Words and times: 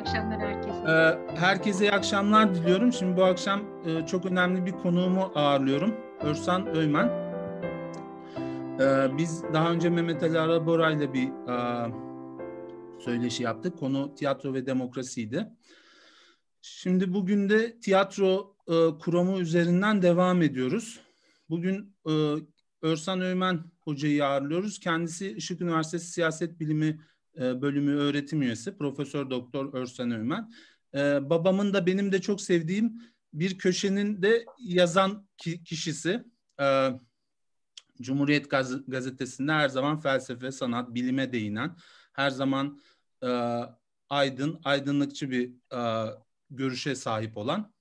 Akşamlar 0.00 0.40
herkese. 0.40 0.78
Ee, 0.88 1.36
herkese 1.36 1.84
iyi 1.84 1.92
akşamlar 1.92 2.54
diliyorum. 2.54 2.92
Şimdi 2.92 3.16
bu 3.16 3.24
akşam 3.24 3.60
e, 3.86 4.06
çok 4.06 4.26
önemli 4.26 4.66
bir 4.66 4.72
konuğumu 4.72 5.32
ağırlıyorum. 5.34 5.94
Örsan 6.20 6.76
Öymen. 6.76 7.08
Ee, 8.80 9.18
biz 9.18 9.42
daha 9.52 9.72
önce 9.72 9.90
Mehmet 9.90 10.22
Ali 10.22 10.38
Arabora 10.38 10.90
ile 10.90 11.12
bir 11.12 11.28
e, 11.28 11.86
söyleşi 13.00 13.42
yaptık. 13.42 13.78
Konu 13.78 14.14
tiyatro 14.14 14.54
ve 14.54 14.66
demokrasiydi. 14.66 15.48
Şimdi 16.62 17.12
bugün 17.12 17.48
de 17.48 17.80
tiyatro 17.80 18.56
e, 18.68 18.98
kuramı 18.98 19.38
üzerinden 19.38 20.02
devam 20.02 20.42
ediyoruz. 20.42 21.00
Bugün 21.50 21.96
Örsan 22.82 23.20
Öymen 23.20 23.64
hocayı 23.80 24.26
ağırlıyoruz. 24.26 24.80
Kendisi 24.80 25.32
Işık 25.32 25.60
Üniversitesi 25.60 26.12
Siyaset 26.12 26.60
Bilimi 26.60 27.00
e, 27.36 27.62
bölümü 27.62 27.96
öğretim 27.96 28.42
üyesi 28.42 28.76
Profesör 28.76 29.30
Doktor 29.30 29.74
Örsen 29.74 30.10
Öğmen. 30.10 30.52
E, 30.94 31.30
babamın 31.30 31.74
da 31.74 31.86
benim 31.86 32.12
de 32.12 32.20
çok 32.20 32.40
sevdiğim 32.40 33.02
bir 33.32 33.58
köşenin 33.58 34.22
de 34.22 34.44
yazan 34.58 35.28
kişisi. 35.64 36.24
E, 36.60 36.90
Cumhuriyet 38.00 38.50
Gazetesi'nde 38.86 39.52
her 39.52 39.68
zaman 39.68 40.00
felsefe, 40.00 40.52
sanat, 40.52 40.94
bilime 40.94 41.32
değinen, 41.32 41.76
her 42.12 42.30
zaman 42.30 42.80
aydın, 44.08 44.60
aydınlıkçı 44.64 45.30
bir 45.30 45.52
görüşe 46.50 46.94
sahip 46.94 47.36
olan 47.36 47.72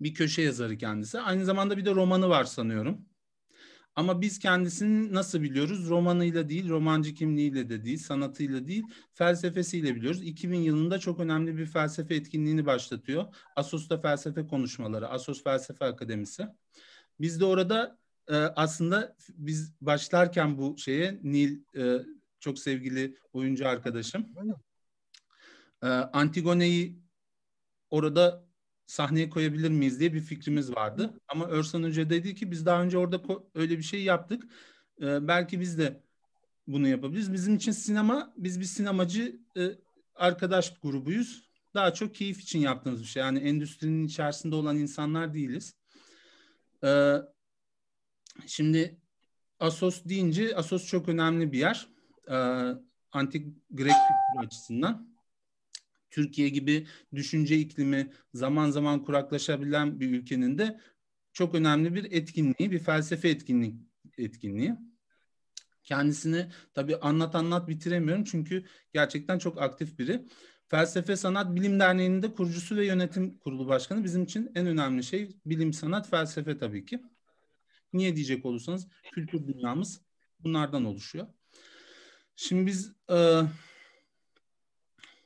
bir 0.00 0.14
köşe 0.14 0.42
yazarı 0.42 0.78
kendisi. 0.78 1.20
Aynı 1.20 1.44
zamanda 1.44 1.76
bir 1.76 1.84
de 1.84 1.94
romanı 1.94 2.28
var 2.28 2.44
sanıyorum. 2.44 3.06
Ama 3.96 4.20
biz 4.20 4.38
kendisini 4.38 5.14
nasıl 5.14 5.42
biliyoruz? 5.42 5.88
Romanıyla 5.88 6.48
değil, 6.48 6.68
romancı 6.68 7.14
kimliğiyle 7.14 7.68
de 7.68 7.84
değil, 7.84 7.98
sanatıyla 7.98 8.66
değil, 8.66 8.84
felsefesiyle 9.12 9.94
biliyoruz. 9.94 10.22
2000 10.22 10.58
yılında 10.58 10.98
çok 10.98 11.20
önemli 11.20 11.56
bir 11.56 11.66
felsefe 11.66 12.14
etkinliğini 12.14 12.66
başlatıyor. 12.66 13.34
Asos'ta 13.56 14.00
felsefe 14.00 14.46
konuşmaları, 14.46 15.08
Asos 15.08 15.44
Felsefe 15.44 15.84
Akademisi. 15.84 16.46
Biz 17.20 17.40
de 17.40 17.44
orada 17.44 17.98
e, 18.28 18.34
aslında 18.36 19.16
biz 19.28 19.72
başlarken 19.80 20.58
bu 20.58 20.78
şeye 20.78 21.20
Nil 21.22 21.60
e, 21.76 22.04
çok 22.40 22.58
sevgili 22.58 23.16
oyuncu 23.32 23.68
arkadaşım 23.68 24.26
e, 25.82 25.86
Antigone'yi 25.86 26.98
orada 27.90 28.44
sahneye 28.92 29.30
koyabilir 29.30 29.70
miyiz 29.70 30.00
diye 30.00 30.14
bir 30.14 30.20
fikrimiz 30.20 30.76
vardı. 30.76 31.20
Ama 31.28 31.46
Örsan 31.46 31.82
Hoca 31.82 32.10
dedi 32.10 32.34
ki 32.34 32.50
biz 32.50 32.66
daha 32.66 32.82
önce 32.82 32.98
orada 32.98 33.22
öyle 33.54 33.78
bir 33.78 33.82
şey 33.82 34.02
yaptık. 34.02 34.42
Ee, 35.00 35.28
belki 35.28 35.60
biz 35.60 35.78
de 35.78 36.02
bunu 36.66 36.88
yapabiliriz. 36.88 37.32
Bizim 37.32 37.54
için 37.54 37.72
sinema, 37.72 38.32
biz 38.36 38.60
bir 38.60 38.64
sinemacı 38.64 39.40
e, 39.56 39.70
arkadaş 40.14 40.80
grubuyuz. 40.80 41.50
Daha 41.74 41.94
çok 41.94 42.14
keyif 42.14 42.40
için 42.40 42.58
yaptığımız 42.58 43.00
bir 43.00 43.06
şey. 43.06 43.22
Yani 43.22 43.38
endüstrinin 43.38 44.06
içerisinde 44.06 44.54
olan 44.54 44.76
insanlar 44.76 45.34
değiliz. 45.34 45.74
Ee, 46.84 47.14
şimdi 48.46 49.00
Asos 49.60 50.04
deyince 50.04 50.56
Asos 50.56 50.86
çok 50.86 51.08
önemli 51.08 51.52
bir 51.52 51.58
yer. 51.58 51.88
Ee, 52.28 52.34
antik 53.12 53.46
Grek 53.70 53.92
kültürü 53.92 54.46
açısından. 54.46 55.11
Türkiye 56.12 56.48
gibi 56.48 56.86
düşünce 57.14 57.58
iklimi 57.58 58.10
zaman 58.34 58.70
zaman 58.70 59.04
kuraklaşabilen 59.04 60.00
bir 60.00 60.10
ülkenin 60.10 60.58
de 60.58 60.80
çok 61.32 61.54
önemli 61.54 61.94
bir 61.94 62.12
etkinliği, 62.12 62.70
bir 62.70 62.78
felsefe 62.78 63.28
etkinlik 63.28 63.74
etkinliği. 64.18 64.74
Kendisini 65.84 66.46
tabii 66.74 66.96
anlat 66.96 67.34
anlat 67.34 67.68
bitiremiyorum 67.68 68.24
çünkü 68.24 68.64
gerçekten 68.92 69.38
çok 69.38 69.62
aktif 69.62 69.98
biri. 69.98 70.26
Felsefe 70.68 71.16
Sanat 71.16 71.56
Bilim 71.56 71.80
Derneği'nin 71.80 72.22
de 72.22 72.34
kurucusu 72.34 72.76
ve 72.76 72.86
yönetim 72.86 73.38
kurulu 73.38 73.68
başkanı. 73.68 74.04
Bizim 74.04 74.22
için 74.22 74.52
en 74.54 74.66
önemli 74.66 75.04
şey 75.04 75.36
bilim, 75.46 75.72
sanat, 75.72 76.10
felsefe 76.10 76.58
tabii 76.58 76.84
ki. 76.84 77.02
Niye 77.92 78.16
diyecek 78.16 78.44
olursanız 78.44 78.88
kültür 79.12 79.46
dünyamız 79.46 80.00
bunlardan 80.40 80.84
oluşuyor. 80.84 81.26
Şimdi 82.36 82.66
biz 82.66 82.92
e, 83.10 83.42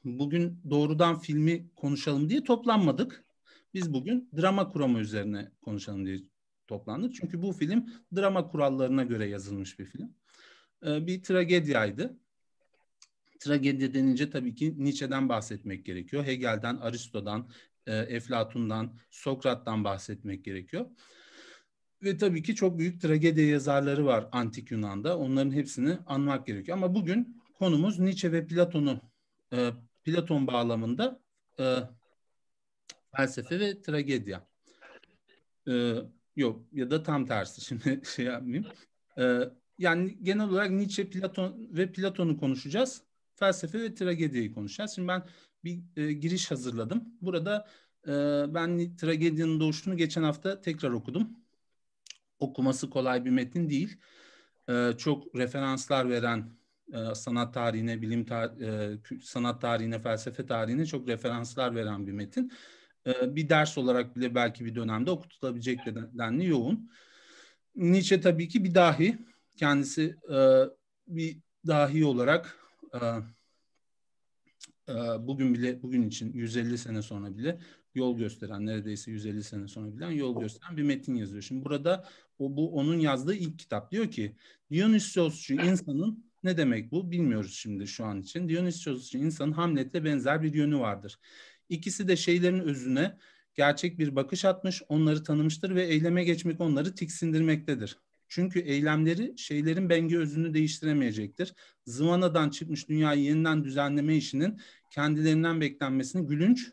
bugün 0.06 0.60
doğrudan 0.70 1.18
filmi 1.18 1.70
konuşalım 1.76 2.28
diye 2.28 2.44
toplanmadık. 2.44 3.24
Biz 3.74 3.92
bugün 3.92 4.30
drama 4.36 4.68
kuramı 4.68 4.98
üzerine 4.98 5.50
konuşalım 5.62 6.06
diye 6.06 6.18
toplandık. 6.66 7.14
Çünkü 7.14 7.42
bu 7.42 7.52
film 7.52 7.86
drama 8.16 8.48
kurallarına 8.48 9.04
göre 9.04 9.26
yazılmış 9.26 9.78
bir 9.78 9.84
film. 9.84 10.14
Ee, 10.86 11.06
bir 11.06 11.22
tragedyaydı. 11.22 12.16
Tragedya 13.40 13.94
denince 13.94 14.30
tabii 14.30 14.54
ki 14.54 14.74
Nietzsche'den 14.78 15.28
bahsetmek 15.28 15.86
gerekiyor. 15.86 16.24
Hegel'den, 16.26 16.76
Aristo'dan, 16.76 17.48
e, 17.86 17.96
Eflatun'dan, 17.96 18.98
Sokrat'tan 19.10 19.84
bahsetmek 19.84 20.44
gerekiyor. 20.44 20.86
Ve 22.02 22.16
tabii 22.16 22.42
ki 22.42 22.54
çok 22.54 22.78
büyük 22.78 23.00
tragedya 23.00 23.46
yazarları 23.46 24.06
var 24.06 24.28
antik 24.32 24.70
Yunan'da. 24.70 25.18
Onların 25.18 25.52
hepsini 25.52 25.98
anmak 26.06 26.46
gerekiyor. 26.46 26.78
Ama 26.78 26.94
bugün 26.94 27.42
konumuz 27.58 27.98
Nietzsche 27.98 28.32
ve 28.32 28.46
Platon'u 28.46 29.00
e, 29.52 29.70
Platon 30.06 30.46
bağlamında 30.46 31.20
e, 31.60 31.76
felsefe 33.16 33.60
ve 33.60 33.82
tragedya. 33.82 34.46
E, 35.68 35.94
yok 36.36 36.66
ya 36.72 36.90
da 36.90 37.02
tam 37.02 37.26
tersi 37.26 37.60
şimdi 37.64 38.00
şey 38.14 38.24
yapmayayım. 38.24 38.66
E, 39.18 39.40
yani 39.78 40.18
genel 40.22 40.48
olarak 40.48 40.70
Nietzsche, 40.70 41.10
Platon 41.10 41.68
ve 41.70 41.92
Platon'u 41.92 42.38
konuşacağız. 42.38 43.02
Felsefe 43.34 43.80
ve 43.80 43.94
tragediyi 43.94 44.52
konuşacağız. 44.52 44.94
Şimdi 44.94 45.08
ben 45.08 45.22
bir 45.64 45.80
e, 45.96 46.12
giriş 46.12 46.50
hazırladım. 46.50 47.04
Burada 47.20 47.68
e, 48.06 48.12
ben 48.54 48.96
tragedyanın 48.96 49.60
doğuşunu 49.60 49.96
geçen 49.96 50.22
hafta 50.22 50.60
tekrar 50.60 50.90
okudum. 50.90 51.30
Okuması 52.38 52.90
kolay 52.90 53.24
bir 53.24 53.30
metin 53.30 53.70
değil. 53.70 53.96
E, 54.68 54.92
çok 54.98 55.34
referanslar 55.36 56.10
veren 56.10 56.56
e, 56.92 57.14
sanat 57.14 57.54
tarihine, 57.54 58.02
bilim 58.02 58.24
tar 58.24 58.60
e, 58.60 58.98
sanat 59.22 59.60
tarihine, 59.60 59.98
felsefe 59.98 60.46
tarihine 60.46 60.86
çok 60.86 61.08
referanslar 61.08 61.74
veren 61.74 62.06
bir 62.06 62.12
metin. 62.12 62.52
E, 63.06 63.36
bir 63.36 63.48
ders 63.48 63.78
olarak 63.78 64.16
bile 64.16 64.34
belki 64.34 64.64
bir 64.64 64.74
dönemde 64.74 65.10
okutulabilecek 65.10 65.78
denli 65.86 66.46
yoğun. 66.46 66.90
Nietzsche 67.76 68.20
tabii 68.20 68.48
ki 68.48 68.64
bir 68.64 68.74
dahi. 68.74 69.18
Kendisi 69.56 70.16
bir 71.08 71.38
dahi 71.66 72.04
olarak 72.04 72.58
bugün 75.18 75.54
bile 75.54 75.82
bugün 75.82 76.08
için 76.08 76.32
150 76.32 76.78
sene 76.78 77.02
sonra 77.02 77.36
bile 77.36 77.58
yol 77.94 78.18
gösteren 78.18 78.66
neredeyse 78.66 79.10
150 79.10 79.44
sene 79.44 79.68
sonra 79.68 79.96
bilen 79.96 80.10
yol 80.10 80.40
gösteren 80.40 80.76
bir 80.76 80.82
metin 80.82 81.14
yazıyor. 81.14 81.42
Şimdi 81.42 81.64
burada 81.64 82.04
o 82.38 82.56
bu 82.56 82.74
onun 82.74 82.98
yazdığı 82.98 83.34
ilk 83.34 83.58
kitap 83.58 83.90
diyor 83.90 84.10
ki 84.10 84.36
Dionysosçu 84.70 85.54
insanın 85.54 86.25
ne 86.46 86.56
demek 86.56 86.92
bu 86.92 87.10
bilmiyoruz 87.10 87.54
şimdi 87.54 87.86
şu 87.86 88.04
an 88.04 88.20
için. 88.20 88.48
Dionysios 88.48 89.06
için 89.06 89.22
insanın 89.22 89.52
Hamlet'le 89.52 90.04
benzer 90.04 90.42
bir 90.42 90.54
yönü 90.54 90.78
vardır. 90.78 91.18
İkisi 91.68 92.08
de 92.08 92.16
şeylerin 92.16 92.60
özüne 92.60 93.18
gerçek 93.54 93.98
bir 93.98 94.16
bakış 94.16 94.44
atmış, 94.44 94.82
onları 94.88 95.22
tanımıştır 95.22 95.74
ve 95.74 95.84
eyleme 95.86 96.24
geçmek 96.24 96.60
onları 96.60 96.94
tiksindirmektedir. 96.94 97.98
Çünkü 98.28 98.60
eylemleri 98.60 99.38
şeylerin 99.38 99.90
bengi 99.90 100.18
özünü 100.18 100.54
değiştiremeyecektir. 100.54 101.54
Zıvanadan 101.86 102.50
çıkmış 102.50 102.88
dünyayı 102.88 103.22
yeniden 103.22 103.64
düzenleme 103.64 104.16
işinin 104.16 104.60
kendilerinden 104.90 105.60
beklenmesini 105.60 106.26
gülünç 106.26 106.70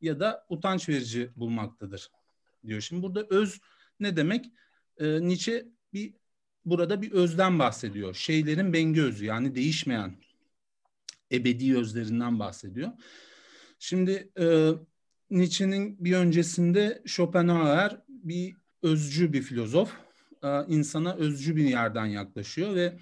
ya 0.00 0.20
da 0.20 0.46
utanç 0.48 0.88
verici 0.88 1.30
bulmaktadır 1.36 2.10
diyor. 2.66 2.80
Şimdi 2.80 3.02
burada 3.02 3.26
öz 3.30 3.60
ne 4.00 4.16
demek? 4.16 4.46
Ee, 4.98 5.20
Nietzsche 5.20 5.66
bir 5.92 6.14
burada 6.64 7.02
bir 7.02 7.12
özden 7.12 7.58
bahsediyor. 7.58 8.14
Şeylerin 8.14 8.72
bengi 8.72 9.02
özü 9.02 9.24
yani 9.24 9.54
değişmeyen 9.54 10.16
ebedi 11.32 11.76
özlerinden 11.76 12.38
bahsediyor. 12.38 12.90
Şimdi 13.78 14.30
e, 14.40 14.70
Nietzsche'nin 15.30 16.04
bir 16.04 16.16
öncesinde 16.16 17.02
Schopenhauer 17.06 18.02
bir 18.08 18.56
özcü 18.82 19.32
bir 19.32 19.42
filozof. 19.42 19.92
E, 20.42 20.66
insana 20.68 21.14
özcü 21.14 21.56
bir 21.56 21.64
yerden 21.64 22.06
yaklaşıyor 22.06 22.74
ve 22.74 22.98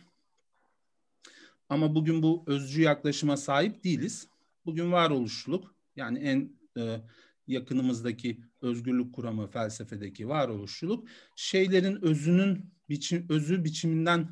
ama 1.69 1.95
bugün 1.95 2.23
bu 2.23 2.45
özcü 2.47 2.83
yaklaşıma 2.83 3.37
sahip 3.37 3.85
değiliz. 3.85 4.29
Bugün 4.67 4.93
varoluşçuluk 4.93 5.75
yani 5.97 6.19
en 6.19 6.53
e, 6.77 7.01
yakınımızdaki 7.47 8.41
özgürlük 8.63 9.15
kuramı 9.15 9.47
felsefedeki 9.47 10.29
varoluşçuluk 10.29 11.09
şeylerin 11.37 12.03
özünün 12.03 12.71
biçim, 12.91 13.27
özü 13.29 13.65
biçiminden 13.65 14.29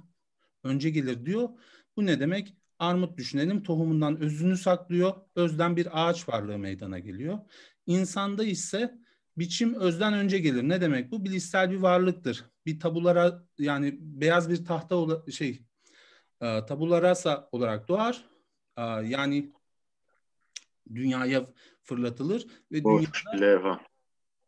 önce 0.64 0.90
gelir 0.90 1.26
diyor. 1.26 1.48
Bu 1.96 2.06
ne 2.06 2.20
demek? 2.20 2.54
Armut 2.78 3.18
düşünelim 3.18 3.62
tohumundan 3.62 4.20
özünü 4.20 4.56
saklıyor. 4.56 5.14
Özden 5.36 5.76
bir 5.76 5.88
ağaç 5.92 6.28
varlığı 6.28 6.58
meydana 6.58 6.98
geliyor. 6.98 7.38
İnsanda 7.86 8.44
ise 8.44 8.98
biçim 9.36 9.74
özden 9.74 10.12
önce 10.12 10.38
gelir. 10.38 10.62
Ne 10.62 10.80
demek 10.80 11.10
bu? 11.10 11.24
Bilişsel 11.24 11.70
bir 11.70 11.76
varlıktır. 11.76 12.44
Bir 12.66 12.80
tabulara 12.80 13.44
yani 13.58 13.96
beyaz 14.00 14.50
bir 14.50 14.64
tahta 14.64 15.30
şey 15.30 15.62
e, 16.40 16.66
tabularasa 16.66 17.48
olarak 17.52 17.88
doğar. 17.88 18.24
E, 18.76 18.82
yani 18.82 19.52
dünyaya 20.94 21.46
fırlatılır 21.82 22.46
ve 22.72 22.84
boş 22.84 23.24
dünyada, 23.24 23.46
levha. 23.46 23.80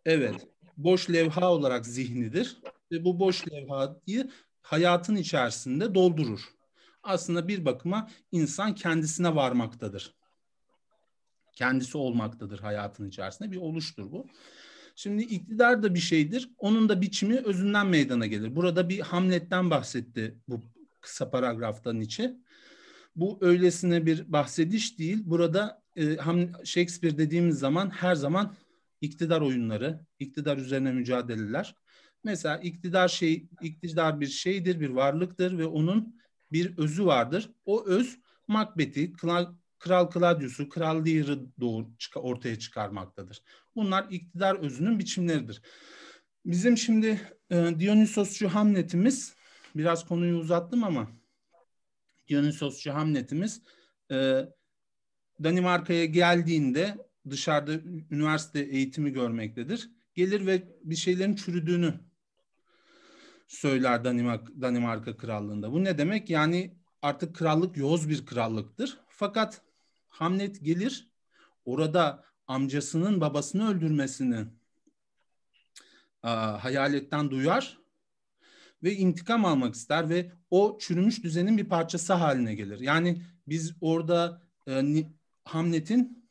Evet, 0.04 0.48
boş 0.76 1.10
levha 1.10 1.52
olarak 1.52 1.86
zihnidir 1.86 2.60
ve 2.90 3.04
bu 3.04 3.20
boş 3.20 3.52
levhayı 3.52 4.30
hayatın 4.62 5.16
içerisinde 5.16 5.94
doldurur. 5.94 6.40
Aslında 7.02 7.48
bir 7.48 7.64
bakıma 7.64 8.10
insan 8.32 8.74
kendisine 8.74 9.34
varmaktadır. 9.34 10.14
Kendisi 11.52 11.98
olmaktadır 11.98 12.58
hayatın 12.58 13.08
içerisinde 13.08 13.52
bir 13.52 13.56
oluştur 13.56 14.12
bu. 14.12 14.26
Şimdi 14.96 15.22
iktidar 15.22 15.82
da 15.82 15.94
bir 15.94 16.00
şeydir. 16.00 16.50
Onun 16.58 16.88
da 16.88 17.00
biçimi 17.00 17.36
özünden 17.36 17.86
meydana 17.86 18.26
gelir. 18.26 18.56
Burada 18.56 18.88
bir 18.88 19.00
Hamlet'ten 19.00 19.70
bahsetti 19.70 20.38
bu 20.48 20.60
kısa 21.00 21.30
paragrafta 21.30 21.92
Nietzsche. 21.92 22.36
Bu 23.16 23.38
öylesine 23.40 24.06
bir 24.06 24.32
bahsediş 24.32 24.98
değil. 24.98 25.18
Burada 25.24 25.82
e, 25.96 26.16
Shakespeare 26.64 27.18
dediğimiz 27.18 27.58
zaman 27.58 27.90
her 27.90 28.14
zaman 28.14 28.56
iktidar 29.00 29.40
oyunları, 29.40 30.00
iktidar 30.18 30.58
üzerine 30.58 30.92
mücadeleler. 30.92 31.74
Mesela 32.24 32.56
iktidar 32.58 33.08
şey, 33.08 33.48
iktidar 33.62 34.20
bir 34.20 34.26
şeydir, 34.26 34.80
bir 34.80 34.88
varlıktır 34.88 35.58
ve 35.58 35.66
onun 35.66 36.20
bir 36.52 36.78
özü 36.78 37.06
vardır. 37.06 37.50
O 37.64 37.86
öz 37.86 38.18
Macbeth'i, 38.48 39.12
Kral, 39.12 40.10
Claudius'u, 40.10 40.68
Kral 40.68 41.06
Lear'ı 41.06 41.46
doğur, 41.60 41.84
ortaya 42.14 42.58
çıkarmaktadır. 42.58 43.42
Bunlar 43.76 44.06
iktidar 44.10 44.54
özünün 44.54 44.98
biçimleridir. 44.98 45.62
Bizim 46.44 46.78
şimdi 46.78 47.20
e, 47.50 47.74
Dionysosçu 47.78 48.48
Hamlet'imiz, 48.48 49.34
biraz 49.76 50.06
konuyu 50.06 50.36
uzattım 50.36 50.84
ama 50.84 51.10
Dionysosçu 52.28 52.94
Hamlet'imiz 52.94 53.62
e, 54.10 54.44
Danimarka'ya 55.44 56.04
geldiğinde 56.04 56.96
dışarıda 57.30 57.72
üniversite 58.10 58.60
eğitimi 58.60 59.12
görmektedir. 59.12 59.90
Gelir 60.14 60.46
ve 60.46 60.62
bir 60.84 60.96
şeylerin 60.96 61.36
çürüdüğünü 61.36 62.00
söyler 63.50 64.04
Danimarka, 64.04 64.52
Danimarka 64.60 65.16
Krallığı'nda. 65.16 65.72
Bu 65.72 65.84
ne 65.84 65.98
demek? 65.98 66.30
Yani 66.30 66.74
artık 67.02 67.36
krallık 67.36 67.76
yoz 67.76 68.08
bir 68.08 68.26
krallıktır. 68.26 68.98
Fakat 69.08 69.62
Hamlet 70.08 70.64
gelir 70.64 71.10
orada 71.64 72.24
amcasının 72.46 73.20
babasını 73.20 73.70
öldürmesini 73.70 74.46
a, 76.22 76.64
hayaletten 76.64 77.30
duyar 77.30 77.78
ve 78.82 78.94
intikam 78.94 79.44
almak 79.44 79.74
ister 79.74 80.08
ve 80.08 80.32
o 80.50 80.78
çürümüş 80.80 81.24
düzenin 81.24 81.58
bir 81.58 81.68
parçası 81.68 82.12
haline 82.12 82.54
gelir. 82.54 82.80
Yani 82.80 83.22
biz 83.48 83.74
orada 83.80 84.42
e, 84.68 85.04
Hamlet'in 85.44 86.28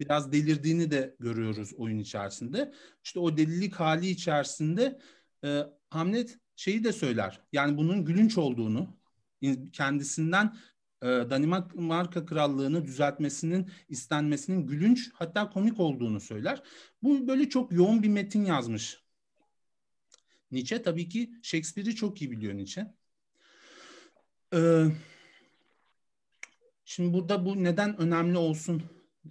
biraz 0.00 0.32
delirdiğini 0.32 0.90
de 0.90 1.16
görüyoruz 1.20 1.72
oyun 1.76 1.98
içerisinde. 1.98 2.72
İşte 3.04 3.20
o 3.20 3.36
delilik 3.36 3.74
hali 3.74 4.08
içerisinde 4.08 4.98
e, 5.44 5.62
Hamlet 5.94 6.38
şeyi 6.56 6.84
de 6.84 6.92
söyler. 6.92 7.40
Yani 7.52 7.76
bunun 7.76 8.04
gülünç 8.04 8.38
olduğunu, 8.38 8.96
kendisinden 9.72 10.56
e, 11.02 11.06
Danimarka 11.06 12.26
Krallığını 12.26 12.84
düzeltmesinin 12.84 13.70
istenmesinin 13.88 14.66
gülünç 14.66 15.10
hatta 15.14 15.50
komik 15.50 15.80
olduğunu 15.80 16.20
söyler. 16.20 16.62
Bu 17.02 17.28
böyle 17.28 17.48
çok 17.48 17.72
yoğun 17.72 18.02
bir 18.02 18.08
metin 18.08 18.44
yazmış. 18.44 19.04
Nietzsche 20.50 20.82
tabii 20.82 21.08
ki 21.08 21.34
Shakespeare'i 21.42 21.94
çok 21.94 22.22
iyi 22.22 22.30
biliyor 22.30 22.54
Nietzsche. 22.54 22.94
Ee, 24.54 24.84
şimdi 26.84 27.14
burada 27.14 27.44
bu 27.44 27.64
neden 27.64 28.00
önemli 28.00 28.38
olsun 28.38 28.82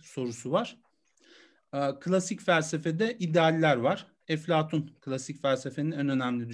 sorusu 0.01 0.51
var. 0.51 0.77
Ee, 1.73 1.89
klasik 2.01 2.41
felsefede 2.41 3.17
idealler 3.17 3.77
var. 3.77 4.12
Eflatun 4.27 4.91
klasik 5.01 5.41
felsefenin 5.41 5.91
en 5.91 6.09
önemli 6.09 6.49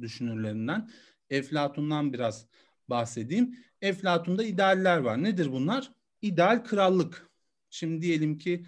düşünürlerinden. 0.00 0.90
Eflatun'dan 1.30 2.12
biraz 2.12 2.46
bahsedeyim. 2.88 3.58
Eflatun'da 3.80 4.44
idealler 4.44 4.98
var. 4.98 5.22
Nedir 5.22 5.52
bunlar? 5.52 5.92
İdeal 6.22 6.64
krallık. 6.64 7.28
Şimdi 7.70 8.02
diyelim 8.02 8.38
ki 8.38 8.66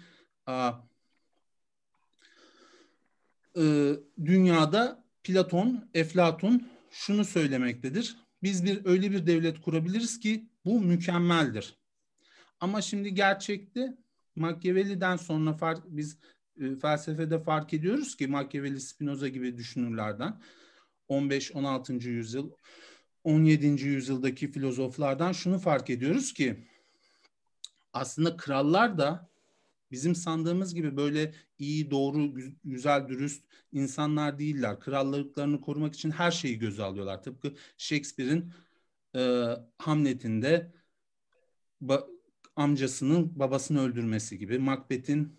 e, 3.57 3.93
dünyada 4.25 5.03
Platon, 5.23 5.89
Eflatun 5.93 6.67
şunu 6.91 7.25
söylemektedir. 7.25 8.17
Biz 8.43 8.65
bir 8.65 8.85
öyle 8.85 9.11
bir 9.11 9.27
devlet 9.27 9.61
kurabiliriz 9.61 10.19
ki 10.19 10.49
bu 10.65 10.81
mükemmeldir. 10.81 11.77
Ama 12.59 12.81
şimdi 12.81 13.13
gerçekte 13.13 13.97
Machiavelli'den 14.35 15.15
sonra 15.17 15.53
fark, 15.53 15.83
biz 15.87 16.17
e, 16.61 16.75
felsefede 16.75 17.39
fark 17.39 17.73
ediyoruz 17.73 18.17
ki 18.17 18.27
Machiavelli, 18.27 18.81
Spinoza 18.81 19.27
gibi 19.27 19.57
düşünürlerden 19.57 20.41
15-16. 21.09 22.07
yüzyıl 22.07 22.51
17. 23.23 23.65
yüzyıldaki 23.67 24.51
filozoflardan 24.51 25.31
şunu 25.31 25.59
fark 25.59 25.89
ediyoruz 25.89 26.33
ki 26.33 26.67
aslında 27.93 28.37
krallar 28.37 28.97
da 28.97 29.29
bizim 29.91 30.15
sandığımız 30.15 30.75
gibi 30.75 30.97
böyle 30.97 31.33
iyi, 31.59 31.91
doğru, 31.91 32.33
güzel, 32.63 33.07
dürüst 33.07 33.43
insanlar 33.71 34.39
değiller. 34.39 34.79
Krallıklarını 34.79 35.61
korumak 35.61 35.95
için 35.95 36.11
her 36.11 36.31
şeyi 36.31 36.59
göze 36.59 36.83
alıyorlar. 36.83 37.23
Tıpkı 37.23 37.53
Shakespeare'in 37.77 38.53
e, 39.15 39.51
Hamlet'inde 39.77 40.71
ba, 41.81 42.07
amcasının 42.55 43.39
babasını 43.39 43.81
öldürmesi 43.81 44.37
gibi, 44.37 44.59
Macbeth'in 44.59 45.37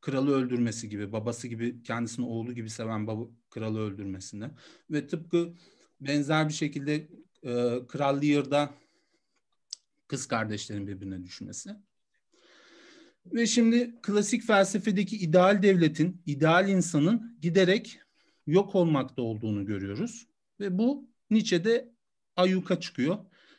kralı 0.00 0.34
öldürmesi 0.34 0.88
gibi, 0.88 1.12
babası 1.12 1.48
gibi 1.48 1.82
kendisini 1.82 2.26
oğlu 2.26 2.52
gibi 2.54 2.70
seven 2.70 3.06
baba, 3.06 3.30
kralı 3.50 3.80
öldürmesini 3.80 4.50
ve 4.90 5.06
tıpkı 5.06 5.54
benzer 6.00 6.48
bir 6.48 6.54
şekilde 6.54 6.94
e, 7.42 7.80
Kral 7.88 8.22
Lear'da 8.22 8.74
kız 10.08 10.26
kardeşlerin 10.26 10.86
birbirine 10.86 11.24
düşmesi. 11.24 11.70
Ve 13.26 13.46
şimdi 13.46 13.94
klasik 14.02 14.42
felsefedeki 14.42 15.16
ideal 15.16 15.62
devletin, 15.62 16.22
ideal 16.26 16.68
insanın 16.68 17.38
giderek 17.42 18.00
yok 18.46 18.74
olmakta 18.74 19.22
olduğunu 19.22 19.66
görüyoruz. 19.66 20.26
Ve 20.60 20.78
bu 20.78 21.10
Nietzsche'de 21.30 21.92
ayyuka 22.36 22.80
çıkıyor. 22.80 23.18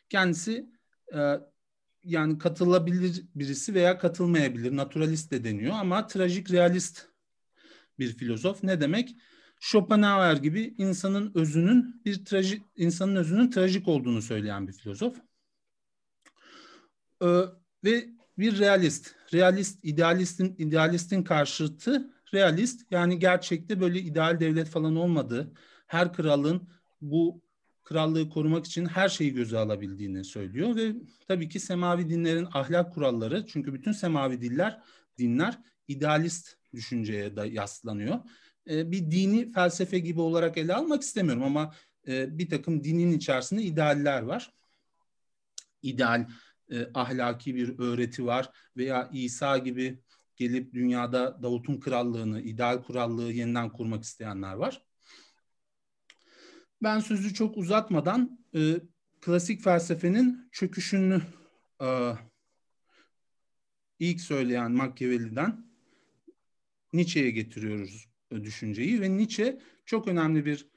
Kendisi 0.09 0.69
e, 1.13 1.19
yani 2.07 2.37
katılabilir 2.37 3.23
birisi 3.35 3.73
veya 3.73 3.97
katılmayabilir. 3.97 4.75
Naturalist 4.75 5.31
de 5.31 5.43
deniyor 5.43 5.73
ama 5.79 6.07
trajik 6.07 6.51
realist 6.51 7.05
bir 7.99 8.17
filozof. 8.17 8.63
Ne 8.63 8.81
demek? 8.81 9.15
Schopenhauer 9.59 10.37
gibi 10.37 10.75
insanın 10.77 11.31
özünün 11.35 12.01
bir 12.05 12.25
trajik 12.25 12.61
insanın 12.75 13.15
özünün 13.15 13.51
trajik 13.51 13.87
olduğunu 13.87 14.21
söyleyen 14.21 14.67
bir 14.67 14.73
filozof. 14.73 15.17
Ee, 17.21 17.41
ve 17.83 18.09
bir 18.37 18.59
realist. 18.59 19.15
Realist, 19.33 19.79
idealistin 19.83 20.55
idealistin 20.57 21.23
karşıtı 21.23 22.13
realist. 22.33 22.91
Yani 22.91 23.19
gerçekte 23.19 23.81
böyle 23.81 23.99
ideal 23.99 24.39
devlet 24.39 24.67
falan 24.69 24.95
olmadığı, 24.95 25.53
her 25.87 26.13
kralın 26.13 26.69
bu 27.01 27.41
krallığı 27.87 28.29
korumak 28.29 28.65
için 28.65 28.85
her 28.85 29.09
şeyi 29.09 29.33
göze 29.33 29.57
alabildiğini 29.57 30.23
söylüyor 30.23 30.75
ve 30.75 30.93
tabii 31.27 31.49
ki 31.49 31.59
semavi 31.59 32.09
dinlerin 32.09 32.47
ahlak 32.53 32.93
kuralları 32.93 33.45
çünkü 33.47 33.73
bütün 33.73 33.91
semavi 33.91 34.41
diller 34.41 34.81
dinler 35.17 35.59
idealist 35.87 36.57
düşünceye 36.73 37.35
da 37.35 37.45
yaslanıyor. 37.45 38.19
Ee, 38.69 38.91
bir 38.91 39.11
dini 39.11 39.51
felsefe 39.51 39.99
gibi 39.99 40.21
olarak 40.21 40.57
ele 40.57 40.73
almak 40.73 41.01
istemiyorum 41.01 41.43
ama 41.43 41.73
e, 42.07 42.37
bir 42.37 42.49
takım 42.49 42.83
dinin 42.83 43.11
içerisinde 43.11 43.63
idealler 43.63 44.21
var. 44.21 44.53
İdeal 45.81 46.27
e, 46.71 46.87
ahlaki 46.93 47.55
bir 47.55 47.79
öğreti 47.79 48.25
var 48.25 48.49
veya 48.77 49.09
İsa 49.13 49.57
gibi 49.57 49.99
gelip 50.35 50.73
dünyada 50.73 51.43
Davut'un 51.43 51.79
krallığını, 51.79 52.41
ideal 52.41 52.83
krallığı 52.83 53.31
yeniden 53.31 53.69
kurmak 53.69 54.03
isteyenler 54.03 54.53
var. 54.53 54.86
Ben 56.81 56.99
sözü 56.99 57.33
çok 57.33 57.57
uzatmadan 57.57 58.39
e, 58.55 58.59
klasik 59.21 59.61
felsefenin 59.61 60.49
çöküşünü 60.51 61.21
e, 61.81 62.13
ilk 63.99 64.21
söyleyen 64.21 64.71
Machiavelli'den 64.71 65.65
Nietzsche'ye 66.93 67.31
getiriyoruz 67.31 68.07
e, 68.31 68.43
düşünceyi 68.43 69.01
ve 69.01 69.17
Nietzsche 69.17 69.59
çok 69.85 70.07
önemli 70.07 70.45
bir 70.45 70.67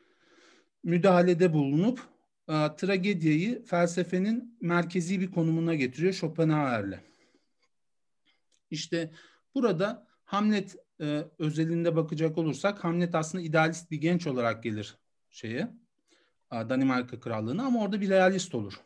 müdahalede 0.84 1.52
bulunup 1.52 2.00
e, 2.48 2.52
tragediyi 2.76 3.64
felsefenin 3.64 4.58
merkezi 4.60 5.20
bir 5.20 5.30
konumuna 5.30 5.74
getiriyor 5.74 6.12
Schopenhauer'le. 6.12 7.00
İşte 8.70 9.12
burada 9.54 10.06
Hamlet 10.24 10.76
e, 11.00 11.24
özelinde 11.38 11.96
bakacak 11.96 12.38
olursak 12.38 12.84
Hamlet 12.84 13.14
aslında 13.14 13.44
idealist 13.44 13.90
bir 13.90 14.00
genç 14.00 14.26
olarak 14.26 14.62
gelir 14.62 14.98
şeye 15.30 15.79
Danimarka 16.52 17.20
Krallığı'na 17.20 17.64
ama 17.64 17.82
orada 17.82 18.00
bir 18.00 18.08
realist 18.08 18.54
olur. 18.54 18.80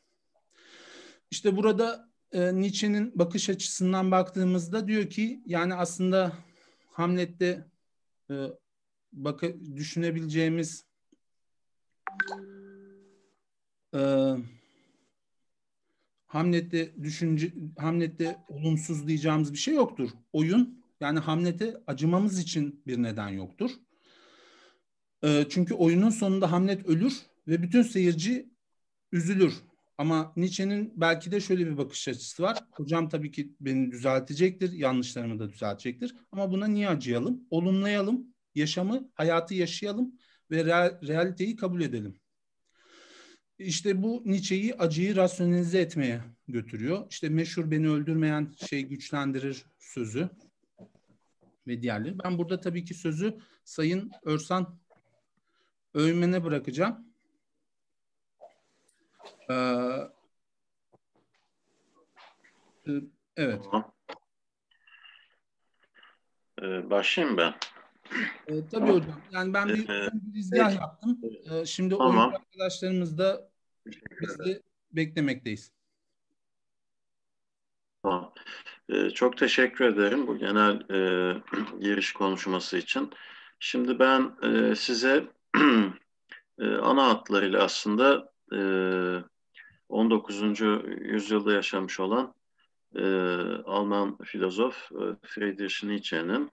İşte 1.31 1.57
burada 1.57 2.09
e, 2.33 2.55
Nietzsche'nin 2.55 3.19
bakış 3.19 3.51
açısından 3.51 4.11
baktığımızda 4.11 4.89
diyor 4.89 5.11
ki 5.11 5.43
yani 5.47 5.75
aslında 5.75 6.33
Hamlet'te 6.93 7.67
e, 8.31 8.35
bakı, 9.13 9.77
düşünebileceğimiz 9.77 10.85
e, 13.95 14.35
Hamlet'te 16.27 17.03
düşünce 17.03 17.53
Hamlet'te 17.79 18.37
olumsuz 18.49 19.09
diyeceğimiz 19.09 19.53
bir 19.53 19.59
şey 19.59 19.75
yoktur. 19.75 20.11
Oyun 20.33 20.85
yani 21.01 21.19
Hamlet'e 21.19 21.83
acımamız 21.87 22.39
için 22.39 22.83
bir 22.87 23.03
neden 23.03 23.29
yoktur. 23.29 23.71
E, 25.25 25.47
çünkü 25.51 25.75
oyunun 25.75 26.11
sonunda 26.11 26.53
Hamlet 26.53 26.87
ölür 26.87 27.23
ve 27.49 27.63
bütün 27.63 27.83
seyirci 27.83 28.51
üzülür. 29.13 29.55
Ama 29.99 30.33
Nietzsche'nin 30.37 30.93
belki 30.97 31.33
de 31.33 31.41
şöyle 31.41 31.67
bir 31.67 31.79
bakış 31.79 32.09
açısı 32.09 32.43
var. 32.43 32.65
Hocam 32.71 33.09
tabii 33.09 33.31
ki 33.31 33.53
beni 33.61 33.93
düzeltecektir, 33.93 34.73
yanlışlarımı 34.73 35.39
da 35.39 35.53
düzeltecektir. 35.53 36.15
Ama 36.33 36.51
buna 36.51 36.67
niye 36.67 36.89
acıyalım? 36.89 37.41
Olumlayalım, 37.51 38.35
yaşamı, 38.55 39.11
hayatı 39.15 39.55
yaşayalım 39.55 40.15
ve 40.51 40.65
realiteyi 41.09 41.57
kabul 41.57 41.81
edelim. 41.81 42.15
İşte 43.59 44.03
bu 44.03 44.23
Nietzsche'yi 44.25 44.75
acıyı 44.75 45.17
rasyonelize 45.17 45.81
etmeye 45.81 46.21
götürüyor. 46.49 47.07
İşte 47.11 47.29
meşhur 47.29 47.71
beni 47.71 47.89
öldürmeyen 47.89 48.53
şey 48.69 48.83
güçlendirir 48.83 49.65
sözü 49.79 50.31
ve 51.67 51.83
diğerleri. 51.83 52.19
Ben 52.25 52.39
burada 52.39 52.61
tabii 52.61 52.85
ki 52.85 52.95
sözü 52.95 53.39
Sayın 53.65 54.11
Örsan 54.23 54.79
Öğmen'e 55.95 56.45
bırakacağım. 56.45 57.14
Ee, 59.51 59.55
e, 62.87 62.93
evet. 63.37 63.65
Tamam. 63.65 63.93
Ee, 66.63 66.91
başlayayım 66.91 67.37
ben. 67.37 67.55
E, 68.47 68.69
tabii 68.69 68.93
hocam. 68.93 69.21
Yani 69.31 69.55
ben 69.55 69.69
bir, 69.69 69.89
ee, 69.89 70.11
bir 70.13 70.39
izgah 70.39 70.71
evet. 70.71 70.81
yaptım. 70.81 71.21
E, 71.51 71.65
şimdi 71.67 71.99
tamam. 71.99 72.19
oyuncu 72.19 72.37
arkadaşlarımız 72.37 73.19
da 73.19 73.51
biz 74.21 74.39
de 74.39 74.63
beklemekteyiz. 74.93 75.73
Tamam. 78.03 78.33
E, 78.89 79.11
çok 79.11 79.39
teşekkür 79.39 79.85
ederim 79.85 80.27
bu 80.27 80.39
genel 80.39 80.91
e, 80.91 81.43
giriş 81.81 82.13
konuşması 82.13 82.77
için. 82.77 83.11
Şimdi 83.59 83.99
ben 83.99 84.37
e, 84.43 84.75
size 84.75 85.25
e, 86.59 86.67
ana 86.67 87.09
hatlarıyla 87.09 87.63
aslında 87.63 88.34
19. 89.89 90.61
yüzyılda 91.01 91.53
yaşamış 91.53 92.01
olan 92.01 92.35
e, 92.97 93.05
Alman 93.65 94.19
filozof 94.19 94.93
e, 94.93 95.05
Friedrich 95.23 95.85
Nietzsche'nin 95.85 96.51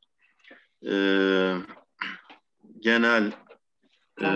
e, 0.87 0.95
genel 2.79 3.33
e, 4.21 4.29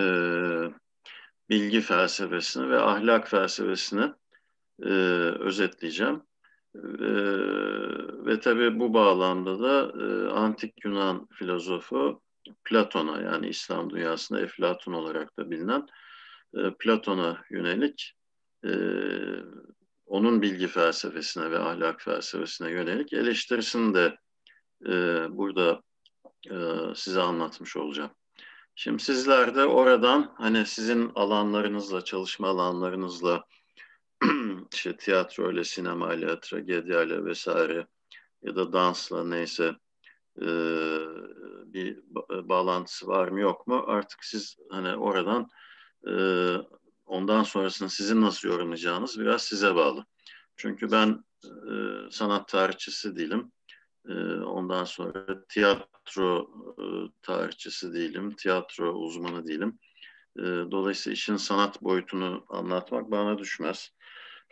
bilgi 1.50 1.82
felsefesini 1.82 2.70
ve 2.70 2.80
ahlak 2.80 3.30
felsefesini 3.30 4.14
e, 4.84 4.90
özetleyeceğim. 5.40 6.22
E, 6.76 7.10
ve 8.26 8.40
tabii 8.40 8.80
bu 8.80 8.94
bağlamda 8.94 9.60
da 9.60 10.04
e, 10.04 10.30
antik 10.32 10.86
Yunan 10.86 11.28
filozofu 11.32 12.22
Platon'a 12.64 13.22
yani 13.22 13.48
İslam 13.48 13.90
dünyasında 13.90 14.42
Eflatun 14.42 14.94
olarak 14.94 15.38
da 15.40 15.52
bilinen 15.52 15.88
e, 16.56 16.74
Platon'a 16.80 17.44
yönelik 17.50 18.14
e, 18.66 18.72
onun 20.06 20.42
bilgi 20.42 20.68
felsefesine 20.68 21.52
ve 21.52 21.60
ahlak 21.60 22.02
felsefesine 22.02 22.72
yönelik 22.72 23.14
eleştirisini 23.14 23.94
de 23.94 24.18
e, 24.86 24.94
burada 25.38 25.82
e, 26.52 26.56
size 26.96 27.22
anlatmış 27.22 27.78
olacağım. 27.78 28.12
Şimdi 28.76 29.04
sizler 29.04 29.56
de 29.56 29.66
oradan 29.66 30.36
hani 30.38 30.66
sizin 30.66 31.12
alanlarınızla, 31.16 32.04
çalışma 32.04 32.48
alanlarınızla 32.48 33.44
işte 34.74 34.98
tiyatro 34.98 35.52
ile, 35.52 35.64
sinema 35.64 36.14
ile, 36.14 36.40
tragedya 36.40 37.04
ile 37.04 37.26
vesaire 37.26 37.88
ya 38.44 38.56
da 38.56 38.74
dansla 38.74 39.24
neyse 39.24 39.76
e, 40.42 40.48
bir 41.66 42.00
bağlantısı 42.30 43.08
var 43.08 43.28
mı 43.28 43.40
yok 43.40 43.68
mu 43.68 43.84
artık 43.88 44.24
siz 44.24 44.58
hani 44.70 44.96
oradan 44.96 45.50
ondan 47.06 47.44
sonrasını 47.44 47.90
sizin 47.90 48.22
nasıl 48.22 48.48
yorumlayacağınız 48.48 49.20
biraz 49.20 49.42
size 49.42 49.76
bağlı. 49.76 50.06
Çünkü 50.56 50.92
ben 50.92 51.24
e, 51.46 51.74
sanat 52.12 52.48
tarihçisi 52.48 53.16
değilim. 53.16 53.52
E, 54.10 54.14
ondan 54.40 54.84
sonra 54.84 55.46
tiyatro 55.50 56.50
e, 56.78 56.86
tarihçisi 57.22 57.94
değilim, 57.94 58.36
tiyatro 58.36 58.94
uzmanı 58.94 59.48
değilim. 59.48 59.80
E, 60.40 60.44
dolayısıyla 60.44 61.14
işin 61.14 61.36
sanat 61.36 61.82
boyutunu 61.82 62.46
anlatmak 62.50 63.12
bana 63.12 63.38
düşmez. 63.38 63.92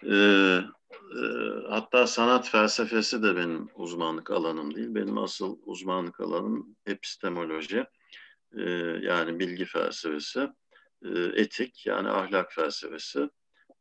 E, 0.03 0.15
e, 0.15 1.21
hatta 1.69 2.07
sanat 2.07 2.49
felsefesi 2.49 3.23
de 3.23 3.35
benim 3.35 3.67
uzmanlık 3.75 4.31
alanım 4.31 4.75
değil. 4.75 4.95
Benim 4.95 5.17
asıl 5.17 5.57
uzmanlık 5.65 6.19
alanım 6.19 6.75
epistemoloji, 6.85 7.85
e, 8.57 8.61
yani 9.01 9.39
bilgi 9.39 9.65
felsefesi, 9.65 10.49
etik 11.35 11.85
yani 11.85 12.09
ahlak 12.09 12.53
felsefesi 12.53 13.29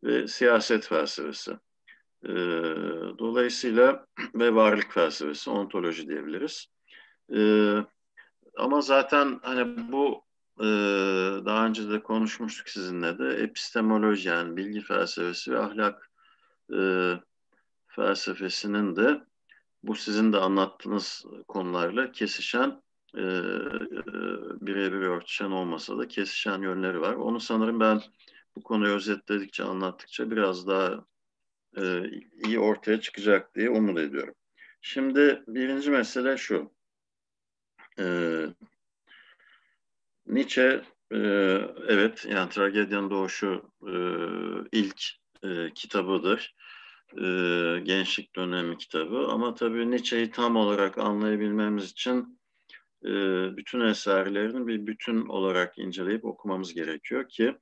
ve 0.04 0.28
siyaset 0.28 0.86
felsefesi. 0.86 1.52
E, 2.24 2.34
dolayısıyla 3.18 4.06
ve 4.34 4.54
varlık 4.54 4.92
felsefesi, 4.92 5.50
ontoloji 5.50 6.08
diyebiliriz. 6.08 6.66
E, 7.36 7.40
ama 8.56 8.80
zaten 8.80 9.40
hani 9.42 9.92
bu 9.92 10.24
e, 10.60 10.64
daha 11.44 11.66
önce 11.66 11.90
de 11.90 12.02
konuşmuştuk 12.02 12.68
sizinle 12.68 13.18
de 13.18 13.28
epistemoloji 13.28 14.28
yani 14.28 14.56
bilgi 14.56 14.80
felsefesi 14.80 15.52
ve 15.52 15.58
ahlak 15.58 16.10
e, 16.74 17.12
felsefesinin 17.86 18.96
de 18.96 19.20
bu 19.82 19.94
sizin 19.94 20.32
de 20.32 20.38
anlattığınız 20.38 21.24
konularla 21.48 22.12
kesişen 22.12 22.82
e, 23.16 23.20
e, 23.20 23.24
birebir 24.60 25.00
örtüşen 25.00 25.50
olmasa 25.50 25.98
da 25.98 26.08
kesişen 26.08 26.62
yönleri 26.62 27.00
var. 27.00 27.14
Onu 27.14 27.40
sanırım 27.40 27.80
ben 27.80 28.00
bu 28.56 28.62
konuyu 28.62 28.94
özetledikçe, 28.94 29.64
anlattıkça 29.64 30.30
biraz 30.30 30.66
daha 30.66 31.04
e, 31.76 31.82
iyi 32.46 32.58
ortaya 32.58 33.00
çıkacak 33.00 33.54
diye 33.54 33.70
umut 33.70 33.98
ediyorum. 33.98 34.34
Şimdi 34.80 35.42
birinci 35.46 35.90
mesele 35.90 36.36
şu. 36.36 36.72
E, 37.98 38.06
Nietzsche, 40.26 40.82
e, 41.12 41.18
evet 41.88 42.26
yani 42.28 42.50
Tragedyanın 42.50 43.10
Doğuşu 43.10 43.62
e, 43.82 43.94
ilk 44.72 45.02
e, 45.42 45.70
kitabıdır. 45.74 46.54
E, 47.16 47.24
gençlik 47.82 48.36
dönemi 48.36 48.78
kitabı 48.78 49.26
ama 49.28 49.54
tabii 49.54 49.90
Nietzsche'yi 49.90 50.30
tam 50.30 50.56
olarak 50.56 50.98
anlayabilmemiz 50.98 51.90
için 51.90 52.41
e, 53.04 53.10
bütün 53.56 53.80
eserlerini 53.80 54.66
bir 54.66 54.86
bütün 54.86 55.26
olarak 55.26 55.78
inceleyip 55.78 56.24
okumamız 56.24 56.74
gerekiyor 56.74 57.28
ki 57.28 57.56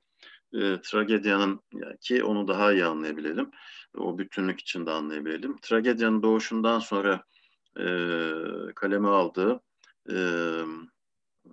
e, 0.53 0.81
tragedyanın 0.81 1.61
ki 2.01 2.23
onu 2.23 2.47
daha 2.47 2.73
iyi 2.73 2.85
anlayabilelim. 2.85 3.51
O 3.97 4.17
bütünlük 4.17 4.59
içinde 4.59 4.91
anlayabilelim. 4.91 5.57
Tragedyanın 5.61 6.23
doğuşundan 6.23 6.79
sonra 6.79 7.23
e, 7.79 7.85
kaleme 8.75 9.07
aldığı 9.07 9.61
e, 10.09 10.17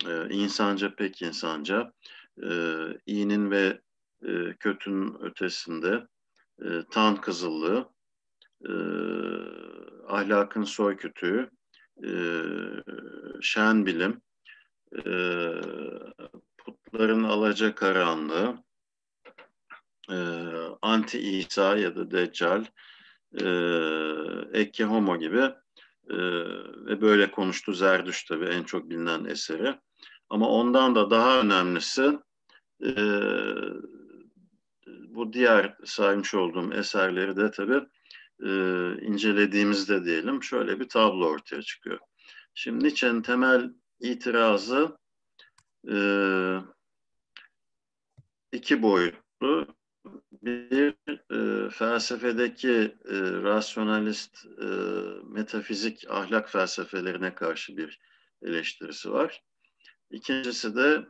e, 0.07 0.29
insanca 0.31 0.95
pek 0.95 1.23
insanca 1.23 1.93
e, 2.43 2.51
iyinin 3.07 3.51
ve 3.51 3.81
e, 4.27 4.55
kötünün 4.61 5.17
ötesinde 5.21 6.07
e, 6.63 6.69
tan 6.91 7.21
kızıllığı, 7.21 7.89
e, 8.65 8.73
ahlakın 10.09 10.65
soy 10.65 10.97
kütüğü, 10.97 11.51
e, 12.05 12.13
şen 13.41 13.87
bilim, 13.87 14.21
e, 15.07 15.13
putların 16.59 17.25
alaca 17.25 17.75
karanlığı, 17.75 18.57
e, 20.11 20.19
anti 20.83 21.19
İsa 21.19 21.77
ya 21.77 21.97
da 21.97 22.11
Deccal, 22.11 22.65
e, 23.41 23.47
Ecce 24.61 24.85
Homo 24.85 25.19
gibi 25.19 25.51
e, 26.11 26.19
ve 26.87 27.01
böyle 27.01 27.31
konuştu 27.31 27.73
Zerdüş 27.73 28.25
tabii 28.25 28.47
en 28.47 28.63
çok 28.63 28.91
bilinen 28.91 29.25
eseri. 29.25 29.79
Ama 30.31 30.49
ondan 30.49 30.95
da 30.95 31.11
daha 31.11 31.41
önemlisi 31.41 32.19
e, 32.85 32.93
bu 35.09 35.33
diğer 35.33 35.77
saymış 35.85 36.35
olduğum 36.35 36.73
eserleri 36.73 37.37
de 37.37 37.51
tabii 37.51 37.81
e, 38.45 38.51
incelediğimizde 39.03 40.05
diyelim 40.05 40.43
şöyle 40.43 40.81
bir 40.81 40.89
tablo 40.89 41.27
ortaya 41.27 41.63
çıkıyor. 41.63 41.99
Şimdi 42.55 42.85
Nietzsche'nin 42.85 43.23
temel 43.23 43.71
itirazı 44.01 44.99
e, 45.91 45.97
iki 48.53 48.83
boyutlu. 48.83 49.79
bir 50.43 50.95
e, 51.31 51.71
felsefedeki 51.71 52.95
e, 53.05 53.17
rasyonalist 53.43 54.47
e, 54.47 54.67
metafizik 55.25 56.11
ahlak 56.11 56.51
felsefelerine 56.51 57.35
karşı 57.35 57.77
bir 57.77 58.01
eleştirisi 58.43 59.13
var. 59.13 59.43
İkincisi 60.11 60.77
de 60.77 61.07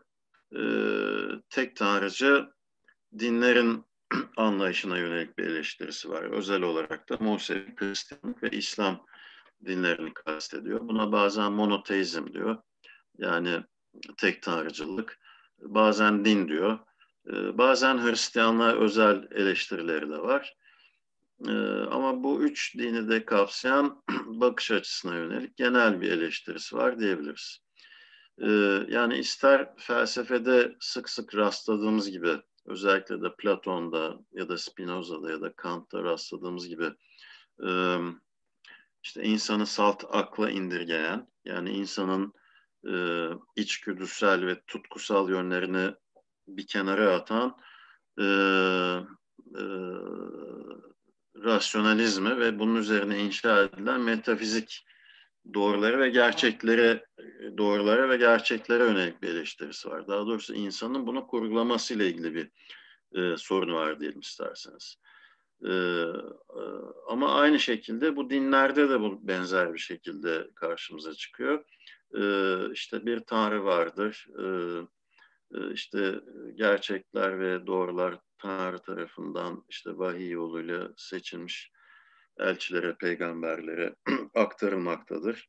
e, 0.56 0.62
tek 1.50 1.76
tanrıcı 1.76 2.49
dinlerin 3.18 3.85
anlayışına 4.36 4.98
yönelik 4.98 5.38
bir 5.38 5.44
eleştirisi 5.44 6.10
var. 6.10 6.22
Özel 6.22 6.62
olarak 6.62 7.08
da 7.08 7.16
Musevi, 7.20 7.74
Hristiyanlık 7.76 8.42
ve 8.42 8.50
İslam 8.50 9.06
dinlerini 9.66 10.14
kastediyor. 10.14 10.80
Buna 10.80 11.12
bazen 11.12 11.52
monoteizm 11.52 12.32
diyor. 12.32 12.56
Yani 13.18 13.64
tek 14.16 14.42
tanrıcılık. 14.42 15.18
Bazen 15.58 16.24
din 16.24 16.48
diyor. 16.48 16.78
Ee, 17.28 17.58
bazen 17.58 17.98
Hristiyanlığa 17.98 18.72
özel 18.72 19.28
eleştirileri 19.30 20.10
de 20.10 20.18
var. 20.18 20.56
Ee, 21.48 21.52
ama 21.90 22.22
bu 22.22 22.42
üç 22.42 22.76
dini 22.78 23.08
de 23.08 23.24
kapsayan 23.24 24.02
bakış 24.26 24.70
açısına 24.70 25.14
yönelik 25.14 25.56
genel 25.56 26.00
bir 26.00 26.12
eleştirisi 26.12 26.76
var 26.76 26.98
diyebiliriz. 26.98 27.58
Ee, 28.42 28.80
yani 28.88 29.18
ister 29.18 29.76
felsefede 29.76 30.76
sık 30.80 31.10
sık 31.10 31.34
rastladığımız 31.34 32.10
gibi 32.10 32.36
özellikle 32.68 33.22
de 33.22 33.34
Platon'da 33.38 34.18
ya 34.32 34.48
da 34.48 34.58
Spinoza'da 34.58 35.30
ya 35.30 35.40
da 35.40 35.52
Kant'ta 35.52 36.04
rastladığımız 36.04 36.68
gibi 36.68 36.90
işte 39.02 39.22
insanı 39.22 39.66
salt 39.66 40.04
akla 40.10 40.50
indirgeyen 40.50 41.28
yani 41.44 41.70
insanın 41.70 42.32
içgüdüsel 43.56 44.46
ve 44.46 44.60
tutkusal 44.66 45.30
yönlerini 45.30 45.94
bir 46.48 46.66
kenara 46.66 47.14
atan 47.14 47.56
rasyonalizmi 51.44 52.38
ve 52.38 52.58
bunun 52.58 52.76
üzerine 52.76 53.18
inşa 53.18 53.62
edilen 53.62 54.00
metafizik 54.00 54.87
doğruları 55.54 56.00
ve 56.00 56.09
gerçekleri 56.09 57.04
doğrulara 57.59 58.09
ve 58.09 58.16
gerçeklere 58.16 58.83
yönelik 58.83 59.23
bir 59.23 59.28
eleştirisi 59.28 59.90
var. 59.90 60.09
Daha 60.09 60.26
doğrusu 60.26 60.54
insanın 60.54 61.07
bunu 61.07 61.26
kurgulamasıyla 61.26 62.04
ilgili 62.04 62.35
bir 62.35 62.50
e, 63.12 63.37
sorunu 63.37 63.75
var 63.75 64.00
diyelim 64.00 64.21
isterseniz. 64.21 64.97
E, 65.64 65.71
e, 65.71 66.62
ama 67.09 67.35
aynı 67.35 67.59
şekilde 67.61 68.16
bu 68.16 68.30
dinlerde 68.30 68.88
de 68.88 69.00
bu 69.00 69.28
benzer 69.28 69.75
bir 69.75 69.78
şekilde 69.78 70.50
karşımıza 70.54 71.14
çıkıyor. 71.14 71.64
E, 72.14 72.23
işte 72.73 73.07
bir 73.07 73.21
tanrı 73.21 73.64
vardır. 73.64 74.26
E, 74.38 74.45
e 75.59 75.73
işte 75.73 76.21
gerçekler 76.54 77.40
ve 77.40 77.66
doğrular 77.66 78.18
Tanrı 78.38 78.78
tarafından 78.78 79.64
işte 79.68 79.99
vahiy 79.99 80.30
yoluyla 80.30 80.88
seçilmiş 80.97 81.73
elçilere, 82.38 82.95
peygamberlere 82.95 83.95
aktarılmaktadır. 84.35 85.49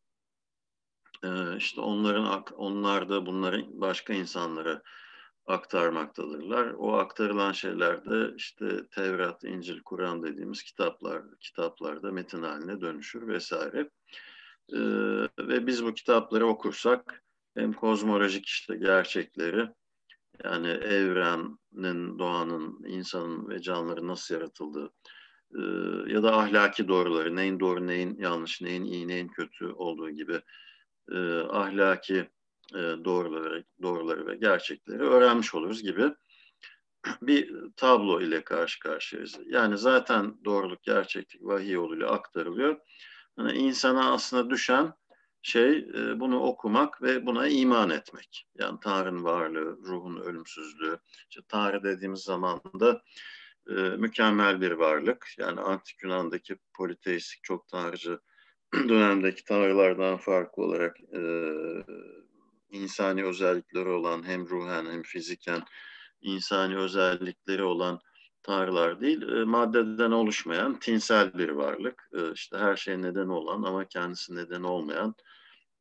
Ee, 1.24 1.58
işte 1.58 1.82
onların 1.82 2.44
onlar 2.58 3.10
da 3.10 3.26
bunları 3.26 3.66
başka 3.70 4.14
insanlara 4.14 4.82
aktarmaktadırlar. 5.46 6.74
O 6.78 6.94
aktarılan 6.94 7.52
şeyler 7.52 8.06
de 8.06 8.36
işte 8.36 8.88
Tevrat, 8.88 9.44
İncil, 9.44 9.82
Kur'an 9.82 10.24
dediğimiz 10.24 10.64
kitaplar, 10.64 11.24
kitaplarda 11.40 12.12
metin 12.12 12.44
haline 12.44 12.82
dönüşür 12.82 13.28
vesaire. 13.28 13.90
Ee, 14.74 14.80
ve 15.40 15.68
biz 15.68 15.86
bu 15.86 15.94
kitapları 15.94 16.48
okursak 16.48 17.24
hem 17.58 17.74
kozmolojik 17.74 18.46
işte 18.46 18.76
gerçekleri 18.76 19.70
yani 20.44 20.68
evrenin, 20.68 22.20
doğanın, 22.20 22.84
insanın 22.88 23.50
ve 23.50 23.62
canlıların 23.62 24.08
nasıl 24.08 24.36
yaratıldığı 24.36 24.92
ya 26.08 26.24
da 26.24 26.38
ahlaki 26.38 26.88
doğruları, 26.88 27.36
neyin 27.36 27.60
doğru, 27.60 27.88
neyin 27.88 28.18
yanlış, 28.20 28.62
neyin 28.62 28.86
iyi, 28.86 29.08
neyin 29.08 29.28
kötü 29.28 29.66
olduğu 29.66 30.10
gibi 30.10 30.42
e, 31.12 31.18
ahlaki 31.40 32.30
e, 32.74 32.82
doğruları, 33.06 33.64
doğruları 33.82 34.28
ve 34.28 34.36
gerçekleri 34.36 35.02
öğrenmiş 35.02 35.56
oluruz 35.56 35.84
gibi 35.84 36.14
bir 37.22 37.56
tablo 37.76 38.22
ile 38.22 38.44
karşı 38.44 38.80
karşıyayız. 38.80 39.40
Yani 39.46 39.78
zaten 39.78 40.38
doğruluk, 40.46 40.84
gerçeklik 40.84 41.44
vahiy 41.44 41.72
yoluyla 41.72 42.12
aktarılıyor. 42.12 42.80
Yani 43.38 43.52
insana 43.52 44.14
aslında 44.14 44.50
düşen 44.50 44.94
şey 45.42 45.88
bunu 46.20 46.40
okumak 46.40 47.02
ve 47.02 47.26
buna 47.26 47.48
iman 47.48 47.90
etmek. 47.90 48.48
Yani 48.56 48.80
Tanrı'nın 48.82 49.24
varlığı, 49.24 49.78
ruhun 49.78 50.18
ölümsüzlüğü. 50.18 51.00
İşte 51.30 51.42
Tanrı 51.48 51.84
dediğimiz 51.84 52.20
zaman 52.20 52.62
da 52.80 53.02
e, 53.70 53.74
mükemmel 53.74 54.62
bir 54.62 54.72
varlık. 54.72 55.28
Yani 55.38 55.62
antik 55.62 56.04
Yunan'daki 56.04 56.58
politeistik 56.74 57.44
çok 57.44 57.68
tanrıcı 57.68 58.20
dönemdeki 58.74 59.44
tanrılardan 59.44 60.18
farklı 60.18 60.64
olarak 60.64 60.98
e, 61.02 61.22
insani 62.70 63.24
özellikleri 63.26 63.90
olan 63.90 64.28
hem 64.28 64.50
ruhen 64.50 64.86
hem 64.86 65.04
fiziken 65.04 65.64
insani 66.22 66.78
özellikleri 66.78 67.64
olan 67.64 68.00
tanrılar 68.44 69.02
değil, 69.02 69.22
e, 69.22 69.44
maddeden 69.44 70.12
oluşmayan 70.12 70.80
tinsel 70.80 71.38
bir 71.38 71.50
varlık. 71.50 72.10
E, 72.14 72.32
işte 72.32 72.58
her 72.58 72.76
şey 72.76 73.02
neden 73.02 73.28
olan 73.28 73.64
ama 73.64 73.86
kendisi 73.86 74.36
neden 74.36 74.64
olmayan, 74.64 75.16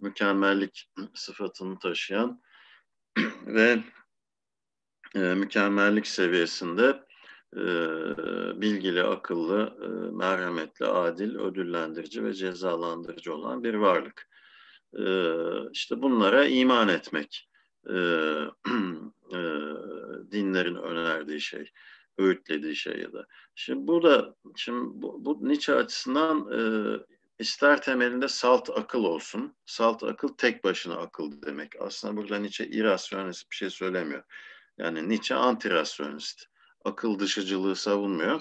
mükemmellik 0.01 0.91
sıfatını 1.15 1.79
taşıyan 1.79 2.43
ve 3.47 3.79
e, 5.15 5.19
mükemmellik 5.19 6.07
seviyesinde 6.07 7.08
e, 7.57 7.63
bilgili, 8.61 9.03
akıllı, 9.03 9.79
e, 9.83 10.17
merhametli, 10.17 10.87
adil, 10.87 11.37
ödüllendirici 11.37 12.25
ve 12.25 12.35
cezalandırıcı 12.35 13.35
olan 13.35 13.65
bir 13.65 13.75
varlık. 13.75 14.29
E, 14.99 15.05
işte 15.73 16.03
bunlara 16.03 16.45
iman 16.45 16.89
etmek 16.89 17.49
e, 17.87 17.95
e, 19.33 19.41
dinlerin 20.33 20.77
önerdiği 20.77 21.41
şey, 21.41 21.71
öğütlediği 22.19 22.77
şey 22.77 22.99
ya 23.01 23.13
da. 23.13 23.27
Şimdi 23.55 23.87
bu 23.87 24.03
da, 24.03 24.35
şimdi 24.57 25.03
bu, 25.03 25.25
bu 25.25 25.49
Nietzsche 25.49 25.75
açısından 25.75 26.49
ister 27.39 27.83
temelinde 27.83 28.29
salt 28.29 28.71
akıl 28.71 29.05
olsun. 29.05 29.57
Salt 29.67 30.03
akıl 30.03 30.29
tek 30.29 30.65
başına 30.65 30.97
akıl 30.97 31.43
demek. 31.43 31.73
Aslında 31.81 32.17
burada 32.17 32.39
Nietzsche 32.39 32.67
irrasyonist 32.67 33.51
bir 33.51 33.57
şey 33.57 33.71
söylemiyor. 33.71 34.23
Yani 34.79 35.09
Nietzsche 35.09 35.35
antirasyonist 35.35 36.47
akıl 36.85 37.19
dışıcılığı 37.19 37.77
savunmuyor. 37.77 38.41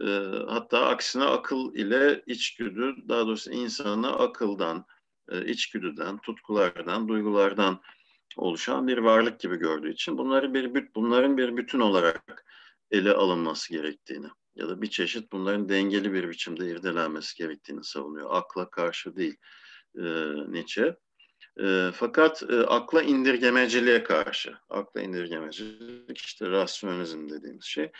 E, 0.00 0.06
hatta 0.48 0.86
aksine 0.86 1.24
akıl 1.24 1.74
ile 1.74 2.22
içgüdü, 2.26 2.96
daha 3.08 3.26
doğrusu 3.26 3.50
insanı 3.50 4.18
akıldan, 4.18 4.86
e, 5.30 5.46
içgüdüden, 5.46 6.18
tutkulardan, 6.18 7.08
duygulardan 7.08 7.80
oluşan 8.36 8.86
bir 8.86 8.98
varlık 8.98 9.40
gibi 9.40 9.56
gördüğü 9.56 9.92
için 9.92 10.18
bunları 10.18 10.54
bir 10.54 10.94
bunların 10.94 11.36
bir 11.36 11.56
bütün 11.56 11.80
olarak 11.80 12.44
ele 12.90 13.12
alınması 13.12 13.72
gerektiğini 13.72 14.26
ya 14.54 14.68
da 14.68 14.82
bir 14.82 14.90
çeşit 14.90 15.32
bunların 15.32 15.68
dengeli 15.68 16.12
bir 16.12 16.28
biçimde 16.28 16.70
irdelenmesi 16.70 17.38
gerektiğini 17.38 17.84
savunuyor. 17.84 18.28
Akla 18.30 18.70
karşı 18.70 19.16
değil 19.16 19.36
e, 19.98 20.02
Nietzsche. 20.52 20.96
E, 21.60 21.90
fakat 21.94 22.42
e, 22.50 22.60
akla 22.60 23.02
indirgemeciliğe 23.02 24.02
karşı, 24.02 24.54
akla 24.68 25.00
indirgemecilik 25.00 26.18
işte 26.18 26.50
rasyonalizm 26.50 27.28
dediğimiz 27.28 27.64
şey. 27.64 27.90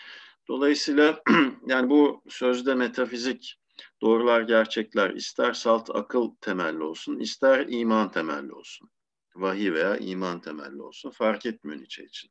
Dolayısıyla 0.49 1.23
yani 1.67 1.91
bu 1.91 2.23
sözde 2.29 2.75
metafizik 2.75 3.59
doğrular, 4.03 4.41
gerçekler 4.41 5.11
ister 5.11 5.53
salt 5.53 5.91
akıl 5.91 6.31
temelli 6.41 6.83
olsun, 6.83 7.19
ister 7.19 7.67
iman 7.69 8.11
temelli 8.11 8.53
olsun. 8.53 8.91
Vahiy 9.35 9.73
veya 9.73 9.97
iman 9.97 10.41
temelli 10.41 10.83
olsun. 10.83 11.11
Fark 11.11 11.47
etmiyor 11.47 11.81
Nietzsche 11.81 12.05
için. 12.05 12.31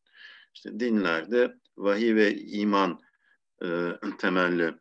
İşte 0.53 0.79
dinlerde 0.79 1.55
vahiy 1.77 2.15
ve 2.15 2.35
iman 2.35 2.99
e, 3.63 3.67
temelli 4.19 4.73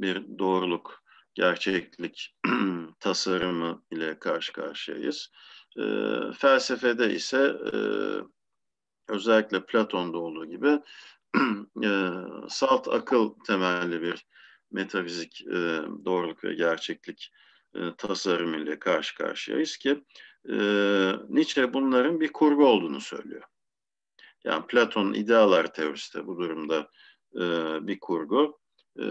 bir 0.00 0.38
doğruluk, 0.38 1.02
gerçeklik 1.34 2.36
tasarımı 3.00 3.82
ile 3.90 4.18
karşı 4.18 4.52
karşıyayız. 4.52 5.30
E, 5.78 5.82
felsefede 6.38 7.14
ise 7.14 7.56
e, 7.72 7.76
özellikle 9.08 9.66
Platon'da 9.66 10.18
olduğu 10.18 10.46
gibi 10.46 10.80
e, 11.84 12.10
salt 12.48 12.88
akıl 12.88 13.34
temelli 13.46 14.02
bir 14.02 14.26
metafizik 14.70 15.46
e, 15.46 15.80
doğruluk 16.04 16.44
ve 16.44 16.54
gerçeklik 16.54 17.32
e, 17.74 17.80
tasarımı 17.98 18.56
ile 18.56 18.78
karşı 18.78 19.14
karşıyayız 19.14 19.76
ki 19.76 20.04
e, 20.48 20.56
Nietzsche 21.28 21.74
bunların 21.74 22.20
bir 22.20 22.32
kurgu 22.32 22.66
olduğunu 22.66 23.00
söylüyor. 23.00 23.42
Yani 24.44 24.66
Platon'un 24.66 25.14
idealar 25.14 25.74
teorisi 25.74 26.18
de 26.18 26.26
bu 26.26 26.38
durumda 26.38 26.90
e, 27.34 27.40
bir 27.86 28.00
kurgu. 28.00 28.58
E, 28.98 29.04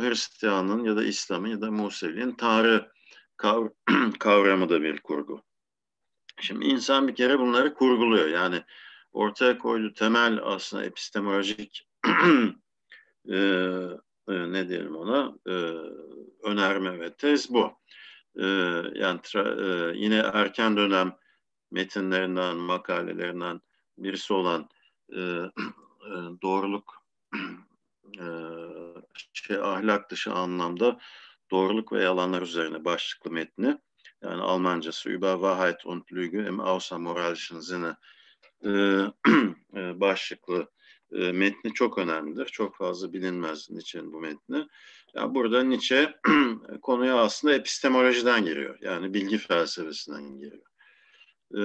Hristiyan'ın 0.00 0.84
ya 0.84 0.96
da 0.96 1.04
İslam'ın 1.04 1.48
ya 1.48 1.60
da 1.60 1.70
Musevi'nin 1.70 2.32
Tanrı 2.32 2.92
kav 3.36 3.68
kavramı 4.18 4.68
da 4.68 4.82
bir 4.82 5.00
kurgu. 5.00 5.42
Şimdi 6.40 6.66
insan 6.66 7.08
bir 7.08 7.14
kere 7.14 7.38
bunları 7.38 7.74
kurguluyor. 7.74 8.28
Yani 8.28 8.62
ortaya 9.12 9.58
koyduğu 9.58 9.94
temel 9.94 10.40
aslında 10.42 10.84
epistemolojik 10.84 11.88
e, 13.28 13.36
e, 14.28 14.52
ne 14.52 14.68
diyelim 14.68 14.96
ona 14.96 15.34
e, 15.46 15.54
önerme 16.42 17.00
ve 17.00 17.14
tez 17.14 17.50
bu. 17.50 17.72
E, 18.36 18.46
yani 18.94 19.20
tra, 19.22 19.66
e, 19.66 19.96
yine 19.96 20.16
erken 20.16 20.76
dönem 20.76 21.16
metinlerinden, 21.70 22.56
makalelerinden 22.56 23.60
birisi 23.98 24.32
olan 24.32 24.68
e, 25.12 25.20
e, 25.20 25.50
doğruluk 26.42 27.02
e, 28.20 28.26
şey 29.32 29.56
ahlak 29.56 30.10
dışı 30.10 30.32
anlamda 30.32 31.00
doğruluk 31.50 31.92
ve 31.92 32.02
yalanlar 32.02 32.42
üzerine 32.42 32.84
başlıklı 32.84 33.30
metni 33.30 33.78
yani 34.22 34.42
Almancası 34.42 35.10
Über 35.10 35.32
Wahrheit 35.32 35.86
und 35.86 36.02
Lüge 36.12 36.38
im 36.38 36.60
Außermoralischen 36.60 37.60
Sinne 37.60 37.96
e, 38.64 38.70
e, 39.80 40.00
başlıklı 40.00 40.70
e, 41.12 41.32
metni 41.32 41.74
çok 41.74 41.98
önemlidir. 41.98 42.46
Çok 42.46 42.76
fazla 42.76 43.12
bilinmez 43.12 43.70
Nietzsche'nin 43.70 44.12
bu 44.12 44.20
metni. 44.20 44.68
Yani 45.14 45.34
burada 45.34 45.62
Nietzsche 45.62 46.14
konuya 46.82 47.16
aslında 47.16 47.54
epistemolojiden 47.54 48.44
giriyor. 48.44 48.78
Yani 48.80 49.14
bilgi 49.14 49.38
felsefesinden 49.38 50.38
giriyor. 50.38 50.66
E, 51.54 51.62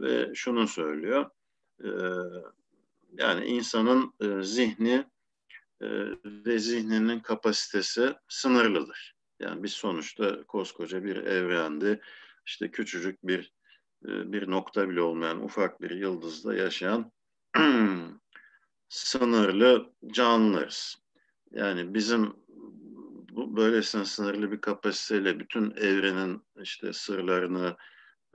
ve 0.00 0.34
şunu 0.34 0.68
söylüyor. 0.68 1.30
E, 1.84 1.90
yani 3.12 3.44
insanın 3.46 4.14
e, 4.20 4.42
zihni 4.42 5.06
e, 5.80 5.88
ve 6.24 6.58
zihninin 6.58 7.20
kapasitesi 7.20 8.14
sınırlıdır. 8.28 9.19
Yani 9.40 9.62
biz 9.62 9.72
sonuçta 9.72 10.44
koskoca 10.44 11.04
bir 11.04 11.16
evrende 11.16 12.00
işte 12.46 12.70
küçücük 12.70 13.26
bir 13.26 13.52
e, 14.04 14.32
bir 14.32 14.50
nokta 14.50 14.88
bile 14.88 15.00
olmayan 15.02 15.44
ufak 15.44 15.80
bir 15.80 15.90
yıldızda 15.90 16.54
yaşayan 16.54 17.12
sınırlı 18.88 19.92
canlılarız. 20.12 21.02
Yani 21.50 21.94
bizim 21.94 22.34
bu 23.32 23.56
böylesine 23.56 24.04
sınırlı 24.04 24.52
bir 24.52 24.60
kapasiteyle 24.60 25.40
bütün 25.40 25.70
evrenin 25.70 26.42
işte 26.62 26.92
sırlarını, 26.92 27.76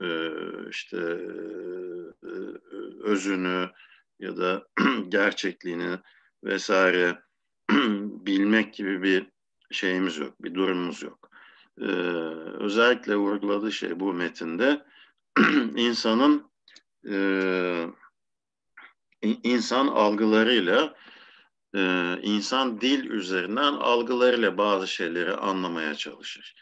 e, 0.02 0.08
işte 0.70 0.96
e, 2.22 2.32
özünü 3.02 3.70
ya 4.18 4.36
da 4.36 4.68
gerçekliğini 5.08 5.98
vesaire 6.44 7.22
bilmek 8.26 8.74
gibi 8.74 9.02
bir 9.02 9.35
şeyimiz 9.70 10.18
yok, 10.18 10.42
bir 10.42 10.54
durumumuz 10.54 11.02
yok. 11.02 11.30
Ee, 11.80 11.84
özellikle 12.58 13.16
vurguladığı 13.16 13.72
şey 13.72 14.00
bu 14.00 14.12
metinde 14.12 14.84
insanın 15.76 16.50
e, 17.10 17.86
insan 19.22 19.86
algılarıyla 19.86 20.94
e, 21.74 22.14
insan 22.22 22.80
dil 22.80 23.10
üzerinden 23.10 23.72
algılarıyla 23.72 24.58
bazı 24.58 24.86
şeyleri 24.86 25.32
anlamaya 25.32 25.94
çalışır. 25.94 26.54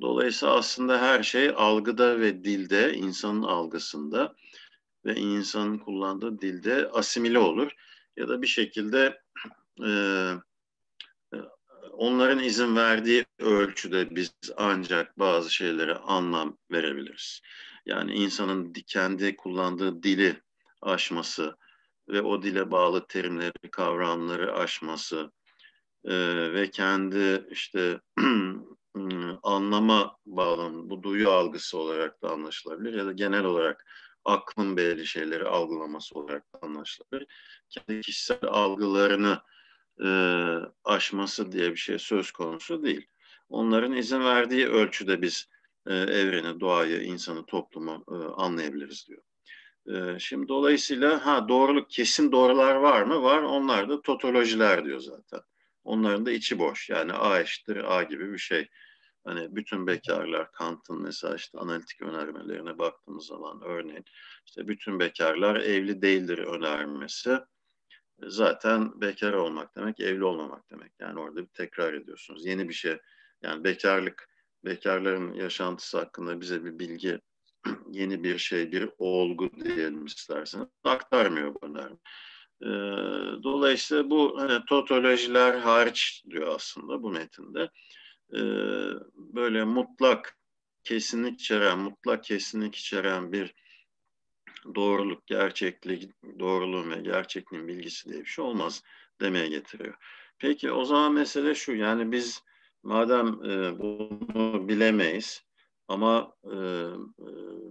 Dolayısıyla 0.00 0.54
aslında 0.54 1.00
her 1.00 1.22
şey 1.22 1.52
algıda 1.56 2.20
ve 2.20 2.44
dilde, 2.44 2.94
insanın 2.94 3.42
algısında 3.42 4.34
ve 5.04 5.14
insanın 5.14 5.78
kullandığı 5.78 6.40
dilde 6.40 6.88
asimile 6.92 7.38
olur. 7.38 7.72
Ya 8.16 8.28
da 8.28 8.42
bir 8.42 8.46
şekilde 8.46 9.20
e, 9.84 9.90
onların 11.92 12.38
izin 12.38 12.76
verdiği 12.76 13.26
ölçüde 13.38 14.16
biz 14.16 14.32
ancak 14.56 15.18
bazı 15.18 15.54
şeylere 15.54 15.94
anlam 15.94 16.58
verebiliriz. 16.72 17.40
Yani 17.86 18.14
insanın 18.14 18.72
kendi 18.72 19.36
kullandığı 19.36 20.02
dili 20.02 20.42
aşması 20.82 21.56
ve 22.08 22.22
o 22.22 22.42
dile 22.42 22.70
bağlı 22.70 23.06
terimleri, 23.06 23.70
kavramları 23.70 24.54
aşması 24.54 25.32
e, 26.04 26.14
ve 26.52 26.70
kendi 26.70 27.46
işte 27.50 28.00
anlama 29.42 30.16
bağlamı, 30.26 30.90
bu 30.90 31.02
duyu 31.02 31.30
algısı 31.30 31.78
olarak 31.78 32.22
da 32.22 32.30
anlaşılabilir 32.30 32.94
ya 32.94 33.06
da 33.06 33.12
genel 33.12 33.44
olarak 33.44 33.86
aklın 34.24 34.76
belli 34.76 35.06
şeyleri 35.06 35.44
algılaması 35.44 36.14
olarak 36.18 36.54
da 36.54 36.58
anlaşılabilir. 36.62 37.26
Kendi 37.68 38.00
kişisel 38.00 38.38
algılarını 38.42 39.38
e, 40.04 40.08
aşması 40.84 41.52
diye 41.52 41.70
bir 41.70 41.76
şey 41.76 41.98
söz 41.98 42.30
konusu 42.30 42.82
değil. 42.82 43.06
Onların 43.48 43.92
izin 43.92 44.24
verdiği 44.24 44.68
ölçüde 44.68 45.22
biz 45.22 45.48
e, 45.86 45.94
evreni, 45.94 46.60
doğayı, 46.60 47.02
insanı, 47.02 47.46
toplumu 47.46 48.04
e, 48.08 48.14
anlayabiliriz 48.14 49.08
diyor. 49.08 49.22
E, 49.86 50.18
şimdi 50.18 50.48
dolayısıyla 50.48 51.26
ha 51.26 51.48
doğruluk 51.48 51.90
kesin 51.90 52.32
doğrular 52.32 52.74
var 52.74 53.02
mı? 53.02 53.22
Var. 53.22 53.42
Onlar 53.42 53.88
da 53.88 54.02
totolojiler 54.02 54.84
diyor 54.84 55.00
zaten. 55.00 55.40
Onların 55.84 56.26
da 56.26 56.30
içi 56.30 56.58
boş. 56.58 56.90
Yani 56.90 57.12
A 57.12 57.40
eşittir 57.40 57.96
A 57.96 58.02
gibi 58.02 58.32
bir 58.32 58.38
şey. 58.38 58.68
Hani 59.24 59.56
bütün 59.56 59.86
bekarlar 59.86 60.52
Kant'ın 60.52 61.02
mesela 61.02 61.36
işte 61.36 61.58
analitik 61.58 62.02
önermelerine 62.02 62.78
baktığımız 62.78 63.26
zaman 63.26 63.62
örneğin 63.64 64.04
işte 64.46 64.68
bütün 64.68 65.00
bekarlar 65.00 65.56
evli 65.56 66.02
değildir 66.02 66.38
önermesi 66.38 67.38
zaten 68.18 69.00
bekar 69.00 69.32
olmak 69.32 69.76
demek, 69.76 70.00
evli 70.00 70.24
olmamak 70.24 70.70
demek. 70.70 70.92
Yani 71.00 71.20
orada 71.20 71.42
bir 71.42 71.52
tekrar 71.54 71.94
ediyorsunuz. 71.94 72.46
Yeni 72.46 72.68
bir 72.68 72.74
şey. 72.74 72.98
Yani 73.42 73.64
bekarlık, 73.64 74.28
bekarların 74.64 75.34
yaşantısı 75.34 75.98
hakkında 75.98 76.40
bize 76.40 76.64
bir 76.64 76.78
bilgi, 76.78 77.20
yeni 77.90 78.24
bir 78.24 78.38
şey, 78.38 78.72
bir 78.72 78.90
olgu 78.98 79.50
diyelim 79.64 80.04
isterseniz 80.04 80.66
aktarmıyor 80.84 81.54
bunlar. 81.62 81.92
Ee, 82.62 83.42
dolayısıyla 83.42 84.10
bu 84.10 84.40
hani, 84.40 84.64
totolojiler 84.64 85.54
hariç 85.54 86.24
diyor 86.30 86.54
aslında 86.54 87.02
bu 87.02 87.10
metinde. 87.10 87.70
Ee, 88.34 88.40
böyle 89.16 89.64
mutlak 89.64 90.38
kesinlik 90.84 91.40
içeren, 91.40 91.78
mutlak 91.78 92.24
kesinlik 92.24 92.74
içeren 92.74 93.32
bir 93.32 93.54
doğruluk, 94.74 95.26
gerçeklik, 95.26 96.10
doğruluğun 96.38 96.90
ve 96.90 97.00
gerçekliğin 97.00 97.68
bilgisi 97.68 98.08
diye 98.08 98.20
bir 98.20 98.26
şey 98.26 98.44
olmaz 98.44 98.82
demeye 99.20 99.48
getiriyor. 99.48 99.94
Peki 100.38 100.70
o 100.72 100.84
zaman 100.84 101.12
mesele 101.12 101.54
şu 101.54 101.72
yani 101.72 102.12
biz 102.12 102.42
madem 102.82 103.26
e, 103.26 103.78
bunu 103.78 104.68
bilemeyiz 104.68 105.42
ama 105.88 106.32
e, 106.44 106.56
e, 106.56 107.28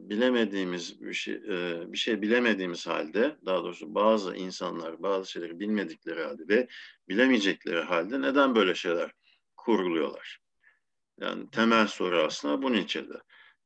bilemediğimiz 0.10 1.01
bir 1.01 1.13
şey 1.13 1.34
e, 1.34 1.84
bir 1.93 1.97
şey 1.97 2.21
bilemediğimiz 2.21 2.88
halde 2.88 3.38
daha 3.45 3.63
doğrusu 3.63 3.95
bazı 3.95 4.36
insanlar 4.36 5.04
bazı 5.04 5.32
şeyleri 5.32 5.60
bilmedikleri 5.60 6.23
halde 6.23 6.47
ve 6.47 6.67
bilemeyecekleri 7.10 7.82
halde 7.82 8.21
neden 8.21 8.56
böyle 8.56 8.75
şeyler 8.75 9.12
kurguluyorlar? 9.58 10.39
Yani 11.19 11.49
temel 11.49 11.88
soru 11.88 12.17
aslında 12.17 12.62
bu 12.62 12.73
Nietzsche'de. 12.73 13.21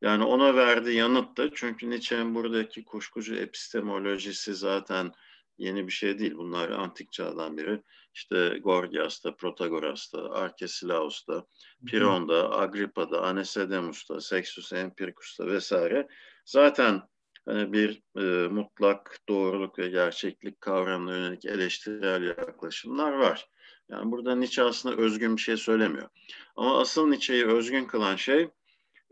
Yani 0.05 0.23
ona 0.23 0.55
verdiği 0.55 0.95
yanıt 0.95 1.37
da 1.37 1.49
çünkü 1.53 1.89
Nietzsche'nin 1.89 2.35
buradaki 2.35 2.85
kuşkucu 2.85 3.35
epistemolojisi 3.35 4.55
zaten 4.55 5.11
yeni 5.57 5.87
bir 5.87 5.91
şey 5.91 6.19
değil. 6.19 6.35
Bunlar 6.35 6.69
antik 6.69 7.11
çağdan 7.11 7.57
beri 7.57 7.81
işte 8.13 8.59
Gorgias'ta, 8.63 9.35
Protagoras'ta, 9.35 10.29
Arkesilaus'ta, 10.31 11.45
Piron'da, 11.85 12.59
Agrippa'da, 12.59 13.21
Anesedemus'ta, 13.21 14.21
Sextus 14.21 14.73
Empiricus'ta 14.73 15.47
vesaire 15.47 16.07
zaten 16.45 17.01
hani 17.45 17.73
bir 17.73 18.01
e, 18.17 18.47
mutlak 18.47 19.19
doğruluk 19.29 19.79
ve 19.79 19.87
gerçeklik 19.87 20.61
kavramına 20.61 21.17
yönelik 21.17 21.45
eleştirel 21.45 22.23
yaklaşımlar 22.23 23.11
var. 23.11 23.49
Yani 23.89 24.11
burada 24.11 24.35
Nietzsche 24.35 24.63
aslında 24.63 24.95
özgün 24.95 25.37
bir 25.37 25.41
şey 25.41 25.57
söylemiyor. 25.57 26.09
Ama 26.55 26.79
asıl 26.79 27.07
Nietzsche'yi 27.07 27.45
özgün 27.45 27.85
kılan 27.85 28.15
şey 28.15 28.49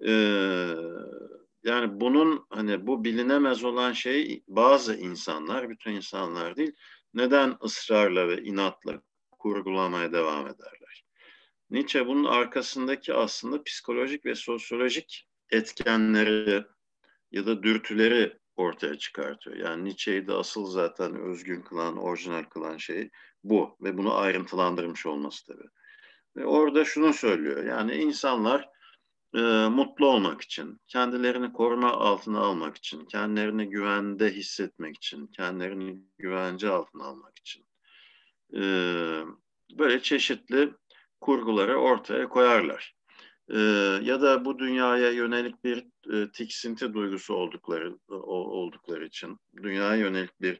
e, 0.05 0.11
yani 1.63 2.01
bunun 2.01 2.45
hani 2.49 2.87
bu 2.87 3.03
bilinemez 3.03 3.63
olan 3.63 3.93
şey 3.93 4.43
bazı 4.47 4.95
insanlar, 4.95 5.69
bütün 5.69 5.91
insanlar 5.91 6.55
değil, 6.55 6.73
neden 7.13 7.57
ısrarla 7.63 8.27
ve 8.27 8.43
inatla 8.43 9.01
kurgulamaya 9.31 10.13
devam 10.13 10.47
ederler? 10.47 11.05
Nietzsche 11.69 12.07
bunun 12.07 12.25
arkasındaki 12.25 13.13
aslında 13.13 13.63
psikolojik 13.63 14.25
ve 14.25 14.35
sosyolojik 14.35 15.27
etkenleri 15.49 16.63
ya 17.31 17.45
da 17.45 17.63
dürtüleri 17.63 18.37
ortaya 18.55 18.97
çıkartıyor. 18.97 19.55
Yani 19.55 19.85
Nietzsche'yi 19.85 20.27
de 20.27 20.33
asıl 20.33 20.65
zaten 20.65 21.15
özgün 21.15 21.61
kılan, 21.61 21.97
orijinal 21.97 22.43
kılan 22.43 22.77
şey 22.77 23.09
bu 23.43 23.77
ve 23.81 23.97
bunu 23.97 24.15
ayrıntılandırmış 24.17 25.05
olması 25.05 25.45
tabii. 25.45 25.67
Ve 26.35 26.45
orada 26.45 26.85
şunu 26.85 27.13
söylüyor. 27.13 27.63
Yani 27.65 27.95
insanlar 27.95 28.72
e, 29.35 29.39
mutlu 29.67 30.07
olmak 30.07 30.41
için, 30.41 30.79
kendilerini 30.87 31.53
koruma 31.53 31.91
altına 31.91 32.39
almak 32.39 32.77
için, 32.77 33.05
kendilerini 33.05 33.69
güvende 33.69 34.31
hissetmek 34.31 34.95
için, 34.95 35.27
kendilerini 35.27 35.99
güvence 36.17 36.69
altına 36.69 37.03
almak 37.03 37.39
için 37.39 37.65
e, 38.53 38.61
böyle 39.77 40.01
çeşitli 40.01 40.73
kurguları 41.21 41.75
ortaya 41.75 42.29
koyarlar. 42.29 42.95
E, 43.49 43.59
ya 44.03 44.21
da 44.21 44.45
bu 44.45 44.59
dünyaya 44.59 45.11
yönelik 45.11 45.63
bir 45.63 45.85
e, 46.13 46.31
tiksinti 46.31 46.93
duygusu 46.93 47.33
oldukları 47.33 47.97
o, 48.09 48.35
oldukları 48.35 49.05
için, 49.05 49.39
dünyaya 49.63 49.95
yönelik 49.95 50.41
bir 50.41 50.59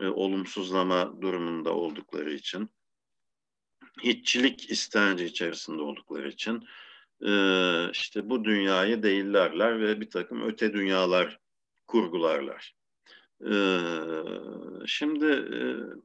e, 0.00 0.06
olumsuzlama 0.06 1.22
durumunda 1.22 1.74
oldukları 1.74 2.32
için 2.32 2.70
hiççilik 4.02 4.70
istenci 4.70 5.24
içerisinde 5.24 5.82
oldukları 5.82 6.28
için 6.28 6.64
e, 7.26 7.32
işte 7.92 8.30
bu 8.30 8.44
dünyayı 8.44 9.02
değillerler 9.02 9.80
ve 9.80 10.00
bir 10.00 10.10
takım 10.10 10.42
öte 10.42 10.72
dünyalar 10.72 11.38
kurgularlar. 11.86 12.74
Şimdi 14.86 15.44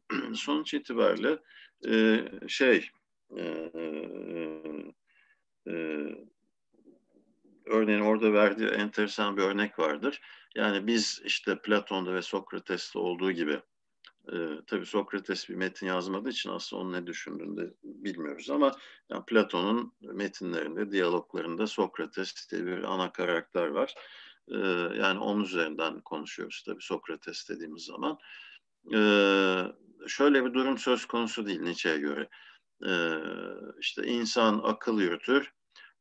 sonuç 0.35 0.73
itibariyle 0.73 1.39
şey 2.47 2.89
örneğin 7.65 7.99
orada 7.99 8.33
verdiği 8.33 8.69
enteresan 8.69 9.37
bir 9.37 9.41
örnek 9.41 9.79
vardır. 9.79 10.21
Yani 10.55 10.87
biz 10.87 11.21
işte 11.25 11.61
Platon'da 11.61 12.13
ve 12.13 12.21
Sokrates'te 12.21 12.99
olduğu 12.99 13.31
gibi 13.31 13.59
e, 14.31 14.35
tabii 14.67 14.85
Sokrates 14.85 15.49
bir 15.49 15.55
metin 15.55 15.87
yazmadığı 15.87 16.29
için 16.29 16.49
aslında 16.49 16.81
onun 16.81 16.93
ne 16.93 17.07
düşündüğünü 17.07 17.57
de 17.57 17.73
bilmiyoruz 17.83 18.49
ama 18.49 18.71
yani 19.09 19.25
Platon'un 19.25 19.93
metinlerinde, 20.01 20.91
diyaloglarında 20.91 21.67
Sokrates 21.67 22.51
diye 22.51 22.65
bir 22.65 22.83
ana 22.83 23.11
karakter 23.11 23.67
var. 23.67 23.95
E, 24.47 24.57
yani 24.97 25.19
onun 25.19 25.43
üzerinden 25.43 26.01
konuşuyoruz 26.01 26.63
tabii 26.65 26.81
Sokrates 26.81 27.49
dediğimiz 27.49 27.83
zaman. 27.85 28.17
E, 28.93 28.99
şöyle 30.07 30.45
bir 30.45 30.53
durum 30.53 30.77
söz 30.77 31.05
konusu 31.05 31.45
değil 31.45 31.61
Nietzsche'ye 31.61 31.97
göre. 31.97 32.29
E, 32.85 32.93
işte 33.79 34.03
insan 34.03 34.61
akıl 34.63 34.99
yürütür, 34.99 35.53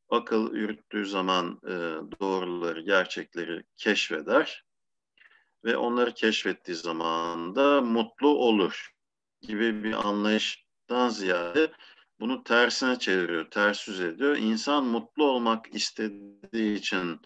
akıl 0.09 0.55
yürüttüğü 0.55 1.07
zaman 1.07 1.61
e, 1.67 1.73
doğruları, 2.21 2.81
gerçekleri 2.81 3.65
keşfeder 3.77 4.65
ve 5.65 5.77
onları 5.77 6.15
keşfettiği 6.15 6.77
zaman 6.77 7.57
da 7.57 7.81
mutlu 7.81 8.29
olur 8.29 8.93
gibi 9.41 9.85
bir 9.85 10.09
anlayıştan 10.09 11.09
ziyade 11.09 11.73
bunu 12.21 12.45
tersine 12.45 12.99
çeviriyor, 12.99 13.51
ters 13.51 13.89
yüz 13.89 14.01
ediyor. 14.01 14.37
İnsan 14.37 14.85
mutlu 14.85 15.25
olmak 15.25 15.75
istediği 15.75 16.75
için 16.75 17.21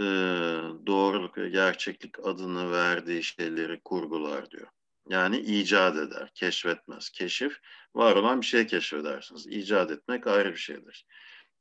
e, 0.00 0.04
doğruluk 0.86 1.38
ve 1.38 1.48
gerçeklik 1.48 2.26
adını 2.26 2.72
verdiği 2.72 3.22
şeyleri 3.22 3.80
kurgular 3.80 4.50
diyor. 4.50 4.68
Yani 5.08 5.38
icat 5.38 5.96
eder, 5.96 6.30
keşfetmez. 6.34 7.10
Keşif, 7.10 7.58
var 7.94 8.16
olan 8.16 8.40
bir 8.40 8.46
şey 8.46 8.66
keşfedersiniz. 8.66 9.46
İcat 9.46 9.90
etmek 9.90 10.26
ayrı 10.26 10.50
bir 10.50 10.56
şeydir. 10.56 11.06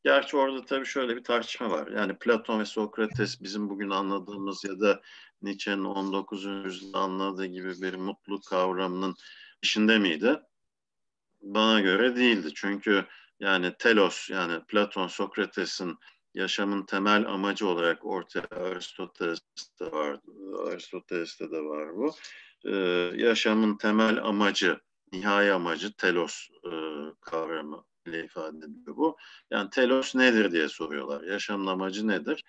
Gerçi 0.04 0.38
orada 0.38 0.66
tabii 0.66 0.86
şöyle 0.86 1.16
bir 1.16 1.24
tartışma 1.24 1.70
var. 1.70 1.88
Yani 1.88 2.18
Platon 2.18 2.60
ve 2.60 2.66
Sokrates 2.66 3.42
bizim 3.42 3.70
bugün 3.70 3.90
anladığımız 3.90 4.64
ya 4.64 4.80
da 4.80 5.02
Nietzsche'nin 5.46 5.84
19. 5.84 6.46
yüzyılda 6.46 7.00
anladığı 7.00 7.46
gibi 7.46 7.82
bir 7.82 7.94
mutluluk 7.94 8.46
kavramının 8.46 9.16
içinde 9.64 10.00
miydi? 10.00 10.40
Bana 11.42 11.82
göre 11.82 12.16
değildi. 12.16 12.54
Çünkü 12.56 13.06
yani 13.40 13.74
telos 13.80 14.30
yani 14.30 14.66
Platon, 14.68 15.08
Sokrates'in 15.08 15.98
yaşamın 16.34 16.86
temel 16.86 17.26
amacı 17.28 17.68
olarak 17.68 18.06
ortaya 18.06 18.48
Aristoteles'te 18.52 19.92
var, 19.92 20.20
Aristoteles'te 20.68 21.52
de 21.52 21.62
var 21.62 21.96
bu. 21.96 22.16
Ee, 22.66 22.76
yaşamın 23.16 23.78
temel 23.78 24.24
amacı, 24.24 24.80
nihai 25.12 25.52
amacı 25.52 25.94
telos 25.94 26.50
e, 26.66 26.72
kavramı 27.22 27.86
ile 28.08 28.24
ifade 28.24 28.58
ediliyor 28.58 28.98
bu. 28.98 29.18
Yani 29.52 29.70
telos 29.70 30.16
nedir 30.16 30.52
diye 30.52 30.70
soruyorlar. 30.70 31.24
Yaşamın 31.24 31.68
amacı 31.68 32.08
nedir? 32.08 32.44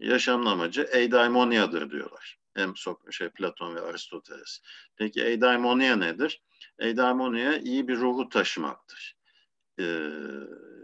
Yaşamın 0.00 0.46
amacı 0.46 0.88
eidaimoniadır 0.92 1.90
diyorlar. 1.90 2.38
Hem 2.54 2.76
Sok 2.76 3.12
şey 3.14 3.28
Platon 3.28 3.74
ve 3.74 3.80
Aristoteles. 3.80 4.60
Peki 4.96 5.22
eidaimonia 5.22 5.96
nedir? 5.96 6.42
Eidaimonia 6.78 7.58
iyi 7.58 7.88
bir 7.88 7.96
ruhu 7.96 8.28
taşımaktır. 8.28 9.16
Ee, 9.80 10.10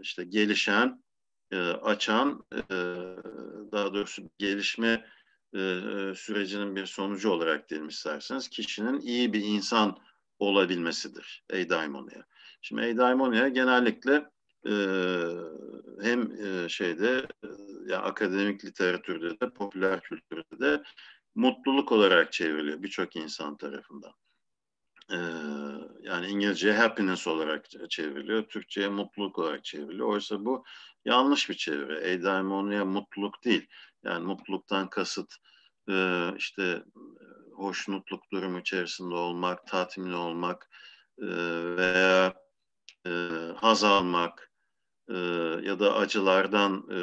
işte 0.01 0.23
gelişen, 0.23 1.03
e, 1.51 1.57
açan, 1.69 2.45
e, 2.53 2.59
daha 3.71 3.93
doğrusu 3.93 4.21
gelişme 4.37 5.05
e, 5.53 5.59
sürecinin 6.15 6.75
bir 6.75 6.85
sonucu 6.85 7.29
olarak 7.29 7.69
diyelim 7.69 7.87
isterseniz 7.87 8.49
kişinin 8.49 9.01
iyi 9.01 9.33
bir 9.33 9.43
insan 9.43 9.97
olabilmesidir 10.39 11.43
eidaimonia. 11.49 12.21
Şimdi 12.61 12.81
eudaimonia 12.81 13.47
genellikle 13.47 14.29
hem 16.01 16.31
e, 16.31 16.69
şeyde 16.69 17.27
yani 17.87 18.03
akademik 18.03 18.65
literatürde 18.65 19.39
de 19.39 19.49
popüler 19.49 20.01
kültürde 20.01 20.59
de 20.59 20.83
mutluluk 21.35 21.91
olarak 21.91 22.33
çevriliyor 22.33 22.83
birçok 22.83 23.15
insan 23.15 23.57
tarafından. 23.57 24.13
Yani 26.01 26.27
İngilizce 26.27 26.73
happiness 26.73 27.27
olarak 27.27 27.65
çevriliyor, 27.89 28.43
Türkçe'ye 28.43 28.89
mutluluk 28.89 29.39
olarak 29.39 29.63
çevriliyor. 29.63 30.07
Oysa 30.07 30.45
bu 30.45 30.63
yanlış 31.05 31.49
bir 31.49 31.53
çeviri. 31.53 31.93
Eudaimonia 31.93 32.85
mutluluk 32.85 33.43
değil. 33.43 33.67
Yani 34.03 34.25
mutluluktan 34.25 34.89
kasıt 34.89 35.33
işte 36.37 36.83
hoşnutluk 37.53 38.31
durumu 38.31 38.59
içerisinde 38.59 39.15
olmak, 39.15 39.67
tatmin 39.67 40.13
olmak 40.13 40.69
veya 41.77 42.46
e, 43.07 43.53
haz 43.55 43.83
almak 43.83 44.51
e, 45.09 45.17
ya 45.63 45.79
da 45.79 45.95
acılardan, 45.95 46.87
e, 46.91 46.99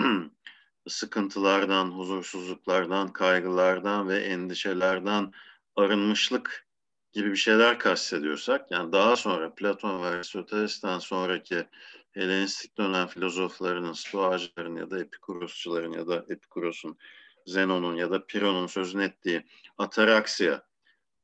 sıkıntılardan, 0.88 1.90
huzursuzluklardan, 1.90 3.12
kaygılardan 3.12 4.08
ve 4.08 4.18
endişelerden 4.18 5.32
arınmışlık 5.76 6.66
gibi 7.12 7.30
bir 7.30 7.36
şeyler 7.36 7.78
kastediyorsak, 7.78 8.70
yani 8.70 8.92
daha 8.92 9.16
sonra 9.16 9.54
Platon 9.54 10.02
ve 10.02 10.06
Aristoteles'ten 10.06 10.98
sonraki 10.98 11.66
Helenistik 12.12 12.78
dönem 12.78 13.06
filozoflarının, 13.06 13.92
Stoacıların 13.92 14.76
ya 14.76 14.90
da 14.90 15.00
Epikurosçuların 15.00 15.92
ya 15.92 16.08
da 16.08 16.24
Epikuros'un, 16.28 16.98
Zenon'un 17.46 17.94
ya 17.94 18.10
da 18.10 18.26
Piron'un 18.26 18.66
sözünü 18.66 19.04
ettiği 19.04 19.46
ataraksiya 19.78 20.62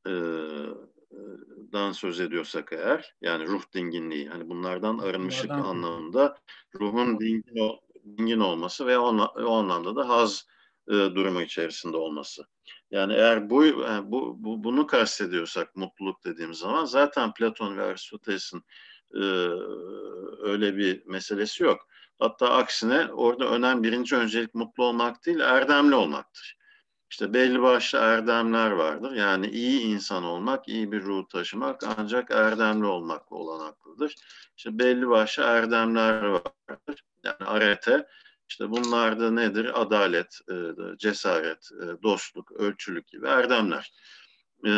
e, 0.06 0.12
dan 1.72 1.92
söz 1.92 2.20
ediyorsak 2.20 2.72
eğer 2.72 3.14
yani 3.20 3.46
ruh 3.46 3.62
dinginliği 3.74 4.28
hani 4.28 4.48
bunlardan 4.48 4.98
arınmışlık 4.98 5.50
bunlardan... 5.50 5.68
anlamında 5.68 6.38
ruhun 6.74 7.20
dingin, 7.20 7.80
dingin 8.18 8.40
olması 8.40 8.86
ve 8.86 8.98
o, 8.98 9.16
o 9.24 9.52
anlamda 9.52 9.96
da 9.96 10.08
haz 10.08 10.46
e, 10.88 10.92
durumu 10.92 11.42
içerisinde 11.42 11.96
olması. 11.96 12.42
Yani 12.90 13.12
eğer 13.12 13.50
bu, 13.50 13.64
yani 13.64 14.08
e, 14.08 14.10
bu, 14.10 14.36
bu 14.38 14.64
bunu 14.64 14.86
kastediyorsak 14.86 15.76
mutluluk 15.76 16.24
dediğimiz 16.24 16.58
zaman 16.58 16.84
zaten 16.84 17.34
Platon 17.34 17.76
ve 17.76 17.82
Aristoteles'in 17.82 18.62
e, 19.14 19.22
öyle 20.42 20.76
bir 20.76 21.06
meselesi 21.06 21.62
yok. 21.62 21.88
Hatta 22.18 22.50
aksine 22.50 23.12
orada 23.12 23.48
önemli 23.48 23.82
birinci 23.82 24.16
öncelik 24.16 24.54
mutlu 24.54 24.84
olmak 24.84 25.26
değil 25.26 25.40
erdemli 25.40 25.94
olmaktır. 25.94 26.58
İşte 27.12 27.34
belli 27.34 27.62
başlı 27.62 27.98
erdemler 27.98 28.70
vardır. 28.70 29.12
Yani 29.12 29.46
iyi 29.46 29.80
insan 29.80 30.24
olmak, 30.24 30.68
iyi 30.68 30.92
bir 30.92 31.02
ruh 31.02 31.28
taşımak 31.28 31.82
ancak 31.98 32.30
erdemli 32.30 32.86
olmakla 32.86 33.36
olanaklıdır. 33.36 34.14
İşte 34.56 34.78
belli 34.78 35.08
başlı 35.08 35.42
erdemler 35.42 36.22
vardır. 36.22 37.04
Yani 37.24 37.36
arete, 37.46 38.06
işte 38.48 38.70
bunlar 38.70 39.20
da 39.20 39.30
nedir? 39.30 39.80
Adalet, 39.80 40.38
e, 40.50 40.54
cesaret, 40.98 41.70
e, 41.82 42.02
dostluk, 42.02 42.52
ölçülük 42.52 43.08
gibi 43.08 43.26
erdemler. 43.26 43.92
E, 44.64 44.70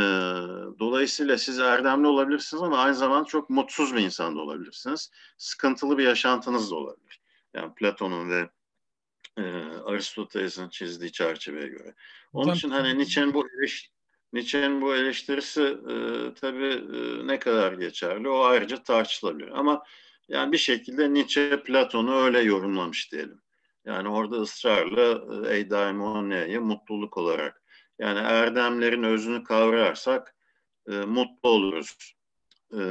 dolayısıyla 0.79 1.39
siz 1.39 1.59
erdemli 1.59 2.07
olabilirsiniz 2.07 2.63
ama 2.63 2.79
aynı 2.79 2.95
zamanda 2.95 3.25
çok 3.25 3.51
mutsuz 3.51 3.95
bir 3.95 4.01
insan 4.01 4.37
da 4.37 4.41
olabilirsiniz. 4.41 5.11
Sıkıntılı 5.39 5.99
bir 5.99 6.05
yaşantınız 6.05 6.71
da 6.71 6.75
olabilir. 6.75 7.21
Yani 7.55 7.75
Platon'un 7.75 8.31
ve 8.31 8.51
e, 9.39 9.43
Aristoteles'in 9.85 10.69
çizdiği 10.69 11.13
çerçeveye 11.13 11.69
göre. 11.69 11.95
Onun 12.33 12.43
Hocam, 12.43 12.57
için 12.57 12.71
hani 12.71 12.99
Nietzsche'nin 12.99 13.35
bu 13.35 13.47
eleş, 13.49 13.91
Nietzsche'nin 14.33 14.81
bu 14.81 14.95
eleştirisi 14.95 15.63
e, 15.63 15.95
tabii 16.35 16.73
e, 16.97 17.27
ne 17.27 17.39
kadar 17.39 17.73
geçerli 17.73 18.29
o 18.29 18.45
ayrıca 18.45 18.83
tartışılabilir. 18.83 19.49
Ama 19.49 19.83
yani 20.29 20.53
bir 20.53 20.59
şekilde 20.59 21.15
Nietzsche 21.15 21.63
Platon'u 21.63 22.15
öyle 22.15 22.41
yorumlamış 22.41 23.13
diyelim. 23.13 23.41
Yani 23.85 24.09
orada 24.09 24.37
ısrarla 24.37 25.03
e, 25.49 25.57
eudaimonia'yı 25.57 26.61
mutluluk 26.61 27.17
olarak 27.17 27.63
yani 27.99 28.19
erdemlerin 28.19 29.03
özünü 29.03 29.45
kavrarsak 29.45 30.35
e, 30.89 30.93
mutlu 30.93 31.49
oluruz 31.49 32.15
e, 32.73 32.83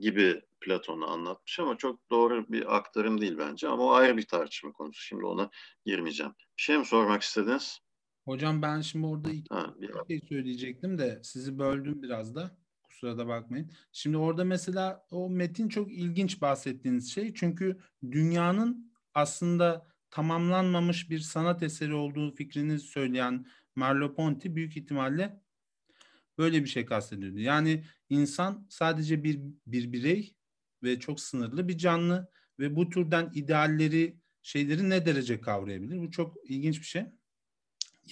gibi 0.00 0.42
Platon'u 0.60 1.06
anlatmış 1.06 1.60
ama 1.60 1.76
çok 1.76 2.10
doğru 2.10 2.48
bir 2.48 2.76
aktarım 2.76 3.20
değil 3.20 3.38
bence. 3.38 3.68
Ama 3.68 3.82
o 3.82 3.90
ayrı 3.90 4.16
bir 4.16 4.26
tartışma 4.26 4.72
konusu. 4.72 5.02
Şimdi 5.02 5.24
ona 5.24 5.50
girmeyeceğim. 5.86 6.32
Bir 6.58 6.62
şey 6.62 6.78
mi 6.78 6.86
sormak 6.86 7.22
istediniz? 7.22 7.78
Hocam 8.24 8.62
ben 8.62 8.80
şimdi 8.80 9.06
orada 9.06 9.30
iki 9.30 9.54
ha, 9.54 9.74
bir 9.80 9.88
şey 10.08 10.28
söyleyecektim 10.28 10.98
de 10.98 11.20
sizi 11.22 11.58
böldüm 11.58 12.02
biraz 12.02 12.34
da. 12.34 12.56
Kusura 12.82 13.18
da 13.18 13.26
bakmayın. 13.26 13.72
Şimdi 13.92 14.16
orada 14.16 14.44
mesela 14.44 15.06
o 15.10 15.30
metin 15.30 15.68
çok 15.68 15.92
ilginç 15.92 16.40
bahsettiğiniz 16.40 17.12
şey. 17.12 17.34
Çünkü 17.34 17.80
dünyanın 18.10 18.92
aslında 19.14 19.86
tamamlanmamış 20.10 21.10
bir 21.10 21.18
sanat 21.18 21.62
eseri 21.62 21.94
olduğu 21.94 22.34
fikrini 22.34 22.78
söyleyen 22.78 23.46
Merleau-Ponty 23.76 24.54
büyük 24.54 24.76
ihtimalle 24.76 25.42
böyle 26.38 26.62
bir 26.62 26.68
şey 26.68 26.84
kastediyordu. 26.84 27.38
Yani 27.38 27.84
insan 28.08 28.66
sadece 28.68 29.24
bir 29.24 29.40
bir 29.66 29.92
birey 29.92 30.36
ve 30.82 31.00
çok 31.00 31.20
sınırlı 31.20 31.68
bir 31.68 31.78
canlı 31.78 32.28
ve 32.58 32.76
bu 32.76 32.90
türden 32.90 33.30
idealleri, 33.34 34.16
şeyleri 34.42 34.90
ne 34.90 35.06
derece 35.06 35.40
kavrayabilir? 35.40 35.98
Bu 35.98 36.10
çok 36.10 36.36
ilginç 36.50 36.80
bir 36.80 36.86
şey. 36.86 37.06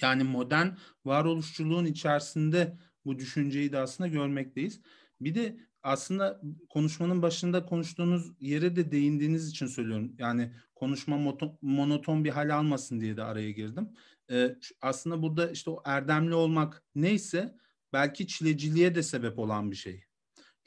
Yani 0.01 0.23
modern 0.23 0.67
varoluşçuluğun 1.05 1.85
içerisinde 1.85 2.77
bu 3.05 3.19
düşünceyi 3.19 3.71
de 3.71 3.77
aslında 3.77 4.07
görmekteyiz. 4.07 4.81
Bir 5.21 5.35
de 5.35 5.57
aslında 5.83 6.41
konuşmanın 6.69 7.21
başında 7.21 7.65
konuştuğunuz 7.65 8.31
yere 8.39 8.75
de 8.75 8.91
değindiğiniz 8.91 9.49
için 9.49 9.65
söylüyorum. 9.65 10.15
Yani 10.17 10.53
konuşma 10.75 11.37
monoton 11.61 12.23
bir 12.23 12.29
hal 12.29 12.55
almasın 12.55 13.01
diye 13.01 13.17
de 13.17 13.23
araya 13.23 13.51
girdim. 13.51 13.89
Ee, 14.31 14.55
aslında 14.81 15.21
burada 15.21 15.51
işte 15.51 15.69
o 15.69 15.81
erdemli 15.85 16.33
olmak 16.33 16.83
neyse 16.95 17.55
belki 17.93 18.27
çileciliğe 18.27 18.95
de 18.95 19.03
sebep 19.03 19.39
olan 19.39 19.71
bir 19.71 19.75
şey. 19.75 20.03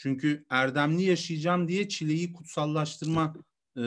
Çünkü 0.02 0.44
erdemli 0.50 1.02
yaşayacağım 1.02 1.68
diye 1.68 1.88
çileyi 1.88 2.32
kutsallaştırma 2.32 3.34
e, 3.76 3.82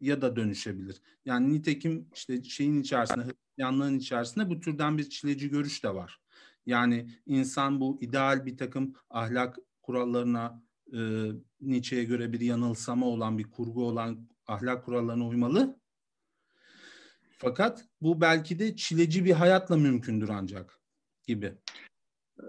ya 0.00 0.22
da 0.22 0.36
dönüşebilir. 0.36 1.00
Yani 1.24 1.52
nitekim 1.52 2.08
işte 2.14 2.42
şeyin 2.42 2.80
içerisinde, 2.80 3.24
Hristiyanlığın 3.24 3.98
içerisinde 3.98 4.50
bu 4.50 4.60
türden 4.60 4.98
bir 4.98 5.10
çileci 5.10 5.50
görüş 5.50 5.84
de 5.84 5.94
var. 5.94 6.20
Yani 6.66 7.10
insan 7.26 7.80
bu 7.80 7.98
ideal 8.00 8.46
bir 8.46 8.56
takım 8.56 8.94
ahlak 9.10 9.56
kurallarına 9.82 10.62
e, 10.92 10.98
Nietzsche'ye 11.60 12.04
göre 12.04 12.32
bir 12.32 12.40
yanılsama 12.40 13.06
olan 13.06 13.38
bir 13.38 13.50
kurgu 13.50 13.86
olan 13.86 14.28
ahlak 14.46 14.84
kurallarına 14.84 15.28
uymalı. 15.28 15.80
Fakat 17.38 17.84
bu 18.00 18.20
belki 18.20 18.58
de 18.58 18.76
çileci 18.76 19.24
bir 19.24 19.32
hayatla 19.32 19.76
mümkündür 19.76 20.28
ancak 20.28 20.80
gibi. 21.26 21.54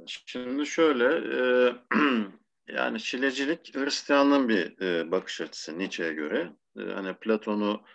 Şimdi 0.06 0.66
şöyle 0.66 1.06
e, 1.38 1.76
yani 2.68 3.00
çilecilik 3.00 3.76
Hristiyanlığın 3.76 4.50
bir 4.50 4.82
e, 4.82 5.12
bakış 5.12 5.42
açısı 5.42 5.80
Nietzsche'ye 5.80 6.14
göre. 6.14 6.54
E, 6.78 6.82
hani 6.82 7.14
Platon'u 7.14 7.86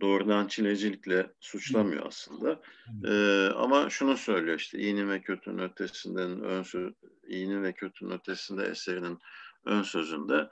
doğrudan 0.00 0.46
çilecilikle 0.46 1.30
suçlamıyor 1.40 2.06
aslında. 2.06 2.60
Ee, 3.04 3.48
ama 3.56 3.90
şunu 3.90 4.16
söylüyor 4.16 4.58
işte 4.58 4.78
iyinin 4.78 5.08
ve 5.08 5.20
kötünün 5.20 5.58
ötesinden 5.58 6.40
ön 6.42 6.62
söz, 6.62 6.92
iyinin 7.28 7.62
ve 7.62 7.72
kötünün 7.72 8.10
ötesinde 8.10 8.64
eserinin 8.64 9.18
ön 9.64 9.82
sözünde 9.82 10.50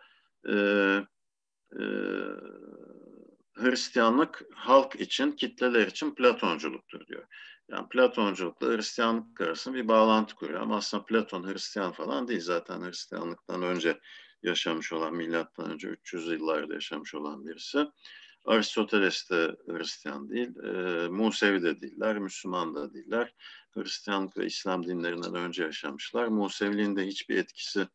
e, 0.49 0.55
e, 1.73 1.83
Hristiyanlık 3.55 4.43
halk 4.55 5.01
için, 5.01 5.33
kitleler 5.33 5.87
için 5.87 6.15
Platonculuktur 6.15 7.07
diyor. 7.07 7.27
Yani 7.69 7.89
Platonculukla 7.89 8.67
Hristiyanlık 8.67 9.41
arasında 9.41 9.75
bir 9.75 9.89
bağlantı 9.89 10.35
kuruyor. 10.35 10.61
Ama 10.61 10.77
aslında 10.77 11.05
Platon 11.05 11.53
Hristiyan 11.53 11.93
falan 11.93 12.29
değil. 12.29 12.41
Zaten 12.41 12.83
Hristiyanlıktan 12.83 13.63
önce 13.63 14.01
yaşamış 14.43 14.93
olan, 14.93 15.15
milattan 15.15 15.71
önce 15.71 15.89
300 15.89 16.29
yıllarda 16.29 16.75
yaşamış 16.75 17.15
olan 17.15 17.47
birisi. 17.47 17.87
Aristoteles 18.45 19.31
de 19.31 19.57
Hristiyan 19.67 20.31
değil, 20.31 20.57
e, 20.57 21.09
Musevi 21.09 21.63
de 21.63 21.81
değiller, 21.81 22.19
Müslüman 22.19 22.75
da 22.75 22.95
değiller. 22.95 23.35
Hristiyanlık 23.71 24.37
ve 24.37 24.47
İslam 24.47 24.87
dinlerinden 24.87 25.35
önce 25.35 25.63
yaşamışlar. 25.63 26.27
Museviliğin 26.27 26.97
de 26.97 27.07
hiçbir 27.07 27.37
etkisi 27.37 27.89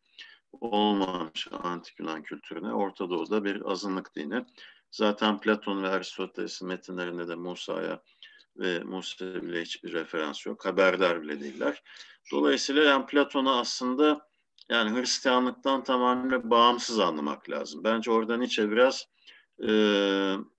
olmamış 0.51 1.47
antik 1.51 1.99
Yunan 1.99 2.23
kültürüne. 2.23 2.73
Orta 2.73 3.09
Doğu'da 3.09 3.43
bir 3.43 3.71
azınlık 3.71 4.15
dini. 4.15 4.45
Zaten 4.91 5.39
Platon 5.39 5.83
ve 5.83 5.87
Aristoteles'in 5.87 6.67
metinlerinde 6.67 7.27
de 7.27 7.35
Musa'ya 7.35 8.01
ve 8.57 8.79
Musevi'yle 8.79 9.61
hiçbir 9.61 9.93
referans 9.93 10.45
yok. 10.45 10.65
Haberdar 10.65 11.21
bile 11.21 11.39
değiller. 11.39 11.83
Dolayısıyla 12.31 12.83
yani 12.83 13.05
Platon'u 13.05 13.59
aslında 13.59 14.29
yani 14.69 14.99
Hristiyanlıktan 14.99 15.83
tamamen 15.83 16.49
bağımsız 16.49 16.99
anlamak 16.99 17.49
lazım. 17.49 17.83
Bence 17.83 18.11
orada 18.11 18.37
Nietzsche 18.37 18.71
biraz 18.71 19.07
e, 19.67 19.69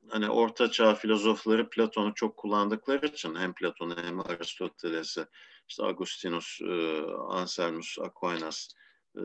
hani 0.09 0.31
orta 0.31 0.71
çağ 0.71 0.95
filozofları 0.95 1.71
Platon'u 1.71 2.15
çok 2.15 2.37
kullandıkları 2.37 3.07
için 3.07 3.35
hem 3.35 3.55
Platon'u 3.55 3.97
hem 3.97 4.21
Aristoteles'i 4.21 5.27
işte 5.69 5.85
Agustinus, 5.85 6.61
e, 6.61 7.03
Anselmus, 7.29 7.99
Aquinas, 7.99 8.69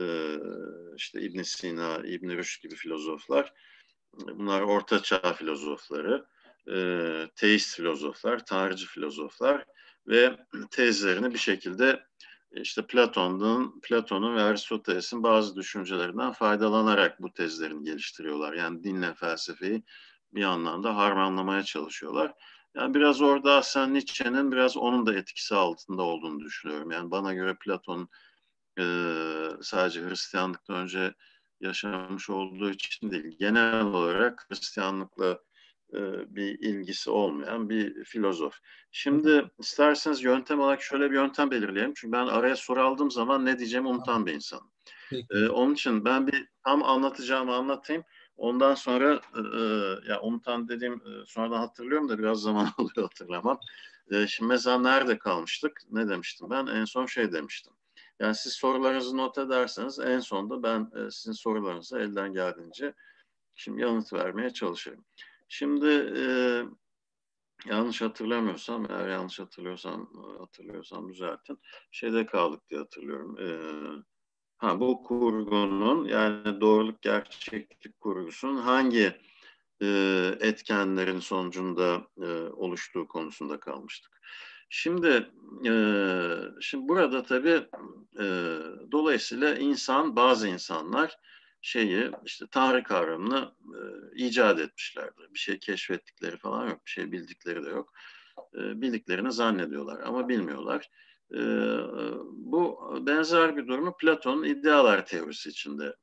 işte 0.96 1.20
İbn 1.20 1.42
Sina, 1.42 1.96
İbn 1.96 2.30
Rüşd 2.30 2.62
gibi 2.62 2.74
filozoflar 2.74 3.52
bunlar 4.12 4.60
orta 4.60 5.02
çağ 5.02 5.32
filozofları, 5.32 6.26
e, 6.68 7.30
teist 7.36 7.76
filozoflar, 7.76 8.46
tanrıcı 8.46 8.86
filozoflar 8.86 9.64
ve 10.06 10.36
tezlerini 10.70 11.32
bir 11.34 11.38
şekilde 11.38 12.04
işte 12.52 12.86
Platon'un, 12.86 13.80
Platon'un 13.80 14.36
ve 14.36 14.42
Aristoteles'in 14.42 15.22
bazı 15.22 15.56
düşüncelerinden 15.56 16.32
faydalanarak 16.32 17.22
bu 17.22 17.32
tezlerini 17.32 17.84
geliştiriyorlar. 17.84 18.52
Yani 18.52 18.84
dinle 18.84 19.14
felsefeyi 19.14 19.82
bir 20.34 20.44
anlamda 20.44 20.96
harmanlamaya 20.96 21.62
çalışıyorlar. 21.62 22.34
Yani 22.74 22.94
biraz 22.94 23.22
orada 23.22 23.54
aslında 23.56 23.86
Nietzsche'nin 23.86 24.52
biraz 24.52 24.76
onun 24.76 25.06
da 25.06 25.14
etkisi 25.14 25.54
altında 25.54 26.02
olduğunu 26.02 26.40
düşünüyorum. 26.40 26.90
Yani 26.90 27.10
bana 27.10 27.34
göre 27.34 27.56
Platon 27.60 28.08
e, 28.78 28.84
sadece 29.62 30.08
Hristiyanlıktan 30.08 30.76
önce 30.76 31.14
yaşamış 31.60 32.30
olduğu 32.30 32.70
için 32.70 33.10
değil, 33.10 33.36
genel 33.38 33.82
olarak 33.82 34.46
Hristiyanlıkla 34.48 35.30
e, 35.30 35.38
bir 36.28 36.58
ilgisi 36.58 37.10
olmayan 37.10 37.70
bir 37.70 38.04
filozof. 38.04 38.54
Şimdi 38.90 39.50
isterseniz 39.58 40.22
yöntem 40.22 40.60
olarak 40.60 40.82
şöyle 40.82 41.10
bir 41.10 41.14
yöntem 41.14 41.50
belirleyelim. 41.50 41.92
Çünkü 41.96 42.12
ben 42.12 42.26
araya 42.26 42.56
soru 42.56 42.82
aldığım 42.82 43.10
zaman 43.10 43.46
ne 43.46 43.58
diyeceğimi 43.58 43.88
unutan 43.88 44.26
bir 44.26 44.32
insanım. 44.32 44.70
Ee, 45.30 45.48
onun 45.48 45.74
için 45.74 46.04
ben 46.04 46.26
bir 46.26 46.48
tam 46.64 46.82
anlatacağımı 46.82 47.54
anlatayım. 47.54 48.04
Ondan 48.36 48.74
sonra 48.74 49.14
e, 49.14 49.40
e 49.40 49.62
ya 50.12 50.20
unutan 50.22 50.68
dediğim 50.68 50.94
e, 50.94 51.26
sonradan 51.26 51.58
hatırlıyorum 51.58 52.08
da 52.08 52.18
biraz 52.18 52.40
zaman 52.40 52.68
alıyor 52.78 53.08
hatırlamam. 53.08 53.60
E, 54.10 54.26
şimdi 54.26 54.48
mesela 54.48 54.78
nerede 54.78 55.18
kalmıştık? 55.18 55.80
Ne 55.90 56.08
demiştim 56.08 56.50
ben? 56.50 56.66
En 56.66 56.84
son 56.84 57.06
şey 57.06 57.32
demiştim. 57.32 57.72
Yani 58.20 58.34
siz 58.34 58.52
sorularınızı 58.52 59.16
not 59.16 59.38
ederseniz 59.38 59.98
en 59.98 60.20
sonunda 60.20 60.62
ben 60.62 60.90
e, 61.00 61.10
sizin 61.10 61.32
sorularınıza 61.32 62.00
elden 62.00 62.32
geldiğince 62.32 62.94
şimdi 63.54 63.82
yanıt 63.82 64.12
vermeye 64.12 64.50
çalışırım. 64.50 65.04
Şimdi 65.52 65.86
e, 66.16 66.24
yanlış 67.66 68.02
hatırlamıyorsam, 68.02 68.86
eğer 68.90 69.08
yanlış 69.08 69.40
hatırlıyorsam, 69.40 70.10
hatırlıyorsam 70.38 71.08
düzeltin. 71.08 71.58
Şeyde 71.90 72.26
kaldık 72.26 72.70
diye 72.70 72.80
hatırlıyorum. 72.80 73.38
E, 73.40 73.48
ha 74.58 74.80
bu 74.80 75.02
kurgunun 75.02 76.04
yani 76.04 76.60
doğruluk 76.60 77.02
gerçeklik 77.02 78.00
kurgusunun 78.00 78.56
hangi 78.56 79.16
e, 79.82 79.86
etkenlerin 80.40 81.20
sonucunda 81.20 82.06
e, 82.22 82.26
oluştuğu 82.36 83.08
konusunda 83.08 83.60
kalmıştık. 83.60 84.20
Şimdi 84.68 85.30
e, 85.66 85.74
şimdi 86.60 86.88
burada 86.88 87.22
tabii 87.22 87.66
e, 88.20 88.24
dolayısıyla 88.92 89.54
insan 89.54 90.16
bazı 90.16 90.48
insanlar 90.48 91.16
şeyi 91.62 92.10
işte 92.24 92.46
Tanrı 92.50 92.82
kavramını 92.82 93.54
e, 93.74 93.80
icat 94.16 94.60
etmişlerdir. 94.60 95.34
Bir 95.34 95.38
şey 95.38 95.58
keşfettikleri 95.58 96.36
falan 96.36 96.68
yok, 96.68 96.86
bir 96.86 96.90
şey 96.90 97.12
bildikleri 97.12 97.64
de 97.64 97.70
yok. 97.70 97.92
E, 98.54 98.80
bildiklerini 98.80 99.32
zannediyorlar 99.32 100.00
ama 100.00 100.28
bilmiyorlar. 100.28 100.90
E, 101.34 101.40
bu 102.30 102.94
benzer 103.06 103.56
bir 103.56 103.66
durumu 103.66 103.96
Platon 103.96 104.42
idealar 104.42 105.06
teorisi 105.06 105.48
içinde 105.48 105.96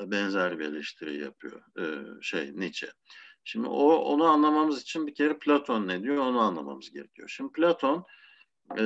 benzer 0.00 0.58
bir 0.58 0.64
eleştiri 0.64 1.18
yapıyor 1.18 1.62
e, 1.78 1.84
şey 2.22 2.52
Nietzsche. 2.56 2.92
Şimdi 3.44 3.68
o 3.68 3.94
onu 3.96 4.24
anlamamız 4.24 4.82
için 4.82 5.06
bir 5.06 5.14
kere 5.14 5.38
Platon 5.38 5.88
ne 5.88 6.02
diyor 6.02 6.16
onu 6.16 6.40
anlamamız 6.40 6.90
gerekiyor. 6.90 7.28
Şimdi 7.28 7.52
Platon 7.52 8.04
e, 8.78 8.84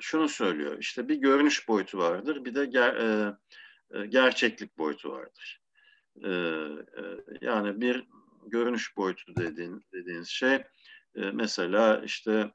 şunu 0.00 0.28
söylüyor. 0.28 0.78
İşte 0.78 1.08
bir 1.08 1.16
görünüş 1.16 1.68
boyutu 1.68 1.98
vardır, 1.98 2.44
bir 2.44 2.54
de 2.54 2.64
ger, 2.66 2.94
e, 2.94 3.36
e, 3.94 4.06
gerçeklik 4.06 4.78
boyutu 4.78 5.10
vardır. 5.10 5.60
E, 6.24 6.28
e, 6.30 7.02
yani 7.40 7.80
bir 7.80 8.04
görünüş 8.46 8.96
boyutu 8.96 9.36
dediğin, 9.36 9.84
dediğiniz 9.92 10.28
şey 10.28 10.62
mesela 11.32 12.02
işte 12.04 12.52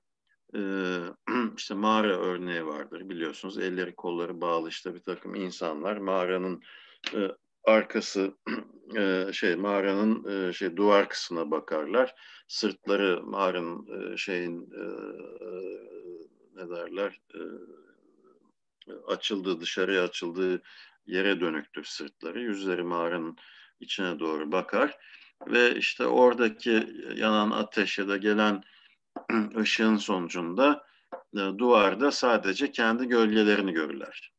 işte 1.57 1.73
mağara 1.73 2.17
örneği 2.17 2.65
vardır. 2.65 3.09
Biliyorsunuz 3.09 3.57
elleri 3.57 3.95
kolları 3.95 4.41
bağlı 4.41 4.69
işte 4.69 4.95
bir 4.95 4.99
takım 4.99 5.35
insanlar. 5.35 5.97
Mağaranın 5.97 6.61
arkası 7.63 8.33
şey 9.31 9.55
mağaranın 9.55 10.51
şey 10.51 10.77
duvar 10.77 11.09
kısmına 11.09 11.51
bakarlar. 11.51 12.15
Sırtları 12.47 13.23
mağaranın 13.23 14.15
şeyin 14.15 14.69
ne 16.55 16.69
derler 16.69 17.21
açıldığı 19.07 19.61
dışarıya 19.61 20.03
açıldığı 20.03 20.61
yere 21.05 21.39
dönüktür 21.39 21.83
sırtları. 21.83 22.41
Yüzleri 22.41 22.83
mağaranın 22.83 23.37
içine 23.79 24.19
doğru 24.19 24.51
bakar 24.51 24.97
ve 25.47 25.75
işte 25.75 26.07
oradaki 26.07 26.87
yanan 27.15 27.51
ateş 27.51 27.97
ya 27.97 28.07
da 28.07 28.17
gelen 28.17 28.63
ışığın 29.57 29.97
sonucunda 29.97 30.85
e, 31.35 31.37
duvarda 31.37 32.11
sadece 32.11 32.71
kendi 32.71 33.07
gölgelerini 33.07 33.73
görürler. 33.73 34.33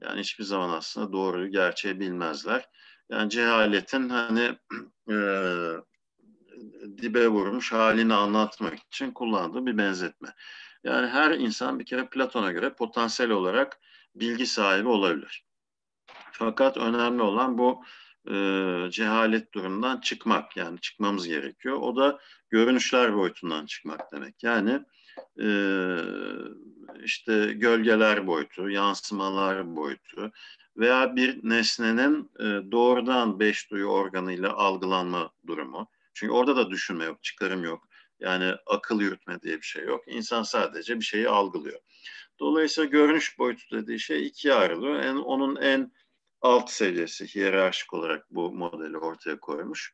Yani 0.00 0.20
hiçbir 0.20 0.44
zaman 0.44 0.70
aslında 0.70 1.12
doğruyu, 1.12 1.50
gerçeği 1.50 2.00
bilmezler. 2.00 2.68
Yani 3.10 3.30
cehaletin 3.30 4.08
hani 4.08 4.58
e, 5.10 5.16
dibe 7.02 7.28
vurmuş 7.28 7.72
halini 7.72 8.14
anlatmak 8.14 8.78
için 8.78 9.10
kullandığı 9.10 9.66
bir 9.66 9.78
benzetme. 9.78 10.28
Yani 10.84 11.06
her 11.06 11.30
insan 11.30 11.78
bir 11.78 11.84
kere 11.84 12.08
Platon'a 12.08 12.52
göre 12.52 12.74
potansiyel 12.74 13.30
olarak 13.30 13.80
bilgi 14.14 14.46
sahibi 14.46 14.88
olabilir. 14.88 15.43
Fakat 16.38 16.76
önemli 16.76 17.22
olan 17.22 17.58
bu 17.58 17.84
e, 18.30 18.34
cehalet 18.90 19.54
durumundan 19.54 20.00
çıkmak 20.00 20.56
yani 20.56 20.80
çıkmamız 20.80 21.28
gerekiyor. 21.28 21.76
O 21.80 21.96
da 21.96 22.18
görünüşler 22.50 23.16
boyutundan 23.16 23.66
çıkmak 23.66 24.12
demek. 24.12 24.42
Yani 24.42 24.80
e, 25.40 25.48
işte 27.04 27.52
gölgeler 27.52 28.26
boyutu, 28.26 28.70
yansımalar 28.70 29.76
boyutu 29.76 30.32
veya 30.76 31.16
bir 31.16 31.40
nesnenin 31.42 32.30
e, 32.40 32.72
doğrudan 32.72 33.40
beş 33.40 33.70
duyu 33.70 33.86
organıyla 33.86 34.52
algılanma 34.52 35.30
durumu. 35.46 35.88
Çünkü 36.14 36.32
orada 36.32 36.56
da 36.56 36.70
düşünme 36.70 37.04
yok, 37.04 37.22
çıkarım 37.22 37.64
yok. 37.64 37.88
Yani 38.20 38.52
akıl 38.66 39.00
yürütme 39.00 39.42
diye 39.42 39.56
bir 39.56 39.66
şey 39.66 39.84
yok. 39.84 40.04
İnsan 40.06 40.42
sadece 40.42 41.00
bir 41.00 41.04
şeyi 41.04 41.28
algılıyor. 41.28 41.80
Dolayısıyla 42.40 42.90
görünüş 42.90 43.38
boyutu 43.38 43.76
dediği 43.76 44.00
şey 44.00 44.26
ikiye 44.26 44.54
ayrılıyor. 44.54 45.00
En, 45.00 45.16
onun 45.16 45.56
en 45.56 45.92
alt 46.44 46.70
seviyesi 46.70 47.34
hiyerarşik 47.34 47.94
olarak 47.94 48.30
bu 48.30 48.52
modeli 48.52 48.98
ortaya 48.98 49.40
koymuş. 49.40 49.92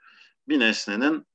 Bir 0.49 0.61
nesnenin 0.61 1.27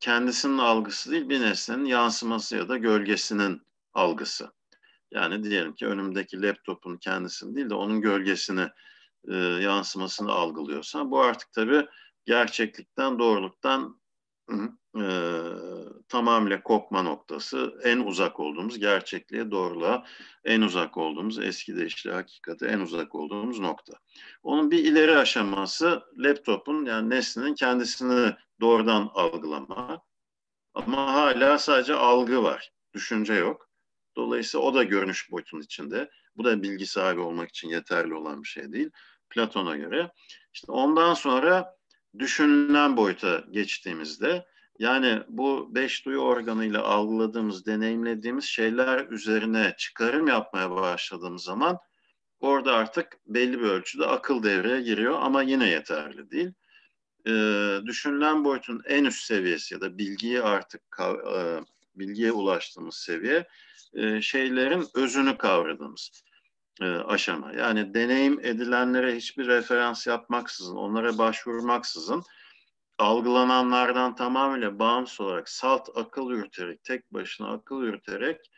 kendisinin 0.00 0.58
algısı 0.58 1.10
değil, 1.10 1.28
bir 1.28 1.40
nesnenin 1.40 1.84
yansıması 1.84 2.56
ya 2.56 2.68
da 2.68 2.76
gölgesinin 2.76 3.62
algısı. 3.92 4.52
Yani 5.10 5.44
diyelim 5.44 5.74
ki 5.74 5.86
önümdeki 5.86 6.42
laptopun 6.42 6.96
kendisini 6.96 7.56
değil 7.56 7.70
de 7.70 7.74
onun 7.74 8.00
gölgesini, 8.00 8.68
e, 9.28 9.34
yansımasını 9.36 10.32
algılıyorsan 10.32 11.10
bu 11.10 11.20
artık 11.20 11.52
tabii 11.52 11.86
gerçeklikten, 12.24 13.18
doğruluktan 13.18 14.00
e, 14.96 15.04
tamamıyla 16.08 16.62
kopma 16.62 17.02
noktası 17.02 17.80
en 17.84 17.98
uzak 17.98 18.40
olduğumuz 18.40 18.78
gerçekliğe 18.78 19.50
doğruluğa 19.50 20.06
en 20.44 20.60
uzak 20.60 20.96
olduğumuz 20.96 21.38
eski 21.38 21.76
deyişle 21.76 22.12
hakikate 22.12 22.66
en 22.66 22.80
uzak 22.80 23.14
olduğumuz 23.14 23.60
nokta. 23.60 23.92
Onun 24.42 24.70
bir 24.70 24.78
ileri 24.78 25.16
aşaması 25.16 26.02
laptopun 26.16 26.84
yani 26.84 27.10
nesnenin 27.10 27.54
kendisini 27.54 28.34
doğrudan 28.60 29.10
algılama 29.14 30.02
ama 30.74 31.14
hala 31.14 31.58
sadece 31.58 31.94
algı 31.94 32.42
var 32.42 32.72
düşünce 32.94 33.34
yok. 33.34 33.70
Dolayısıyla 34.16 34.66
o 34.66 34.74
da 34.74 34.82
görünüş 34.82 35.30
boyutunun 35.30 35.62
içinde. 35.62 36.10
Bu 36.36 36.44
da 36.44 36.62
bilgi 36.62 36.86
sahibi 36.86 37.20
olmak 37.20 37.48
için 37.48 37.68
yeterli 37.68 38.14
olan 38.14 38.42
bir 38.42 38.48
şey 38.48 38.72
değil. 38.72 38.90
Platon'a 39.30 39.76
göre. 39.76 40.10
İşte 40.54 40.72
ondan 40.72 41.14
sonra 41.14 41.76
düşünülen 42.18 42.96
boyuta 42.96 43.44
geçtiğimizde 43.50 44.44
yani 44.78 45.22
bu 45.28 45.74
beş 45.74 46.04
duyu 46.04 46.18
organıyla 46.18 46.82
algıladığımız, 46.82 47.66
deneyimlediğimiz 47.66 48.44
şeyler 48.44 49.06
üzerine 49.06 49.74
çıkarım 49.78 50.26
yapmaya 50.26 50.70
başladığımız 50.70 51.42
zaman 51.42 51.78
orada 52.40 52.74
artık 52.74 53.18
belli 53.26 53.60
bir 53.60 53.64
ölçüde 53.64 54.06
akıl 54.06 54.42
devreye 54.42 54.80
giriyor 54.80 55.18
ama 55.22 55.42
yine 55.42 55.68
yeterli 55.68 56.30
değil. 56.30 56.52
Ee, 57.26 57.78
düşünülen 57.86 58.44
boyutun 58.44 58.82
en 58.86 59.04
üst 59.04 59.24
seviyesi 59.24 59.74
ya 59.74 59.80
da 59.80 59.98
bilgiyi 59.98 60.42
artık 60.42 60.82
e, 61.00 61.60
bilgiye 61.94 62.32
ulaştığımız 62.32 62.96
seviye 62.96 63.48
e, 63.94 64.22
şeylerin 64.22 64.86
özünü 64.94 65.38
kavradığımız 65.38 66.24
e, 66.80 66.84
aşama. 66.86 67.52
Yani 67.52 67.94
deneyim 67.94 68.40
edilenlere 68.40 69.16
hiçbir 69.16 69.46
referans 69.46 70.06
yapmaksızın, 70.06 70.76
onlara 70.76 71.18
başvurmaksızın 71.18 72.22
algılananlardan 73.02 74.14
tamamıyla 74.14 74.78
bağımsız 74.78 75.20
olarak 75.20 75.48
salt 75.48 75.88
akıl 75.94 76.30
yürüterek, 76.30 76.84
tek 76.84 77.12
başına 77.12 77.52
akıl 77.52 77.82
yürüterek 77.82 78.50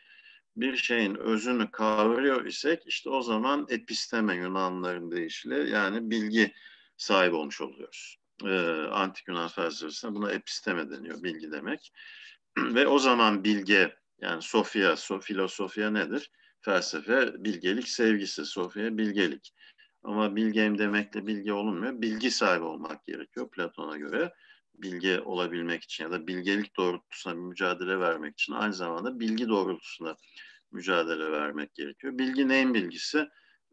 bir 0.56 0.76
şeyin 0.76 1.14
özünü 1.14 1.70
kavruyor 1.70 2.44
isek 2.44 2.82
işte 2.86 3.10
o 3.10 3.22
zaman 3.22 3.66
episteme 3.68 4.36
Yunanların 4.36 5.10
deyişiyle 5.10 5.70
yani 5.70 6.10
bilgi 6.10 6.52
sahibi 6.96 7.34
olmuş 7.36 7.60
oluyoruz. 7.60 8.16
Ee, 8.44 8.86
Antik 8.90 9.28
Yunan 9.28 9.48
felsefesinde 9.48 10.14
buna 10.14 10.32
episteme 10.32 10.90
deniyor, 10.90 11.22
bilgi 11.22 11.52
demek. 11.52 11.92
Ve 12.58 12.86
o 12.86 12.98
zaman 12.98 13.44
bilge 13.44 13.96
yani 14.20 14.42
Sofya, 14.42 14.96
so, 14.96 15.20
filosofya 15.20 15.90
nedir? 15.90 16.30
Felsefe, 16.60 17.44
bilgelik, 17.44 17.88
sevgisi, 17.88 18.44
Sofya, 18.44 18.98
bilgelik. 18.98 19.54
Ama 20.04 20.36
bilgeyim 20.36 20.78
demekle 20.78 21.26
bilgi 21.26 21.52
olunmuyor. 21.52 22.02
Bilgi 22.02 22.30
sahibi 22.30 22.64
olmak 22.64 23.06
gerekiyor 23.06 23.50
Platon'a 23.50 23.96
göre. 23.96 24.34
Bilge 24.74 25.20
olabilmek 25.20 25.82
için 25.82 26.04
ya 26.04 26.10
da 26.10 26.26
bilgelik 26.26 26.76
doğrultusunda 26.76 27.34
mücadele 27.34 28.00
vermek 28.00 28.32
için 28.32 28.52
aynı 28.52 28.74
zamanda 28.74 29.20
bilgi 29.20 29.48
doğrultusunda 29.48 30.16
mücadele 30.72 31.32
vermek 31.32 31.74
gerekiyor. 31.74 32.18
Bilgi 32.18 32.48
neyin 32.48 32.74
bilgisi? 32.74 33.28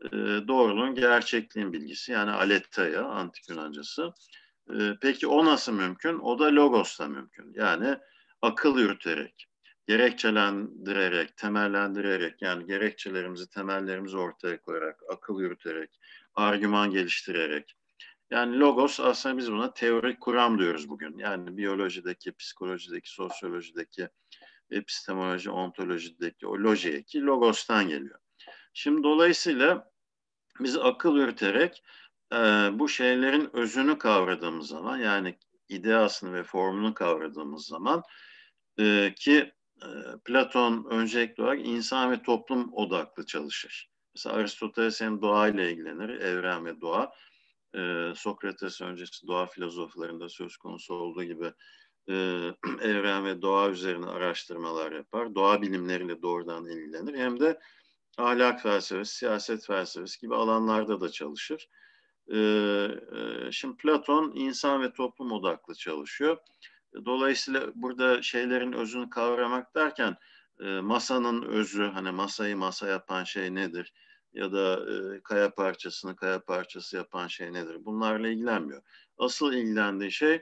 E, 0.05 0.09
doğruluğun, 0.47 0.95
gerçekliğin 0.95 1.73
bilgisi. 1.73 2.11
Yani 2.11 2.31
aletheia, 2.31 3.05
antik 3.05 3.49
Yunancası. 3.49 4.13
E, 4.73 4.97
peki 5.01 5.27
o 5.27 5.45
nasıl 5.45 5.73
mümkün? 5.73 6.19
O 6.19 6.39
da 6.39 6.55
logosla 6.55 7.07
mümkün. 7.07 7.53
Yani 7.53 7.97
akıl 8.41 8.79
yürüterek, 8.79 9.47
gerekçelendirerek, 9.87 11.37
temellendirerek 11.37 12.41
yani 12.41 12.65
gerekçelerimizi, 12.65 13.49
temellerimizi 13.49 14.17
ortaya 14.17 14.61
koyarak, 14.61 14.99
akıl 15.09 15.41
yürüterek, 15.41 15.99
argüman 16.35 16.91
geliştirerek. 16.91 17.75
Yani 18.31 18.59
logos 18.59 18.99
aslında 18.99 19.37
biz 19.37 19.51
buna 19.51 19.73
teorik 19.73 20.21
kuram 20.21 20.59
diyoruz 20.59 20.89
bugün. 20.89 21.17
Yani 21.17 21.57
biyolojideki, 21.57 22.31
psikolojideki, 22.31 23.09
sosyolojideki, 23.09 24.09
epistemoloji, 24.71 25.49
ontolojideki 25.49 26.47
o 26.47 26.53
loji 26.53 27.03
ki 27.05 27.21
logostan 27.21 27.89
geliyor. 27.89 28.19
Şimdi 28.73 29.03
dolayısıyla 29.03 29.91
biz 30.59 30.77
akıl 30.77 31.17
yürüterek 31.17 31.83
e, 32.33 32.37
bu 32.73 32.89
şeylerin 32.89 33.49
özünü 33.53 33.97
kavradığımız 33.97 34.67
zaman 34.67 34.97
yani 34.97 35.37
ideasını 35.69 36.33
ve 36.33 36.43
formunu 36.43 36.93
kavradığımız 36.93 37.65
zaman 37.65 38.03
e, 38.79 39.13
ki 39.15 39.53
e, 39.83 39.87
Platon 40.25 40.87
öncelikli 40.89 41.43
olarak 41.43 41.65
insan 41.65 42.11
ve 42.11 42.21
toplum 42.21 42.73
odaklı 42.73 43.25
çalışır. 43.25 43.90
Mesela 44.15 44.35
Aristoteles 44.35 45.01
hem 45.01 45.21
doğayla 45.21 45.63
ilgilenir, 45.63 46.09
evren 46.09 46.65
ve 46.65 46.81
doğa. 46.81 47.13
Ee, 47.75 48.13
Sokrates 48.15 48.81
öncesi 48.81 49.27
doğa 49.27 49.45
filozoflarında 49.45 50.29
söz 50.29 50.57
konusu 50.57 50.93
olduğu 50.93 51.23
gibi 51.23 51.53
e, 52.09 52.13
evren 52.81 53.25
ve 53.25 53.41
doğa 53.41 53.69
üzerine 53.69 54.05
araştırmalar 54.05 54.91
yapar. 54.91 55.35
Doğa 55.35 55.61
bilimleriyle 55.61 56.21
doğrudan 56.21 56.65
ilgilenir. 56.65 57.17
Hem 57.17 57.39
de 57.39 57.59
ahlak 58.17 58.61
felsefesi, 58.61 59.17
siyaset 59.17 59.65
felsefesi 59.65 60.19
gibi 60.19 60.35
alanlarda 60.35 61.01
da 61.01 61.09
çalışır. 61.09 61.67
Ee, 62.33 62.37
e, 62.37 63.51
şimdi 63.51 63.77
Platon 63.77 64.31
insan 64.35 64.81
ve 64.81 64.93
toplum 64.93 65.31
odaklı 65.31 65.75
çalışıyor. 65.75 66.37
Dolayısıyla 67.05 67.71
burada 67.75 68.21
şeylerin 68.21 68.73
özünü 68.73 69.09
kavramak 69.09 69.75
derken 69.75 70.17
e, 70.61 70.65
masanın 70.81 71.41
özü, 71.41 71.83
hani 71.83 72.11
masayı 72.11 72.57
masa 72.57 72.87
yapan 72.87 73.23
şey 73.23 73.55
nedir? 73.55 73.93
Ya 74.33 74.51
da 74.51 74.91
e, 74.93 75.21
kaya 75.23 75.53
parçasını 75.55 76.15
kaya 76.15 76.45
parçası 76.45 76.95
yapan 76.95 77.27
şey 77.27 77.53
nedir? 77.53 77.85
Bunlarla 77.85 78.27
ilgilenmiyor. 78.27 78.81
Asıl 79.17 79.53
ilgilendiği 79.53 80.11
şey 80.11 80.41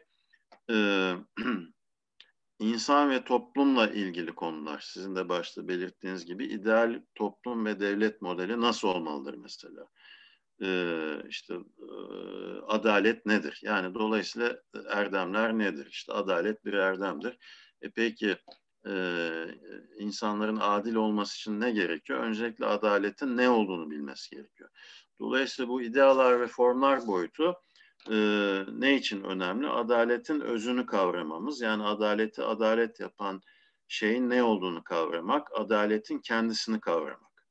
e, 0.72 1.14
insan 2.60 3.10
ve 3.10 3.24
toplumla 3.24 3.88
ilgili 3.88 4.32
konular. 4.32 4.80
Sizin 4.80 5.16
de 5.16 5.30
başta 5.30 5.68
belirttiğiniz 5.68 6.26
gibi 6.26 6.46
ideal 6.46 7.02
toplum 7.16 7.66
ve 7.66 7.80
devlet 7.80 8.22
modeli 8.22 8.62
nasıl 8.62 8.88
olmalıdır 8.88 9.34
mesela? 9.34 9.88
Ee, 10.64 11.22
işte 11.30 11.54
e, 11.80 11.92
adalet 12.68 13.26
nedir? 13.26 13.60
Yani 13.64 13.94
dolayısıyla 13.94 14.60
erdemler 14.90 15.58
nedir? 15.58 15.88
İşte 15.92 16.14
adalet 16.14 16.66
bir 16.66 16.74
erdemdir. 16.74 17.38
E 17.82 17.90
peki 17.90 18.38
e, 18.90 18.96
insanların 19.98 20.58
adil 20.62 20.96
olması 20.96 21.38
için 21.38 21.62
ne 21.62 21.72
gerekiyor? 21.72 22.20
Öncelikle 22.20 22.66
adaletin 22.66 23.38
ne 23.38 23.50
olduğunu 23.50 23.92
bilmesi 23.92 24.36
gerekiyor. 24.36 24.70
Dolayısıyla 25.20 25.70
bu 25.70 25.82
idealar 25.82 26.42
ve 26.42 26.48
formlar 26.48 27.08
boyutu 27.08 27.56
e, 28.12 28.16
ne 28.72 28.96
için 28.96 29.24
önemli? 29.24 29.68
Adaletin 29.68 30.40
özünü 30.40 30.86
kavramamız. 30.86 31.62
Yani 31.62 31.84
adaleti 31.84 32.44
adalet 32.44 33.00
yapan 33.00 33.42
şeyin 33.88 34.30
ne 34.30 34.44
olduğunu 34.44 34.84
kavramak, 34.84 35.60
adaletin 35.60 36.20
kendisini 36.20 36.80
kavramak. 36.80 37.46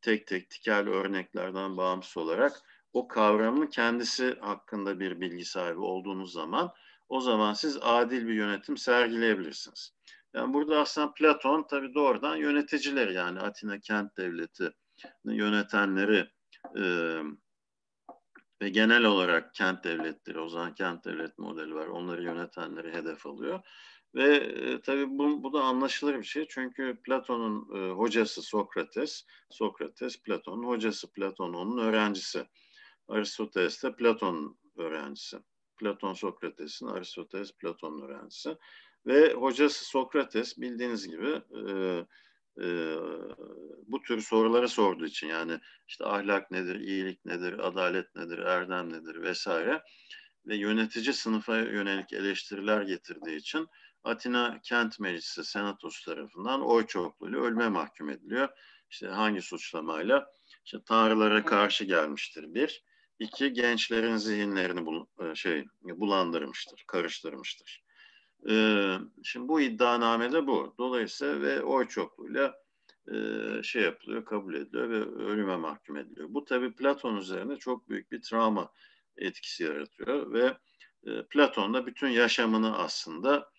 Tek 0.00 0.26
tek 0.26 0.50
tikel 0.50 0.88
örneklerden 0.88 1.76
bağımsız 1.76 2.16
olarak 2.16 2.62
o 2.92 3.08
kavramın 3.08 3.66
kendisi 3.66 4.36
hakkında 4.40 5.00
bir 5.00 5.20
bilgi 5.20 5.44
sahibi 5.44 5.80
olduğunuz 5.80 6.32
zaman 6.32 6.72
o 7.08 7.20
zaman 7.20 7.52
siz 7.52 7.78
adil 7.80 8.26
bir 8.26 8.34
yönetim 8.34 8.76
sergileyebilirsiniz. 8.76 9.94
Yani 10.34 10.54
burada 10.54 10.80
aslında 10.80 11.14
Platon 11.14 11.66
tabii 11.70 11.94
doğrudan 11.94 12.36
yöneticileri 12.36 13.14
yani 13.14 13.40
Atina 13.40 13.80
kent 13.80 14.16
devleti 14.16 14.70
yönetenleri 15.24 16.30
E, 16.76 16.82
ve 18.62 18.68
genel 18.68 19.04
olarak 19.04 19.54
kent 19.54 19.84
devletleri, 19.84 20.40
o 20.40 20.48
zaman 20.48 20.74
kent 20.74 21.04
devlet 21.04 21.38
modeli 21.38 21.74
var. 21.74 21.86
Onları 21.86 22.22
yönetenleri 22.22 22.92
hedef 22.92 23.26
alıyor. 23.26 23.60
Ve 24.14 24.36
e, 24.36 24.80
tabii 24.80 25.06
bu, 25.08 25.42
bu 25.42 25.52
da 25.52 25.62
anlaşılır 25.62 26.18
bir 26.18 26.24
şey. 26.24 26.46
Çünkü 26.48 26.98
Platon'un 27.04 27.76
e, 27.76 27.90
hocası 27.90 28.42
Sokrates, 28.42 29.26
Sokrates 29.50 30.22
Platon'un 30.22 30.66
hocası, 30.66 31.12
Platon 31.12 31.54
onun 31.54 31.78
öğrencisi. 31.78 32.46
Aristoteles 33.08 33.82
de 33.82 33.96
Platon'un 33.96 34.58
öğrencisi. 34.76 35.38
Platon 35.76 36.14
Sokrates'in, 36.14 36.86
Aristoteles 36.86 37.52
Platon'un 37.52 38.02
öğrencisi. 38.02 38.56
Ve 39.06 39.32
hocası 39.32 39.84
Sokrates 39.84 40.58
bildiğiniz 40.58 41.08
gibi 41.08 41.42
e, 41.52 41.70
e, 42.62 42.96
bu 43.86 44.02
tür 44.02 44.20
soruları 44.20 44.68
sorduğu 44.68 45.06
için 45.06 45.26
yani 45.26 45.60
işte 45.88 46.04
ahlak 46.04 46.50
nedir, 46.50 46.80
iyilik 46.80 47.24
nedir, 47.24 47.66
adalet 47.66 48.14
nedir, 48.14 48.38
erdem 48.38 48.92
nedir 48.92 49.22
vesaire 49.22 49.82
ve 50.46 50.56
yönetici 50.56 51.12
sınıfa 51.12 51.58
yönelik 51.58 52.12
eleştiriler 52.12 52.82
getirdiği 52.82 53.36
için 53.36 53.68
Atina 54.04 54.60
Kent 54.62 55.00
Meclisi 55.00 55.44
Senatos 55.44 56.04
tarafından 56.04 56.62
oy 56.62 56.86
çokluğuyla 56.86 57.38
ölme 57.38 57.68
mahkum 57.68 58.10
ediliyor. 58.10 58.48
İşte 58.90 59.06
hangi 59.06 59.42
suçlamayla? 59.42 60.32
İşte 60.64 60.78
tanrılara 60.86 61.44
karşı 61.44 61.84
gelmiştir 61.84 62.54
bir. 62.54 62.84
İki, 63.18 63.52
gençlerin 63.52 64.16
zihinlerini 64.16 64.86
bul, 64.86 65.06
şey 65.34 65.64
bulandırmıştır, 65.82 66.84
karıştırmıştır. 66.86 67.83
Ee, 68.48 68.96
şimdi 69.22 69.48
bu 69.48 69.60
iddianamede 69.60 70.46
bu. 70.46 70.74
Dolayısıyla 70.78 71.40
ve 71.40 71.62
oy 71.62 71.88
çokluğuyla 71.88 72.54
e, 73.12 73.16
şey 73.62 73.82
yapılıyor, 73.82 74.24
kabul 74.24 74.54
ediliyor 74.54 74.90
ve 74.90 75.00
ölüme 75.24 75.56
mahkum 75.56 75.96
ediliyor. 75.96 76.28
Bu 76.30 76.44
tabi 76.44 76.72
Platon 76.74 77.16
üzerinde 77.16 77.56
çok 77.56 77.88
büyük 77.88 78.12
bir 78.12 78.22
travma 78.22 78.72
etkisi 79.16 79.64
yaratıyor 79.64 80.32
ve 80.32 80.56
e, 81.06 81.22
Platon 81.30 81.74
da 81.74 81.86
bütün 81.86 82.08
yaşamını 82.08 82.78
aslında 82.78 83.50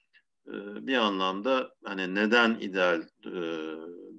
e, 0.48 0.54
bir 0.88 0.98
anlamda 0.98 1.76
hani 1.84 2.16
neden 2.16 2.60
ideal 2.60 3.02
e, 3.26 3.32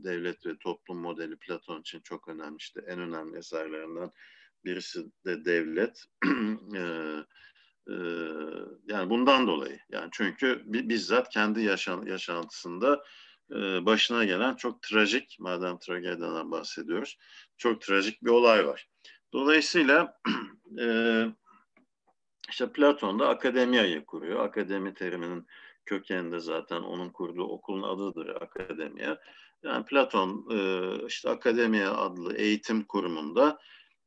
devlet 0.04 0.46
ve 0.46 0.58
toplum 0.58 0.98
modeli 0.98 1.36
Platon 1.36 1.80
için 1.80 2.00
çok 2.00 2.28
önemli 2.28 2.56
işte 2.56 2.80
en 2.86 3.00
önemli 3.00 3.38
eserlerinden 3.38 4.10
birisi 4.64 5.04
de 5.26 5.44
devlet. 5.44 6.04
e, 6.76 6.82
e, 7.90 7.96
yani 8.86 9.10
bundan 9.10 9.46
dolayı 9.46 9.78
yani 9.90 10.08
çünkü 10.12 10.62
bizzat 10.66 11.28
kendi 11.28 11.62
yaşan, 11.62 12.06
yaşantısında 12.06 13.04
e, 13.50 13.86
başına 13.86 14.24
gelen 14.24 14.54
çok 14.54 14.82
trajik 14.82 15.36
madem 15.40 15.78
tragediden 15.78 16.50
bahsediyoruz 16.50 17.18
çok 17.56 17.80
trajik 17.80 18.24
bir 18.24 18.30
olay 18.30 18.66
var. 18.66 18.88
Dolayısıyla 19.32 20.18
e, 20.80 20.86
işte 22.50 22.72
Platon 22.72 23.18
da 23.18 23.28
akademiyayı 23.28 24.04
kuruyor. 24.04 24.44
Akademi 24.44 24.94
teriminin 24.94 25.46
kökeninde 25.86 26.40
zaten 26.40 26.82
onun 26.82 27.10
kurduğu 27.10 27.44
okulun 27.44 27.82
adıdır 27.82 28.42
akademiya. 28.42 29.18
Yani 29.62 29.84
Platon 29.84 30.46
e, 30.50 30.90
işte 31.06 31.30
akademiya 31.30 31.96
adlı 31.96 32.36
eğitim 32.36 32.84
kurumunda 32.84 33.58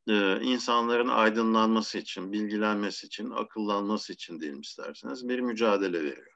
e, 0.10 0.42
insanların 0.42 1.08
aydınlanması 1.08 1.98
için, 1.98 2.32
bilgilenmesi 2.32 3.08
için, 3.08 3.30
akıllanması 3.30 4.14
için 4.14 4.40
diyelim 4.40 4.62
isterseniz 4.62 5.30
bir 5.30 5.40
mücadele 5.40 6.04
veriyor. 6.04 6.34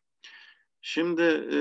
Şimdi 0.82 1.48
e, 1.54 1.60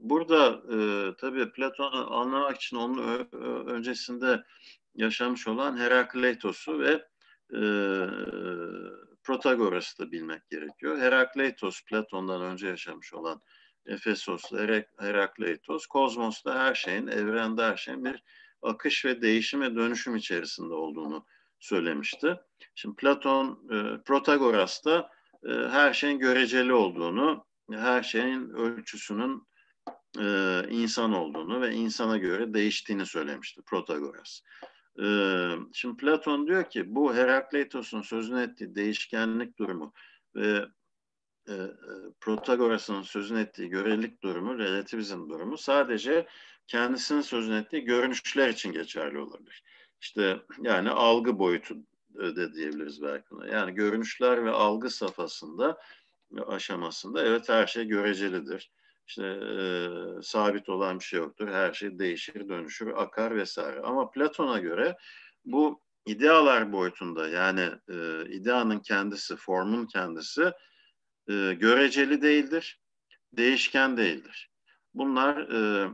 burada 0.00 0.62
e, 0.72 0.78
tabii 1.16 1.52
Platon'u 1.52 2.14
anlamak 2.14 2.56
için 2.56 2.76
onun 2.76 3.28
öncesinde 3.66 4.44
yaşamış 4.94 5.48
olan 5.48 5.76
Herakleitos'u 5.76 6.80
ve 6.80 6.92
e, 7.54 7.62
Protagoras'ı 9.22 9.98
da 9.98 10.12
bilmek 10.12 10.50
gerekiyor. 10.50 10.98
Herakleitos 10.98 11.84
Platon'dan 11.84 12.42
önce 12.42 12.68
yaşamış 12.68 13.14
olan 13.14 13.42
Efesos'ta 13.86 14.84
Herakleitos, 14.98 15.86
kozmosta 15.86 16.58
her 16.58 16.74
şeyin, 16.74 17.06
evrende 17.06 17.62
her 17.62 17.76
şeyin 17.76 18.04
bir 18.04 18.22
akış 18.62 19.04
ve 19.04 19.22
değişim 19.22 19.60
ve 19.60 19.76
dönüşüm 19.76 20.16
içerisinde 20.16 20.74
olduğunu 20.74 21.26
söylemişti. 21.60 22.36
Şimdi 22.74 22.96
Platon, 22.96 23.68
e, 23.70 24.02
Protagoras 24.02 24.84
da 24.84 25.10
e, 25.46 25.50
her 25.50 25.92
şeyin 25.92 26.18
göreceli 26.18 26.72
olduğunu, 26.72 27.46
her 27.70 28.02
şeyin 28.02 28.48
ölçüsünün 28.48 29.42
e, 30.20 30.60
insan 30.70 31.12
olduğunu 31.12 31.60
ve 31.60 31.72
insana 31.72 32.16
göre 32.16 32.54
değiştiğini 32.54 33.06
söylemişti 33.06 33.62
Protagoras. 33.62 34.40
E, 35.02 35.06
şimdi 35.72 35.96
Platon 35.96 36.46
diyor 36.46 36.70
ki 36.70 36.94
bu 36.94 37.14
Herakleitos'un 37.14 38.02
sözünü 38.02 38.42
ettiği 38.42 38.74
değişkenlik 38.74 39.58
durumu 39.58 39.92
ve 40.34 40.64
e, 41.48 41.52
e 41.52 41.56
Protagoras'ın 42.20 43.02
sözünü 43.02 43.40
ettiği 43.40 43.68
görelilik 43.68 44.22
durumu, 44.22 44.58
relativizm 44.58 45.28
durumu 45.28 45.58
sadece 45.58 46.26
kendisinin 46.66 47.20
sözünü 47.20 47.56
ettiği 47.56 47.84
görünüşler 47.84 48.48
için 48.48 48.72
geçerli 48.72 49.18
olabilir. 49.18 49.62
İşte 50.00 50.40
yani 50.62 50.90
algı 50.90 51.38
boyutu 51.38 51.76
de 52.14 52.54
diyebiliriz 52.54 53.02
belki. 53.02 53.26
Yani 53.52 53.74
görünüşler 53.74 54.44
ve 54.44 54.50
algı 54.50 54.90
safhasında 54.90 55.78
aşamasında 56.46 57.24
evet 57.24 57.48
her 57.48 57.66
şey 57.66 57.84
görecelidir. 57.84 58.70
İşte 59.06 59.26
e, 59.26 59.88
sabit 60.22 60.68
olan 60.68 60.98
bir 60.98 61.04
şey 61.04 61.18
yoktur. 61.18 61.48
Her 61.48 61.72
şey 61.72 61.98
değişir, 61.98 62.48
dönüşür, 62.48 62.92
akar 62.96 63.36
vesaire. 63.36 63.80
Ama 63.80 64.10
Platon'a 64.10 64.58
göre 64.58 64.96
bu 65.44 65.80
idealar 66.06 66.72
boyutunda 66.72 67.28
yani 67.28 67.70
e, 67.88 68.24
ideanın 68.30 68.78
kendisi, 68.78 69.36
formun 69.36 69.86
kendisi 69.86 70.52
e, 71.28 71.52
göreceli 71.52 72.22
değildir, 72.22 72.80
değişken 73.32 73.96
değildir. 73.96 74.50
Bunlar 74.94 75.36
e, 75.36 75.90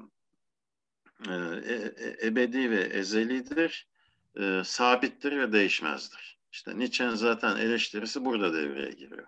e, 1.26 1.32
e, 1.32 2.26
ebedi 2.26 2.70
ve 2.70 2.80
ezelidir, 2.80 3.86
e, 4.36 4.62
sabittir 4.64 5.38
ve 5.38 5.52
değişmezdir. 5.52 6.38
İşte 6.52 6.78
Nietzsche'nin 6.78 7.14
zaten 7.14 7.56
eleştirisi 7.56 8.24
burada 8.24 8.54
devreye 8.54 8.90
giriyor. 8.90 9.26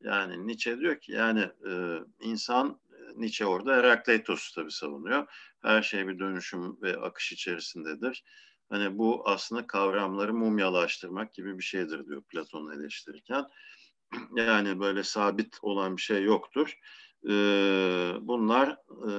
Yani 0.00 0.46
Nietzsche 0.46 0.78
diyor 0.78 1.00
ki 1.00 1.12
yani 1.12 1.40
e, 1.40 1.98
insan 2.20 2.80
Nietzsche 3.16 3.46
orada 3.46 3.76
Herakleitos'u 3.76 4.54
tabii 4.54 4.70
savunuyor. 4.70 5.26
Her 5.62 5.82
şey 5.82 6.08
bir 6.08 6.18
dönüşüm 6.18 6.82
ve 6.82 6.96
akış 6.96 7.32
içerisindedir. 7.32 8.24
Hani 8.70 8.98
bu 8.98 9.22
aslında 9.28 9.66
kavramları 9.66 10.34
mumyalaştırmak 10.34 11.34
gibi 11.34 11.58
bir 11.58 11.64
şeydir 11.64 12.06
diyor 12.06 12.22
Platon'u 12.22 12.74
eleştirirken. 12.74 13.44
Yani 14.36 14.80
böyle 14.80 15.02
sabit 15.02 15.58
olan 15.62 15.96
bir 15.96 16.02
şey 16.02 16.22
yoktur. 16.24 16.78
Ee, 17.28 18.12
bunlar 18.20 18.68
e, 19.08 19.12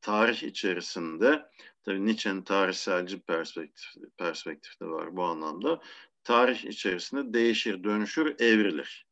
tarih 0.00 0.42
içerisinde, 0.42 1.46
tabii 1.84 2.06
Nietzsche'nin 2.06 2.42
tarihselci 2.42 3.20
perspektif, 3.20 3.84
perspektif 4.18 4.80
de 4.80 4.86
var 4.86 5.16
bu 5.16 5.24
anlamda, 5.24 5.80
tarih 6.24 6.64
içerisinde 6.64 7.34
değişir, 7.34 7.84
dönüşür, 7.84 8.40
evrilir. 8.40 9.06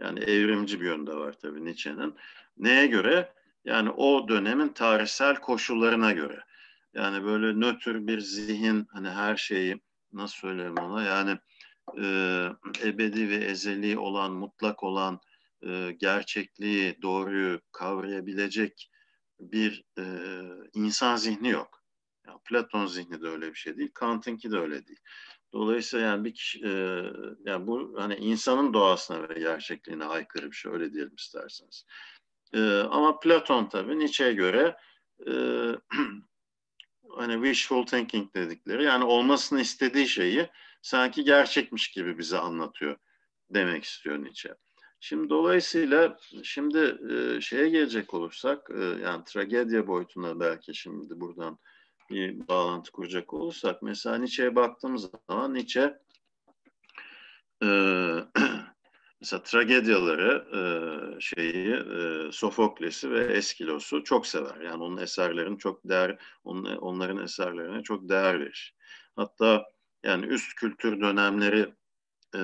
Yani 0.00 0.20
evrimci 0.20 0.80
bir 0.80 0.86
yönde 0.86 1.14
var 1.14 1.32
tabii 1.32 1.64
Nietzsche'nin. 1.64 2.14
Neye 2.56 2.86
göre? 2.86 3.32
Yani 3.64 3.90
o 3.90 4.28
dönemin 4.28 4.68
tarihsel 4.68 5.36
koşullarına 5.36 6.12
göre. 6.12 6.44
Yani 6.94 7.24
böyle 7.24 7.60
nötr 7.60 8.06
bir 8.06 8.20
zihin, 8.20 8.86
hani 8.92 9.10
her 9.10 9.36
şeyi 9.36 9.80
nasıl 10.12 10.36
söylerim 10.36 10.78
ona? 10.78 11.02
Yani 11.02 11.38
e, 11.98 12.06
ebedi 12.84 13.28
ve 13.28 13.34
ezeli 13.34 13.98
olan, 13.98 14.32
mutlak 14.32 14.82
olan, 14.82 15.20
e, 15.66 15.92
gerçekliği, 15.92 17.02
doğruyu 17.02 17.60
kavrayabilecek 17.72 18.91
bir 19.52 19.84
e, 19.98 20.04
insan 20.74 21.16
zihni 21.16 21.48
yok. 21.48 21.82
Yani 22.26 22.38
Platon 22.44 22.86
zihni 22.86 23.22
de 23.22 23.28
öyle 23.28 23.50
bir 23.50 23.54
şey 23.54 23.76
değil, 23.76 23.90
Kant'ınki 23.94 24.50
de 24.52 24.58
öyle 24.58 24.86
değil. 24.86 25.00
Dolayısıyla 25.52 26.06
yani 26.06 26.24
bir 26.24 26.34
kişi, 26.34 26.66
e, 26.66 27.02
yani 27.44 27.66
bu 27.66 27.94
hani 27.98 28.14
insanın 28.14 28.74
doğasına 28.74 29.28
ve 29.28 29.34
gerçekliğine 29.34 30.04
aykırı 30.04 30.50
bir 30.50 30.56
şey 30.56 30.72
öyle 30.72 30.92
diyelim 30.92 31.14
isterseniz. 31.18 31.86
E, 32.54 32.60
ama 32.80 33.20
Platon 33.20 33.68
tabii 33.68 33.98
Nietzsche'ye 33.98 34.32
göre 34.32 34.76
e, 35.26 35.32
hani 37.16 37.34
wishful 37.34 37.86
thinking 37.86 38.34
dedikleri 38.34 38.84
yani 38.84 39.04
olmasını 39.04 39.60
istediği 39.60 40.08
şeyi 40.08 40.48
sanki 40.82 41.24
gerçekmiş 41.24 41.90
gibi 41.90 42.18
bize 42.18 42.38
anlatıyor 42.38 42.96
demek 43.50 43.84
istiyor 43.84 44.18
Nietzsche. 44.18 44.54
Şimdi 45.04 45.30
dolayısıyla 45.30 46.18
şimdi 46.42 46.98
e, 47.10 47.40
şeye 47.40 47.68
gelecek 47.68 48.14
olursak 48.14 48.70
e, 48.70 48.84
yani 48.84 49.24
tragedya 49.24 49.86
boyutuna 49.86 50.40
belki 50.40 50.74
şimdi 50.74 51.20
buradan 51.20 51.58
bir 52.10 52.48
bağlantı 52.48 52.92
kuracak 52.92 53.34
olursak 53.34 53.82
mesela 53.82 54.18
Nietzsche'ye 54.18 54.56
baktığımız 54.56 55.10
zaman 55.28 55.54
Nietzsche 55.54 55.98
e, 57.62 57.68
mesela 59.20 59.42
tragedyaları 59.42 60.46
e, 60.54 60.60
şeyi 61.20 61.74
e, 61.74 62.32
Sofokles'i 62.32 63.10
ve 63.10 63.24
Eskilos'u 63.24 64.04
çok 64.04 64.26
sever. 64.26 64.60
Yani 64.60 64.82
onun 64.82 64.96
eserlerini 64.96 65.58
çok 65.58 65.88
değer 65.88 66.18
onun, 66.44 66.76
onların 66.76 67.24
eserlerine 67.24 67.82
çok 67.82 68.08
değer 68.08 68.40
verir. 68.40 68.76
Hatta 69.16 69.64
Yani 70.04 70.26
üst 70.26 70.54
kültür 70.54 71.00
dönemleri 71.00 71.74
e, 72.34 72.42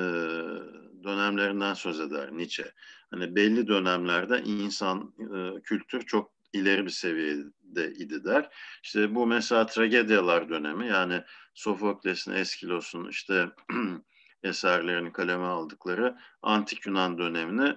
dönemlerinden 1.05 1.75
söz 1.75 2.01
eder 2.01 2.33
Nietzsche. 2.33 2.73
Hani 3.11 3.37
belli 3.37 3.67
dönemlerde 3.67 4.43
insan 4.45 5.15
e, 5.19 5.61
kültür 5.63 6.03
çok 6.03 6.33
ileri 6.53 6.85
bir 6.85 6.91
seviyede 6.91 7.93
idi 7.99 8.25
der. 8.25 8.49
İşte 8.83 9.15
bu 9.15 9.27
mesela 9.27 9.67
tragedyalar 9.67 10.49
dönemi 10.49 10.89
yani 10.89 11.23
Sofokles'in, 11.55 12.33
Eskilos'un 12.33 13.09
işte 13.09 13.49
eserlerini 14.43 15.13
kaleme 15.13 15.45
aldıkları 15.45 16.19
antik 16.43 16.87
Yunan 16.87 17.19
dönemini 17.19 17.77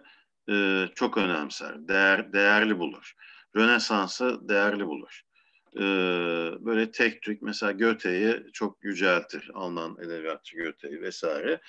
e, 0.49 0.87
çok 0.95 1.17
önemser, 1.17 1.87
değer, 1.87 2.33
değerli 2.33 2.79
bulur. 2.79 3.13
Rönesans'ı 3.55 4.49
değerli 4.49 4.87
bulur. 4.87 5.21
E, 5.75 5.81
böyle 6.65 6.91
tek 6.91 7.21
tük 7.21 7.41
mesela 7.41 7.71
Göte'yi 7.71 8.43
çok 8.53 8.83
yüceltir. 8.83 9.51
Alman 9.53 9.97
edebiyatçı 10.01 10.57
Göte'yi 10.57 11.01
vesaire. 11.01 11.61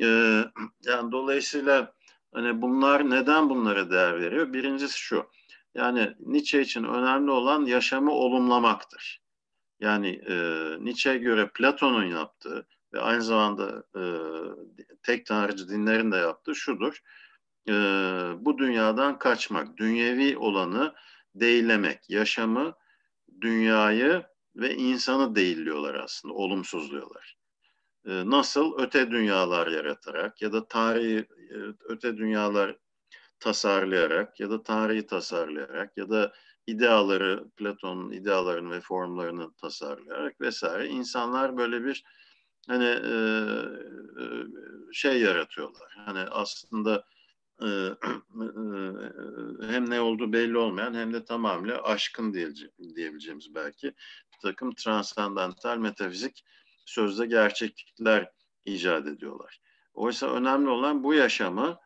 E, 0.00 0.06
yani 0.84 1.12
dolayısıyla 1.12 1.94
hani 2.34 2.62
bunlar 2.62 3.10
neden 3.10 3.50
bunlara 3.50 3.90
değer 3.90 4.20
veriyor? 4.20 4.52
Birincisi 4.52 4.98
şu. 4.98 5.30
Yani 5.74 6.14
Nietzsche 6.20 6.60
için 6.60 6.84
önemli 6.84 7.30
olan 7.30 7.64
yaşamı 7.64 8.12
olumlamaktır. 8.12 9.22
Yani 9.80 10.08
e, 10.08 10.34
Nietzsche'ye 10.84 11.18
göre 11.18 11.50
Platon'un 11.54 12.04
yaptığı 12.04 12.66
ve 12.92 13.00
aynı 13.00 13.22
zamanda 13.22 13.84
e, 13.96 14.02
tek 15.02 15.26
tanrıcı 15.26 15.68
dinlerin 15.68 16.12
de 16.12 16.16
yaptığı 16.16 16.54
şudur. 16.54 17.00
E, 17.68 17.72
bu 18.38 18.58
dünyadan 18.58 19.18
kaçmak, 19.18 19.76
dünyevi 19.76 20.38
olanı 20.38 20.94
değillemek, 21.34 22.10
yaşamı, 22.10 22.74
dünyayı 23.40 24.22
ve 24.56 24.74
insanı 24.74 25.34
değilliyorlar 25.34 25.94
aslında, 25.94 26.34
olumsuzluyorlar. 26.34 27.36
E, 28.06 28.30
nasıl? 28.30 28.78
Öte 28.78 29.10
dünyalar 29.10 29.66
yaratarak 29.66 30.42
ya 30.42 30.52
da 30.52 30.68
tarihi 30.68 31.18
e, 31.50 31.56
öte 31.88 32.16
dünyalar 32.16 32.76
tasarlayarak 33.40 34.40
ya 34.40 34.50
da 34.50 34.62
tarihi 34.62 35.06
tasarlayarak 35.06 35.96
ya 35.96 36.10
da 36.10 36.32
ideaları, 36.66 37.44
Platon'un 37.56 38.12
idealarını 38.12 38.70
ve 38.70 38.80
formlarını 38.80 39.54
tasarlayarak 39.54 40.40
vesaire 40.40 40.88
insanlar 40.88 41.56
böyle 41.56 41.84
bir 41.84 42.04
hani 42.68 42.84
e, 42.84 43.14
şey 44.92 45.20
yaratıyorlar. 45.20 45.92
Hani 45.96 46.20
aslında 46.20 47.04
hem 49.62 49.90
ne 49.90 50.00
olduğu 50.00 50.32
belli 50.32 50.58
olmayan 50.58 50.94
hem 50.94 51.12
de 51.12 51.24
tamamıyla 51.24 51.82
aşkın 51.82 52.34
diyebileceğimiz 52.94 53.54
belki 53.54 53.86
bir 54.32 54.38
takım 54.42 54.74
transandantal 54.74 55.78
metafizik 55.78 56.44
sözde 56.84 57.26
gerçeklikler 57.26 58.30
icat 58.64 59.06
ediyorlar. 59.06 59.60
Oysa 59.94 60.34
önemli 60.34 60.68
olan 60.68 61.04
bu 61.04 61.14
yaşamı 61.14 61.78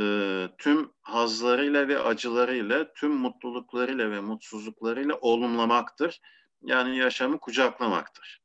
e, 0.00 0.48
tüm 0.58 0.92
hazlarıyla 1.02 1.88
ve 1.88 1.98
acılarıyla, 1.98 2.92
tüm 2.92 3.12
mutluluklarıyla 3.12 4.10
ve 4.10 4.20
mutsuzluklarıyla 4.20 5.14
olumlamaktır. 5.14 6.20
Yani 6.62 6.98
yaşamı 6.98 7.40
kucaklamaktır. 7.40 8.42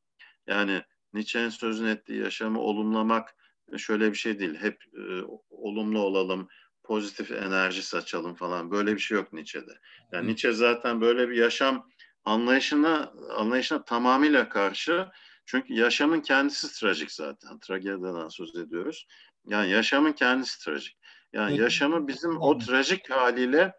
Yani 0.48 0.82
Nietzsche'nin 1.14 1.50
sözünü 1.50 1.90
ettiği 1.90 2.20
yaşamı 2.20 2.60
olumlamak 2.60 3.36
şöyle 3.78 4.12
bir 4.12 4.18
şey 4.18 4.40
değil. 4.40 4.56
Hep 4.56 4.84
e, 4.94 5.02
olumlu 5.50 6.00
olalım, 6.00 6.48
pozitif 6.84 7.32
enerji 7.32 7.84
saçalım 7.84 8.36
falan. 8.36 8.72
Böyle 8.72 8.94
bir 8.94 9.00
şey 9.00 9.18
yok 9.18 9.34
Nietzsche'de. 9.34 9.80
Yani 10.12 10.28
Nietzsche 10.28 10.52
zaten 10.52 11.02
böyle 11.02 11.30
bir 11.30 11.36
yaşam 11.36 11.90
anlayışına 12.26 13.14
anlayışına 13.36 13.84
tamamıyla 13.84 14.50
karşı. 14.50 15.08
Çünkü 15.52 15.74
yaşamın 15.74 16.22
kendisi 16.22 16.80
trajik 16.80 17.12
zaten. 17.12 17.60
Tragedyadan 17.60 18.30
söz 18.30 18.56
ediyoruz. 18.56 19.08
Yani 19.48 19.70
yaşamın 19.70 20.12
kendisi 20.12 20.66
trajik. 20.66 20.98
Yani 21.34 21.58
yaşamı 21.58 22.08
bizim 22.08 22.42
o 22.42 22.58
trajik 22.58 23.10
haliyle 23.10 23.74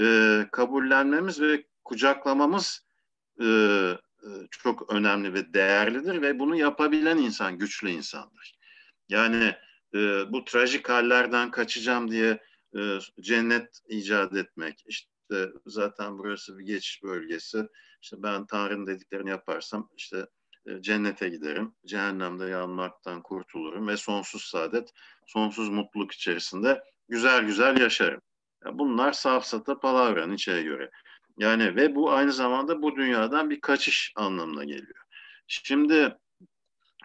e, 0.00 0.46
kabullenmemiz 0.52 1.40
ve 1.40 1.64
kucaklamamız 1.84 2.86
e, 3.40 3.46
e, 3.46 4.28
çok 4.50 4.92
önemli 4.92 5.34
ve 5.34 5.54
değerlidir 5.54 6.22
ve 6.22 6.38
bunu 6.38 6.56
yapabilen 6.56 7.18
insan 7.18 7.58
güçlü 7.58 7.90
insandır. 7.90 8.58
Yani 9.08 9.56
e, 9.94 10.32
bu 10.32 10.44
trajik 10.44 10.88
hallerden 10.88 11.50
kaçacağım 11.50 12.10
diye 12.10 12.42
e, 12.76 12.98
cennet 13.20 13.80
icat 13.88 14.36
etmek, 14.36 14.84
işte 14.86 15.48
zaten 15.66 16.18
burası 16.18 16.58
bir 16.58 16.64
geçiş 16.64 17.02
bölgesi, 17.02 17.68
işte 18.02 18.16
ben 18.22 18.46
Tanrı'nın 18.46 18.86
dediklerini 18.86 19.30
yaparsam 19.30 19.88
işte 19.96 20.26
cennete 20.80 21.28
giderim, 21.28 21.74
cehennemde 21.86 22.44
yanmaktan 22.44 23.22
kurtulurum 23.22 23.88
ve 23.88 23.96
sonsuz 23.96 24.42
saadet, 24.42 24.92
sonsuz 25.26 25.68
mutluluk 25.68 26.12
içerisinde 26.12 26.82
güzel 27.08 27.44
güzel 27.44 27.80
yaşarım. 27.80 28.20
Bunlar 28.72 29.12
safsata 29.12 29.80
palavra 29.80 30.26
Nietzsche'ye 30.26 30.62
göre. 30.62 30.90
Yani 31.38 31.76
ve 31.76 31.94
bu 31.94 32.12
aynı 32.12 32.32
zamanda 32.32 32.82
bu 32.82 32.96
dünyadan 32.96 33.50
bir 33.50 33.60
kaçış 33.60 34.12
anlamına 34.16 34.64
geliyor. 34.64 35.04
Şimdi 35.46 36.16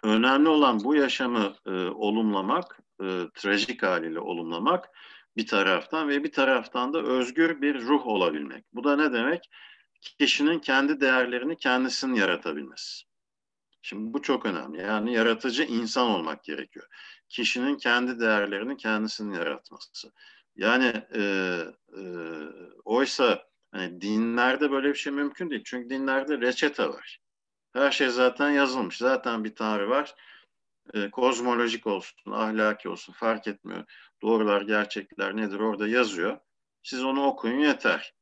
önemli 0.04 0.50
olan 0.50 0.84
bu 0.84 0.96
yaşamı 0.96 1.56
e, 1.66 1.72
olumlamak, 1.72 2.80
e, 3.02 3.06
trajik 3.34 3.84
haliyle 3.84 4.20
olumlamak 4.20 4.90
bir 5.38 5.48
taraftan 5.48 6.10
ve 6.10 6.24
bir 6.24 6.32
taraftan 6.32 6.94
da 6.94 7.02
özgür 7.02 7.62
bir 7.62 7.82
ruh 7.82 8.08
olabilmek. 8.08 8.66
Bu 8.74 8.84
da 8.84 8.96
ne 8.96 9.14
demek? 9.14 9.50
Kişinin 10.02 10.60
kendi 10.60 11.02
değerlerini 11.02 11.58
kendisinin 11.58 12.14
yaratabilmesi. 12.14 13.08
Şimdi 13.88 14.14
bu 14.14 14.22
çok 14.22 14.46
önemli. 14.46 14.82
Yani 14.82 15.14
yaratıcı 15.14 15.64
insan 15.64 16.08
olmak 16.08 16.44
gerekiyor. 16.44 16.88
Kişinin 17.30 17.78
kendi 17.78 18.20
değerlerini 18.20 18.78
kendisinin 18.78 19.34
yaratması. 19.34 20.12
Yani 20.56 21.04
e, 21.16 21.22
e, 21.98 22.04
oysa 22.86 23.44
hani 23.72 24.02
dinlerde 24.02 24.72
böyle 24.72 24.90
bir 24.90 24.96
şey 24.96 25.14
mümkün 25.14 25.50
değil. 25.50 25.64
Çünkü 25.66 25.90
dinlerde 25.90 26.42
reçete 26.42 26.88
var. 26.90 27.20
Her 27.74 27.92
şey 27.92 28.10
zaten 28.10 28.50
yazılmış. 28.50 28.98
Zaten 28.98 29.44
bir 29.44 29.56
tanrı 29.56 29.90
var. 29.90 30.16
E, 30.94 31.10
kozmolojik 31.10 31.88
olsun, 31.88 32.32
ahlaki 32.32 32.90
olsun 32.90 33.14
fark 33.14 33.48
etmiyor. 33.48 33.84
Doğrular, 34.22 34.62
gerçekler 34.62 35.38
nedir 35.38 35.60
orada 35.60 35.88
yazıyor. 35.88 36.40
Siz 36.84 37.04
onu 37.04 37.26
okuyun 37.26 37.60
yeter. 37.60 38.14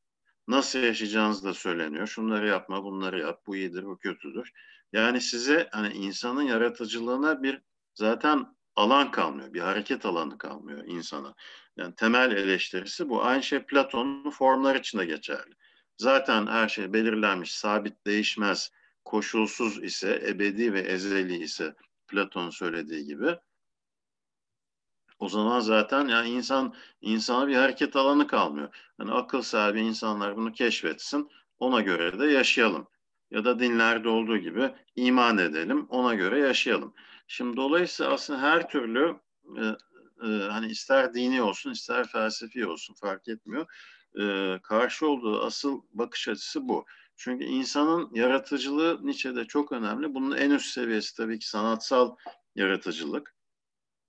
Nasıl 0.48 0.78
yaşayacağınız 0.78 1.44
da 1.44 1.54
söyleniyor. 1.54 2.06
Şunları 2.06 2.48
yapma, 2.48 2.84
bunları 2.84 3.20
yap. 3.20 3.42
Bu 3.46 3.56
iyidir, 3.56 3.84
bu 3.84 3.98
kötüdür. 3.98 4.52
Yani 4.92 5.20
size 5.20 5.68
hani 5.72 5.94
insanın 5.94 6.42
yaratıcılığına 6.42 7.42
bir 7.42 7.62
zaten 7.94 8.56
alan 8.76 9.10
kalmıyor. 9.10 9.54
Bir 9.54 9.60
hareket 9.60 10.06
alanı 10.06 10.38
kalmıyor 10.38 10.84
insana. 10.86 11.34
Yani 11.76 11.94
temel 11.94 12.32
eleştirisi 12.32 13.08
bu. 13.08 13.24
Aynı 13.24 13.42
şey 13.42 13.58
Platon'un 13.62 14.30
formlar 14.30 14.74
için 14.74 14.98
de 14.98 15.04
geçerli. 15.04 15.54
Zaten 15.98 16.46
her 16.46 16.68
şey 16.68 16.92
belirlenmiş, 16.92 17.54
sabit, 17.54 18.06
değişmez, 18.06 18.70
koşulsuz 19.04 19.84
ise, 19.84 20.22
ebedi 20.28 20.72
ve 20.72 20.80
ezeli 20.80 21.36
ise 21.36 21.74
Platon 22.08 22.50
söylediği 22.50 23.04
gibi 23.04 23.36
o 25.18 25.28
zaman 25.28 25.60
zaten 25.60 26.08
yani 26.08 26.28
insan 26.28 26.74
insana 27.00 27.48
bir 27.48 27.56
hareket 27.56 27.96
alanı 27.96 28.26
kalmıyor. 28.26 28.74
Yani 29.00 29.12
akıl 29.12 29.42
sahibi 29.42 29.80
insanlar 29.80 30.36
bunu 30.36 30.52
keşfetsin, 30.52 31.30
ona 31.58 31.80
göre 31.80 32.18
de 32.18 32.26
yaşayalım 32.26 32.88
ya 33.30 33.44
da 33.44 33.58
dinlerde 33.58 34.08
olduğu 34.08 34.38
gibi 34.38 34.74
iman 34.96 35.38
edelim, 35.38 35.86
ona 35.88 36.14
göre 36.14 36.38
yaşayalım. 36.38 36.94
Şimdi 37.26 37.56
dolayısıyla 37.56 38.12
aslında 38.12 38.42
her 38.42 38.68
türlü 38.68 39.16
e, 39.56 39.62
e, 40.22 40.26
hani 40.26 40.66
ister 40.66 41.14
dini 41.14 41.42
olsun 41.42 41.70
ister 41.70 42.06
felsefi 42.08 42.66
olsun 42.66 42.94
fark 42.94 43.28
etmiyor. 43.28 43.66
E, 44.20 44.58
karşı 44.62 45.08
olduğu 45.08 45.44
asıl 45.44 45.82
bakış 45.92 46.28
açısı 46.28 46.68
bu. 46.68 46.84
Çünkü 47.16 47.44
insanın 47.44 48.10
yaratıcılığı 48.14 49.06
Nietzsche'de 49.06 49.44
çok 49.44 49.72
önemli. 49.72 50.14
Bunun 50.14 50.36
en 50.36 50.50
üst 50.50 50.66
seviyesi 50.66 51.16
tabii 51.16 51.38
ki 51.38 51.48
sanatsal 51.48 52.16
yaratıcılık. 52.54 53.34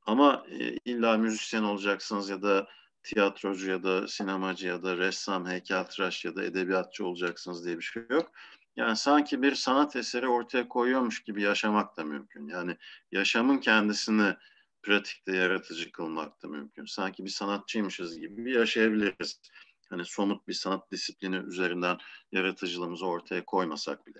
Ama 0.06 0.46
e, 0.50 0.78
illa 0.86 1.18
müzisyen 1.18 1.64
olacaksınız 1.64 2.30
ya 2.30 2.42
da 2.42 2.68
tiyatrocu 3.04 3.70
ya 3.70 3.84
da 3.84 4.08
sinemacı 4.08 4.68
ya 4.68 4.84
da 4.84 4.98
ressam, 4.98 5.48
heykeltıraş 5.48 6.26
ya 6.26 6.36
da 6.36 6.44
edebiyatçı 6.44 7.06
olacaksınız 7.06 7.66
diye 7.66 7.78
bir 7.78 7.84
şey 7.84 8.04
yok. 8.10 8.32
Yani 8.78 8.96
sanki 8.96 9.42
bir 9.42 9.56
sanat 9.56 9.96
eseri 9.96 10.28
ortaya 10.28 10.68
koyuyormuş 10.68 11.24
gibi 11.24 11.42
yaşamak 11.42 11.98
da 11.98 12.04
mümkün. 12.04 12.48
Yani 12.48 12.78
yaşamın 13.12 13.58
kendisini 13.58 14.36
pratikte 14.84 15.36
yaratıcı 15.36 15.92
kılmak 15.92 16.44
da 16.44 16.48
mümkün. 16.48 16.86
Sanki 16.86 17.26
bir 17.26 17.30
sanatçıymışız 17.30 18.20
gibi 18.20 18.54
yaşayabiliriz. 18.54 19.42
Hani 19.90 20.06
somut 20.06 20.48
bir 20.48 20.54
sanat 20.54 20.92
disiplini 20.92 21.36
üzerinden 21.36 21.98
yaratıcılığımızı 22.32 23.06
ortaya 23.06 23.46
koymasak 23.46 24.08
bile. 24.08 24.20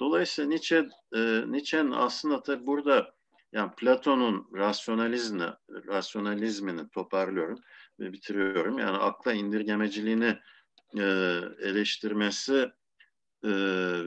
Dolayısıyla 0.00 0.48
Nietzsche, 0.48 0.88
e, 1.14 1.18
Nietzsche'nin 1.46 1.92
aslında 1.92 2.42
tabii 2.42 2.66
burada 2.66 3.14
yani 3.52 3.70
Platon'un 3.76 4.48
rasyonalizmi, 4.54 5.52
rasyonalizmini 5.68 6.88
toparlıyorum 6.88 7.60
ve 8.00 8.12
bitiriyorum. 8.12 8.78
Yani 8.78 8.96
akla 8.96 9.32
indirgemeciliğini 9.32 10.38
e, 10.98 11.02
eleştirmesi 11.62 12.72
e, 13.44 13.50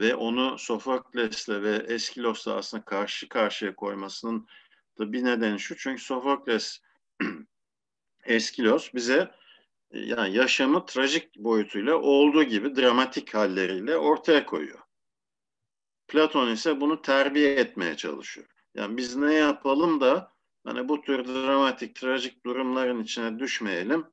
ve 0.00 0.14
onu 0.14 0.58
Sofokles'le 0.58 1.48
ve 1.48 1.74
Eskilos'la 1.88 2.54
aslında 2.54 2.84
karşı 2.84 3.28
karşıya 3.28 3.74
koymasının 3.74 4.46
da 4.98 5.12
bir 5.12 5.24
nedeni 5.24 5.60
şu. 5.60 5.76
Çünkü 5.76 6.02
Sofokles, 6.02 6.80
Eskilos 8.24 8.94
bize 8.94 9.30
yani 9.92 10.36
yaşamı 10.36 10.86
trajik 10.86 11.36
boyutuyla 11.36 11.94
olduğu 11.94 12.42
gibi 12.42 12.76
dramatik 12.76 13.34
halleriyle 13.34 13.96
ortaya 13.96 14.46
koyuyor. 14.46 14.78
Platon 16.08 16.50
ise 16.50 16.80
bunu 16.80 17.02
terbiye 17.02 17.54
etmeye 17.54 17.96
çalışıyor. 17.96 18.46
Yani 18.74 18.96
biz 18.96 19.16
ne 19.16 19.34
yapalım 19.34 20.00
da 20.00 20.32
hani 20.64 20.88
bu 20.88 21.00
tür 21.00 21.24
dramatik, 21.24 21.96
trajik 21.96 22.46
durumların 22.46 23.02
içine 23.02 23.38
düşmeyelim. 23.38 24.06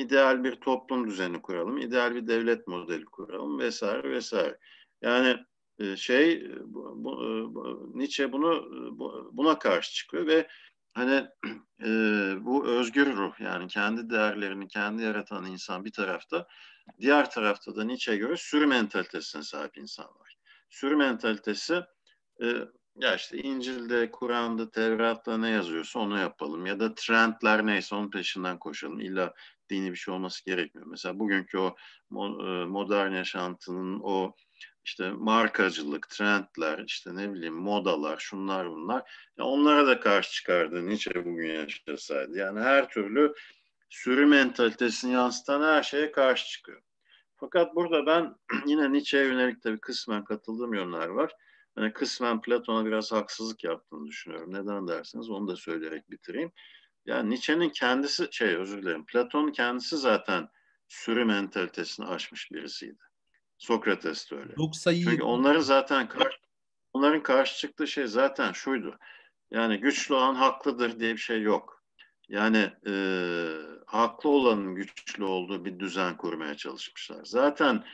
İdeal 0.00 0.44
bir 0.44 0.54
toplum 0.56 1.10
düzeni 1.10 1.42
kuralım, 1.42 1.78
ideal 1.78 2.14
bir 2.14 2.26
devlet 2.26 2.66
modeli 2.66 3.04
kuralım 3.04 3.58
vesaire 3.58 4.10
vesaire. 4.10 4.58
Yani 5.02 5.36
e, 5.78 5.96
şey 5.96 6.50
bu, 6.64 7.04
bu, 7.04 7.24
e, 7.24 7.28
Nietzsche 7.98 8.32
bunu 8.32 8.70
bu, 8.98 9.30
buna 9.32 9.58
karşı 9.58 9.94
çıkıyor 9.94 10.26
ve 10.26 10.48
hani 10.92 11.28
e, 11.84 11.88
bu 12.40 12.66
özgür 12.66 13.16
ruh 13.16 13.40
yani 13.40 13.68
kendi 13.68 14.10
değerlerini 14.10 14.68
kendi 14.68 15.02
yaratan 15.02 15.46
insan 15.46 15.84
bir 15.84 15.92
tarafta 15.92 16.46
diğer 17.00 17.30
tarafta 17.30 17.76
da 17.76 17.84
Nietzsche'ye 17.84 18.18
göre 18.18 18.36
sürü 18.36 18.66
mentalitesine 18.66 19.42
sahip 19.42 19.78
insan 19.78 20.06
var. 20.06 20.36
Sürü 20.70 20.96
mentalitesi 20.96 21.82
e, 22.42 22.46
ya 22.96 23.14
işte 23.14 23.38
İncil'de, 23.38 24.10
Kur'an'da, 24.10 24.70
Tevrat'ta 24.70 25.38
ne 25.38 25.50
yazıyorsa 25.50 25.98
onu 25.98 26.18
yapalım 26.18 26.66
ya 26.66 26.80
da 26.80 26.94
trendler 26.94 27.66
neyse 27.66 27.94
onun 27.94 28.10
peşinden 28.10 28.58
koşalım. 28.58 29.00
İlla 29.00 29.34
dini 29.70 29.90
bir 29.90 29.96
şey 29.96 30.14
olması 30.14 30.44
gerekmiyor. 30.44 30.86
Mesela 30.86 31.18
bugünkü 31.18 31.58
o 31.58 31.76
modern 32.66 33.12
yaşantının 33.12 34.00
o 34.02 34.34
işte 34.84 35.10
markacılık, 35.10 36.08
trendler, 36.08 36.84
işte 36.86 37.16
ne 37.16 37.32
bileyim 37.32 37.54
modalar, 37.54 38.18
şunlar 38.18 38.70
bunlar. 38.70 39.10
Ya 39.38 39.44
onlara 39.44 39.86
da 39.86 40.00
karşı 40.00 40.32
çıkardı 40.32 40.86
Nietzsche 40.86 41.24
bugün 41.24 41.54
yaşasaydı. 41.54 42.38
Yani 42.38 42.60
her 42.60 42.88
türlü 42.88 43.34
sürü 43.90 44.26
mentalitesini 44.26 45.12
yansıtan 45.12 45.62
her 45.62 45.82
şeye 45.82 46.12
karşı 46.12 46.48
çıkıyor. 46.48 46.82
Fakat 47.36 47.74
burada 47.74 48.06
ben 48.06 48.34
yine 48.66 48.92
Nietzsche'ye 48.92 49.24
yönelik 49.24 49.62
tabii 49.62 49.80
kısmen 49.80 50.24
katıldığım 50.24 50.74
yönler 50.74 51.08
var. 51.08 51.32
Yani 51.76 51.92
kısmen 51.92 52.40
Platon'a 52.40 52.86
biraz 52.86 53.12
haksızlık 53.12 53.64
yaptığını 53.64 54.06
düşünüyorum. 54.06 54.54
Neden 54.54 54.88
derseniz 54.88 55.30
onu 55.30 55.48
da 55.48 55.56
söyleyerek 55.56 56.10
bitireyim. 56.10 56.52
Yani 57.06 57.30
Nietzsche'nin 57.30 57.70
kendisi, 57.70 58.28
şey 58.30 58.56
özür 58.56 58.82
dilerim, 58.82 59.06
Platon 59.06 59.52
kendisi 59.52 59.96
zaten 59.96 60.48
sürü 60.88 61.24
mentalitesini 61.24 62.06
aşmış 62.06 62.52
birisiydi. 62.52 62.98
Sokrates 63.58 64.30
de 64.30 64.36
öyle. 64.36 64.52
Yok 64.58 64.76
sayı... 64.76 65.04
Çünkü 65.04 65.22
onların 65.22 65.60
zaten 65.60 66.08
onların 66.92 67.22
karşı 67.22 67.58
çıktığı 67.58 67.86
şey 67.86 68.06
zaten 68.06 68.52
şuydu. 68.52 68.98
Yani 69.50 69.80
güçlü 69.80 70.14
olan 70.14 70.34
haklıdır 70.34 71.00
diye 71.00 71.12
bir 71.12 71.20
şey 71.20 71.42
yok. 71.42 71.82
Yani 72.28 72.72
e, 72.86 72.94
haklı 73.86 74.30
olanın 74.30 74.74
güçlü 74.74 75.24
olduğu 75.24 75.64
bir 75.64 75.78
düzen 75.78 76.16
kurmaya 76.16 76.56
çalışmışlar. 76.56 77.24
Zaten 77.24 77.84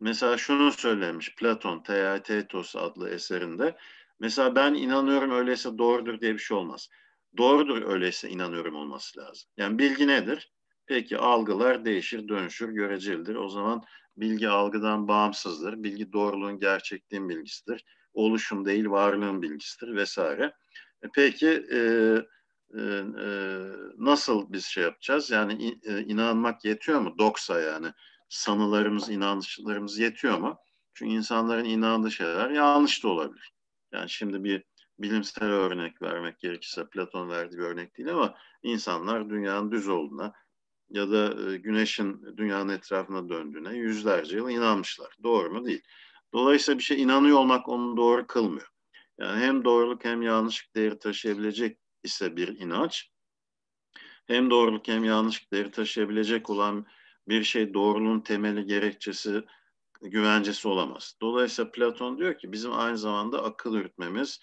mesela 0.00 0.38
şunu 0.38 0.72
söylemiş 0.72 1.34
Platon 1.34 1.82
Theaetetos 1.82 2.76
adlı 2.76 3.10
eserinde. 3.10 3.76
Mesela 4.20 4.54
ben 4.54 4.74
inanıyorum 4.74 5.30
öyleyse 5.30 5.78
doğrudur 5.78 6.20
diye 6.20 6.34
bir 6.34 6.38
şey 6.38 6.56
olmaz. 6.56 6.88
Doğrudur 7.36 7.82
öyleyse 7.82 8.28
inanıyorum 8.28 8.74
olması 8.74 9.20
lazım. 9.20 9.50
Yani 9.56 9.78
bilgi 9.78 10.06
nedir? 10.06 10.52
Peki 10.86 11.18
algılar 11.18 11.84
değişir, 11.84 12.28
dönüşür, 12.28 12.68
görecelidir. 12.68 13.34
O 13.34 13.48
zaman 13.48 13.82
bilgi 14.16 14.48
algıdan 14.48 15.08
bağımsızdır. 15.08 15.82
Bilgi 15.82 16.12
doğruluğun, 16.12 16.58
gerçekliğin 16.58 17.28
bilgisidir. 17.28 17.84
Oluşum 18.12 18.64
değil, 18.64 18.90
varlığın 18.90 19.42
bilgisidir 19.42 19.94
vesaire. 19.96 20.52
E 21.02 21.08
peki 21.14 21.48
e, 21.48 21.78
e, 22.74 22.80
e, 22.80 23.26
nasıl 23.98 24.52
biz 24.52 24.64
şey 24.64 24.84
yapacağız? 24.84 25.30
Yani 25.30 25.78
e, 25.84 26.00
inanmak 26.00 26.64
yetiyor 26.64 27.00
mu? 27.00 27.14
Doksa 27.18 27.60
yani 27.60 27.92
sanılarımız, 28.28 29.10
inançlarımız 29.10 29.98
yetiyor 29.98 30.38
mu? 30.38 30.58
Çünkü 30.94 31.12
insanların 31.12 31.64
inandığı 31.64 32.10
şeyler 32.10 32.50
yanlış 32.50 33.04
da 33.04 33.08
olabilir. 33.08 33.52
Yani 33.92 34.10
şimdi 34.10 34.44
bir 34.44 34.64
bilimsel 35.02 35.48
örnek 35.48 36.02
vermek 36.02 36.38
gerekirse 36.38 36.88
Platon 36.88 37.30
verdiği 37.30 37.58
bir 37.58 37.64
örnek 37.64 37.98
değil 37.98 38.12
ama 38.12 38.34
insanlar 38.62 39.30
dünyanın 39.30 39.72
düz 39.72 39.88
olduğuna, 39.88 40.32
ya 40.90 41.10
da 41.10 41.52
e, 41.52 41.56
güneşin 41.56 42.36
dünyanın 42.36 42.68
etrafına 42.68 43.28
döndüğüne 43.28 43.76
yüzlerce 43.76 44.36
yıl 44.36 44.50
inanmışlar. 44.50 45.16
Doğru 45.22 45.50
mu? 45.50 45.64
Değil. 45.64 45.82
Dolayısıyla 46.32 46.78
bir 46.78 46.84
şey 46.84 47.02
inanıyor 47.02 47.38
olmak 47.38 47.68
onu 47.68 47.96
doğru 47.96 48.26
kılmıyor. 48.26 48.68
Yani 49.18 49.40
hem 49.40 49.64
doğruluk 49.64 50.04
hem 50.04 50.22
yanlışlık 50.22 50.76
değeri 50.76 50.98
taşıyabilecek 50.98 51.78
ise 52.04 52.36
bir 52.36 52.48
inanç, 52.48 53.10
hem 54.26 54.50
doğruluk 54.50 54.88
hem 54.88 55.04
yanlışlık 55.04 55.52
değeri 55.52 55.70
taşıyabilecek 55.70 56.50
olan 56.50 56.86
bir 57.28 57.44
şey 57.44 57.74
doğruluğun 57.74 58.20
temeli, 58.20 58.66
gerekçesi, 58.66 59.44
güvencesi 60.02 60.68
olamaz. 60.68 61.16
Dolayısıyla 61.22 61.70
Platon 61.70 62.18
diyor 62.18 62.38
ki 62.38 62.52
bizim 62.52 62.72
aynı 62.72 62.98
zamanda 62.98 63.44
akıl 63.44 63.76
yürütmemiz, 63.76 64.40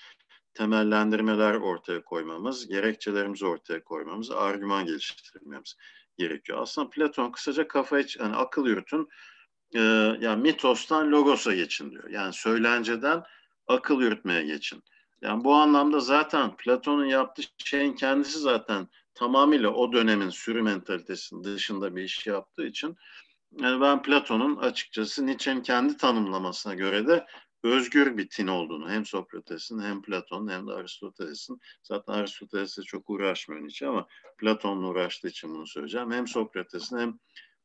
temellendirmeler 0.57 1.53
ortaya 1.53 2.03
koymamız, 2.03 2.67
gerekçelerimizi 2.67 3.45
ortaya 3.45 3.83
koymamız, 3.83 4.31
argüman 4.31 4.85
geliştirmemiz 4.85 5.77
gerekiyor. 6.17 6.59
Aslında 6.61 6.89
Platon 6.89 7.31
kısaca 7.31 7.67
kafayı, 7.67 8.05
yani 8.19 8.35
akıl 8.35 8.67
yürütün, 8.67 9.07
e, 9.75 9.79
yani 10.19 10.41
mitostan 10.41 11.11
logosa 11.11 11.53
geçin 11.53 11.91
diyor. 11.91 12.09
Yani 12.09 12.33
söylenceden 12.33 13.23
akıl 13.67 14.01
yürütmeye 14.01 14.43
geçin. 14.43 14.83
Yani 15.21 15.43
bu 15.43 15.53
anlamda 15.55 15.99
zaten 15.99 16.57
Platon'un 16.57 17.05
yaptığı 17.05 17.43
şeyin 17.57 17.93
kendisi 17.93 18.39
zaten 18.39 18.87
tamamıyla 19.13 19.69
o 19.69 19.93
dönemin 19.93 20.29
sürü 20.29 20.61
mentalitesinin 20.61 21.43
dışında 21.43 21.95
bir 21.95 22.03
iş 22.03 22.27
yaptığı 22.27 22.65
için 22.65 22.97
yani 23.51 23.81
ben 23.81 24.01
Platon'un 24.01 24.55
açıkçası 24.55 25.25
Nietzsche'nin 25.25 25.61
kendi 25.61 25.97
tanımlamasına 25.97 26.73
göre 26.73 27.07
de 27.07 27.25
özgür 27.63 28.17
bir 28.17 28.29
tin 28.29 28.47
olduğunu 28.47 28.89
hem 28.89 29.05
Sokrates'in 29.05 29.79
hem 29.79 30.01
Platon'un 30.01 30.51
hem 30.51 30.67
de 30.67 30.71
Aristoteles'in 30.71 31.59
zaten 31.83 32.13
Aristoteles'e 32.13 32.81
çok 32.81 33.09
uğraşmıyor 33.09 33.61
Nietzsche 33.61 33.87
ama 33.87 34.07
Platon'la 34.37 34.87
uğraştığı 34.87 35.27
için 35.27 35.55
bunu 35.55 35.67
söyleyeceğim. 35.67 36.11
Hem 36.11 36.27
Sokrates'in 36.27 36.97
hem 36.97 37.19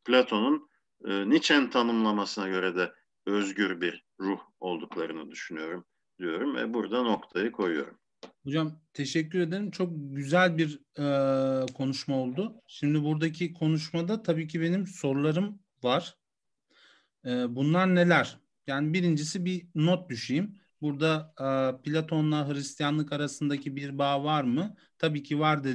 Platon'un 0.04 0.68
e, 1.04 1.30
Nietzsche'nin 1.30 1.70
tanımlamasına 1.70 2.48
göre 2.48 2.76
de 2.76 2.92
özgür 3.26 3.80
bir 3.80 4.04
ruh 4.20 4.40
olduklarını 4.60 5.30
düşünüyorum 5.30 5.84
diyorum 6.18 6.56
ve 6.56 6.74
burada 6.74 7.02
noktayı 7.02 7.52
koyuyorum. 7.52 7.98
Hocam 8.44 8.80
teşekkür 8.94 9.40
ederim. 9.40 9.70
Çok 9.70 9.90
güzel 9.94 10.58
bir 10.58 10.80
e, 10.98 11.66
konuşma 11.66 12.16
oldu. 12.16 12.62
Şimdi 12.66 13.04
buradaki 13.04 13.52
konuşmada 13.52 14.22
tabii 14.22 14.48
ki 14.48 14.60
benim 14.60 14.86
sorularım 14.86 15.58
var. 15.82 16.16
E, 17.24 17.56
bunlar 17.56 17.94
neler? 17.94 18.38
Yani 18.66 18.94
birincisi 18.94 19.44
bir 19.44 19.66
not 19.74 20.10
düşeyim. 20.10 20.62
Burada 20.82 21.34
e, 21.40 21.82
Platon'la 21.82 22.48
Hristiyanlık 22.48 23.12
arasındaki 23.12 23.76
bir 23.76 23.98
bağ 23.98 24.24
var 24.24 24.44
mı? 24.44 24.76
Tabii 24.98 25.22
ki 25.22 25.40
vardı. 25.40 25.68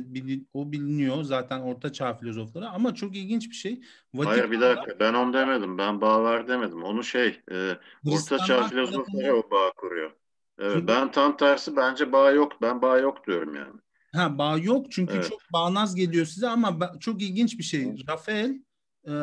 O 0.53 0.71
biliniyor 0.71 1.23
zaten 1.23 1.59
Orta 1.59 1.93
Çağ 1.93 2.13
filozofları 2.13 2.69
ama 2.69 2.95
çok 2.95 3.15
ilginç 3.15 3.49
bir 3.49 3.55
şey. 3.55 3.81
Vatikan'da, 4.13 4.29
Hayır 4.29 4.51
bir 4.51 4.61
dakika 4.61 4.99
ben 4.99 5.13
onu 5.13 5.33
demedim. 5.33 5.77
Ben 5.77 6.01
bağ 6.01 6.23
var 6.23 6.47
demedim. 6.47 6.83
Onu 6.83 7.03
şey 7.03 7.41
e, 7.51 7.77
Orta 8.05 8.39
Çağ 8.39 8.67
filozofları 8.67 9.35
o 9.35 9.51
bağ 9.51 9.71
kuruyor. 9.77 10.11
Evet, 10.59 10.71
çünkü, 10.73 10.87
ben 10.87 11.11
tam 11.11 11.37
tersi 11.37 11.75
bence 11.75 12.11
bağ 12.11 12.31
yok. 12.31 12.61
Ben 12.61 12.81
bağ 12.81 12.97
yok 12.97 13.27
diyorum 13.27 13.55
yani. 13.55 13.79
Ha 14.15 14.37
bağ 14.37 14.57
yok 14.57 14.91
çünkü 14.91 15.13
evet. 15.13 15.29
çok 15.29 15.39
bağnaz 15.53 15.95
geliyor 15.95 16.25
size 16.25 16.47
ama 16.47 16.79
çok 16.99 17.21
ilginç 17.21 17.57
bir 17.57 17.63
şey. 17.63 17.95
Rafael 18.09 18.61
e, 19.07 19.13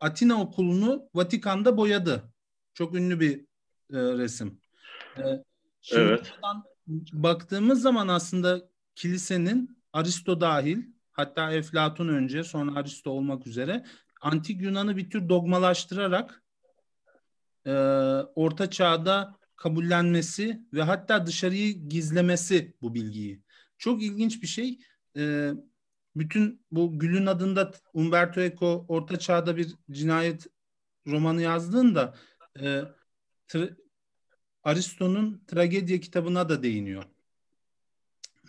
Atina 0.00 0.42
okulunu 0.42 1.08
Vatikan'da 1.14 1.76
boyadı. 1.76 2.33
Çok 2.74 2.94
ünlü 2.94 3.20
bir 3.20 3.40
e, 3.92 3.98
resim. 4.18 4.60
E, 5.18 5.22
şimdi 5.80 6.02
evet. 6.02 6.32
baktığımız 7.12 7.82
zaman 7.82 8.08
aslında 8.08 8.68
kilisenin 8.94 9.78
Aristo 9.92 10.40
dahil 10.40 10.82
hatta 11.12 11.52
Eflatun 11.52 12.08
önce 12.08 12.44
sonra 12.44 12.78
Aristo 12.78 13.10
olmak 13.10 13.46
üzere 13.46 13.84
antik 14.20 14.62
Yunan'ı 14.62 14.96
bir 14.96 15.10
tür 15.10 15.28
dogmalaştırarak 15.28 16.42
e, 17.66 17.72
orta 18.34 18.70
çağda 18.70 19.38
kabullenmesi 19.56 20.60
ve 20.72 20.82
hatta 20.82 21.26
dışarıyı 21.26 21.88
gizlemesi 21.88 22.74
bu 22.82 22.94
bilgiyi. 22.94 23.42
Çok 23.78 24.02
ilginç 24.02 24.42
bir 24.42 24.46
şey. 24.46 24.78
E, 25.16 25.52
bütün 26.16 26.64
bu 26.70 26.98
Gül'ün 26.98 27.26
adında 27.26 27.72
Umberto 27.94 28.40
Eco 28.40 28.84
orta 28.88 29.18
çağda 29.18 29.56
bir 29.56 29.74
cinayet 29.90 30.46
romanı 31.06 31.42
yazdığında 31.42 32.14
e, 32.60 32.82
tra- 33.48 33.76
Aristo'nun 34.62 35.42
tragedya 35.46 36.00
kitabına 36.00 36.48
da 36.48 36.62
değiniyor. 36.62 37.04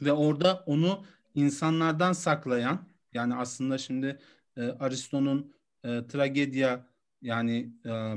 Ve 0.02 0.12
orada 0.12 0.64
onu 0.66 1.06
insanlardan 1.36 2.14
saklayan 2.14 2.88
yani 3.14 3.36
aslında 3.36 3.78
şimdi 3.78 4.20
e, 4.58 4.62
Aristo'nun 4.62 5.54
e, 5.84 6.08
tragedya 6.08 6.88
yani 7.22 7.74
e, 7.86 8.14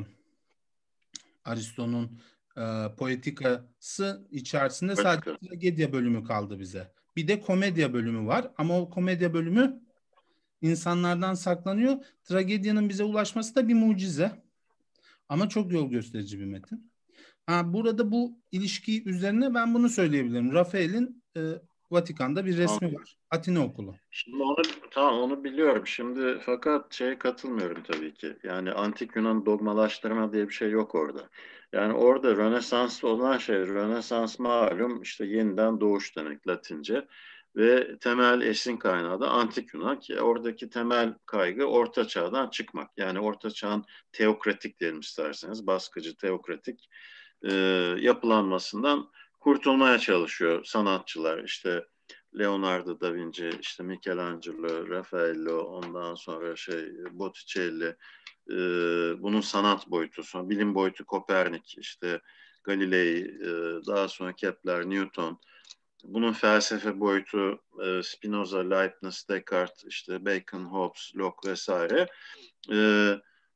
Aristo'nun 1.44 2.20
e, 2.56 2.94
poetikası 2.96 4.26
içerisinde 4.30 4.94
Poetika. 4.94 5.14
sadece 5.14 5.48
tragedya 5.48 5.92
bölümü 5.92 6.24
kaldı 6.24 6.60
bize. 6.60 6.92
Bir 7.16 7.28
de 7.28 7.40
komedya 7.40 7.92
bölümü 7.92 8.26
var 8.26 8.50
ama 8.58 8.80
o 8.80 8.90
komedya 8.90 9.34
bölümü 9.34 9.80
insanlardan 10.62 11.34
saklanıyor. 11.34 11.96
Tragedyanın 12.24 12.88
bize 12.88 13.04
ulaşması 13.04 13.54
da 13.54 13.68
bir 13.68 13.74
mucize. 13.74 14.47
Ama 15.28 15.48
çok 15.48 15.72
yol 15.72 15.90
gösterici 15.90 16.40
bir 16.40 16.44
metin. 16.44 16.90
Ha, 17.46 17.72
burada 17.72 18.12
bu 18.12 18.38
ilişki 18.52 19.04
üzerine 19.08 19.54
ben 19.54 19.74
bunu 19.74 19.88
söyleyebilirim. 19.88 20.52
Rafael'in 20.52 21.22
e, 21.36 21.40
Vatikan'da 21.90 22.46
bir 22.46 22.56
resmi 22.56 22.80
tamam. 22.80 22.94
var. 22.94 23.16
Atina 23.30 23.64
Okulu. 23.64 23.94
Şimdi 24.10 24.42
onu 24.42 24.56
tamam 24.90 25.20
onu 25.20 25.44
biliyorum. 25.44 25.86
Şimdi 25.86 26.38
fakat 26.40 26.94
şeye 26.94 27.18
katılmıyorum 27.18 27.82
tabii 27.82 28.14
ki. 28.14 28.36
Yani 28.44 28.72
antik 28.72 29.16
Yunan 29.16 29.46
dogmalaştırma 29.46 30.32
diye 30.32 30.48
bir 30.48 30.54
şey 30.54 30.70
yok 30.70 30.94
orada. 30.94 31.28
Yani 31.72 31.92
orada 31.92 32.36
Rönesans 32.36 33.04
olan 33.04 33.38
şey, 33.38 33.56
Rönesans 33.56 34.38
malum 34.38 35.02
işte 35.02 35.26
yeniden 35.26 35.80
doğuş 35.80 36.16
demek 36.16 36.48
Latince 36.48 37.06
ve 37.58 37.98
temel 37.98 38.40
esin 38.40 38.76
kaynağı 38.76 39.20
da 39.20 39.30
antik 39.30 39.74
Yunan 39.74 40.00
ki 40.00 40.20
oradaki 40.20 40.70
temel 40.70 41.14
kaygı 41.26 41.64
orta 41.64 42.08
çağdan 42.08 42.50
çıkmak. 42.50 42.90
Yani 42.96 43.20
orta 43.20 43.50
çağın 43.50 43.84
teokratik 44.12 44.80
diyelim 44.80 45.00
isterseniz 45.00 45.66
baskıcı 45.66 46.16
teokratik 46.16 46.88
e, 47.42 47.52
yapılanmasından 48.00 49.10
kurtulmaya 49.40 49.98
çalışıyor 49.98 50.64
sanatçılar. 50.64 51.44
İşte 51.44 51.84
Leonardo 52.38 53.00
da 53.00 53.14
Vinci, 53.14 53.50
işte 53.60 53.82
Michelangelo, 53.82 54.88
Raffaello, 54.88 55.58
ondan 55.58 56.14
sonra 56.14 56.56
şey 56.56 56.90
Botticelli, 57.10 57.96
e, 58.50 58.56
bunun 59.22 59.40
sanat 59.40 59.90
boyutu, 59.90 60.22
sonra 60.22 60.50
bilim 60.50 60.74
boyutu 60.74 61.04
Kopernik, 61.04 61.78
işte 61.78 62.20
Galilei, 62.64 63.20
e, 63.20 63.46
daha 63.86 64.08
sonra 64.08 64.32
Kepler, 64.32 64.90
Newton, 64.90 65.40
bunun 66.04 66.32
felsefe 66.32 67.00
boyutu 67.00 67.60
e, 67.84 68.02
Spinoza, 68.02 68.58
Leibniz, 68.58 69.28
Descartes, 69.28 69.84
işte 69.84 70.24
Bacon, 70.24 70.64
Hobbes, 70.64 71.12
Locke 71.16 71.50
vesaire. 71.50 72.08
E, 72.72 73.10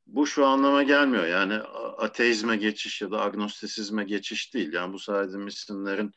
bu 0.07 0.26
şu 0.26 0.47
anlama 0.47 0.82
gelmiyor. 0.82 1.26
Yani 1.26 1.55
ateizme 1.99 2.57
geçiş 2.57 3.03
ya 3.03 3.11
da 3.11 3.20
agnostisizme 3.22 4.05
geçiş 4.05 4.55
değil. 4.55 4.72
Yani 4.72 4.93
bu 4.93 4.99
saydığım 4.99 5.47
isimlerin 5.47 6.12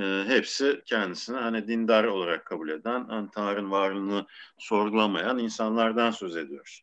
e, 0.00 0.24
hepsi 0.26 0.82
kendisini 0.86 1.36
hani 1.36 1.68
dindar 1.68 2.04
olarak 2.04 2.46
kabul 2.46 2.68
eden, 2.68 3.04
hani 3.08 3.30
Tanrı'nın 3.30 3.70
varlığını 3.70 4.26
sorgulamayan 4.58 5.38
insanlardan 5.38 6.10
söz 6.10 6.36
ediyoruz. 6.36 6.82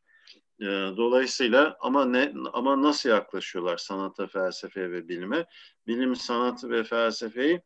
Dolayısıyla 0.97 1.77
ama 1.79 2.05
ne 2.05 2.33
ama 2.53 2.81
nasıl 2.81 3.09
yaklaşıyorlar 3.09 3.77
sanata, 3.77 4.27
felsefeye 4.27 4.91
ve 4.91 5.07
bilime? 5.07 5.45
Bilim, 5.87 6.15
sanatı 6.15 6.69
ve 6.69 6.83
felsefeyi 6.83 7.61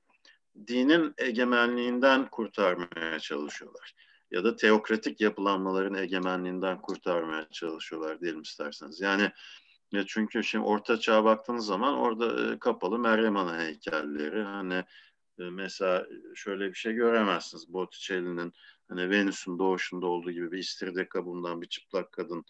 dinin 0.68 1.14
egemenliğinden 1.18 2.28
kurtarmaya 2.30 3.20
çalışıyorlar. 3.20 3.94
Ya 4.32 4.44
da 4.44 4.56
teokratik 4.56 5.22
yapılanmaların 5.22 5.94
egemenliğinden 5.94 6.82
kurtarmaya 6.82 7.48
çalışıyorlar 7.52 8.22
diyelim 8.22 8.42
isterseniz. 8.42 9.02
Yani 9.02 9.32
ya 9.92 10.04
çünkü 10.08 10.44
şimdi 10.44 10.66
Orta 10.66 11.00
Çağ'a 11.00 11.24
baktığınız 11.24 11.66
zaman 11.66 11.94
orada 11.94 12.54
e, 12.54 12.60
kapalı 12.60 13.00
Meryem 13.00 13.38
Ana 13.38 13.64
heykelleri 13.64 14.44
hani 14.44 14.84
e, 15.40 15.44
mesela 15.44 16.08
şöyle 16.36 16.70
bir 16.70 16.76
şey 16.76 16.94
göremezsiniz. 16.94 17.74
Botticelli'nin 17.74 18.54
hani 18.90 19.10
Venüs'ün 19.10 19.60
doğuşunda 19.60 20.06
olduğu 20.06 20.32
gibi 20.32 20.52
bir 20.52 20.58
istiridye 20.58 21.10
kabuğundan 21.10 21.62
bir 21.62 21.68
çıplak 21.68 22.12
kadın 22.12 22.46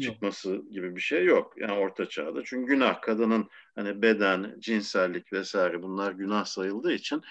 çıkması 0.00 0.50
yok. 0.50 0.70
gibi 0.70 0.96
bir 0.96 1.00
şey 1.00 1.24
yok. 1.24 1.54
Yani 1.56 1.72
orta 1.72 2.08
çağda. 2.08 2.44
Çünkü 2.44 2.66
günah 2.66 3.00
kadının 3.00 3.48
hani 3.74 4.02
beden, 4.02 4.56
cinsellik 4.58 5.32
vesaire 5.32 5.82
bunlar 5.82 6.12
günah 6.12 6.44
sayıldığı 6.44 6.92
için 6.92 7.22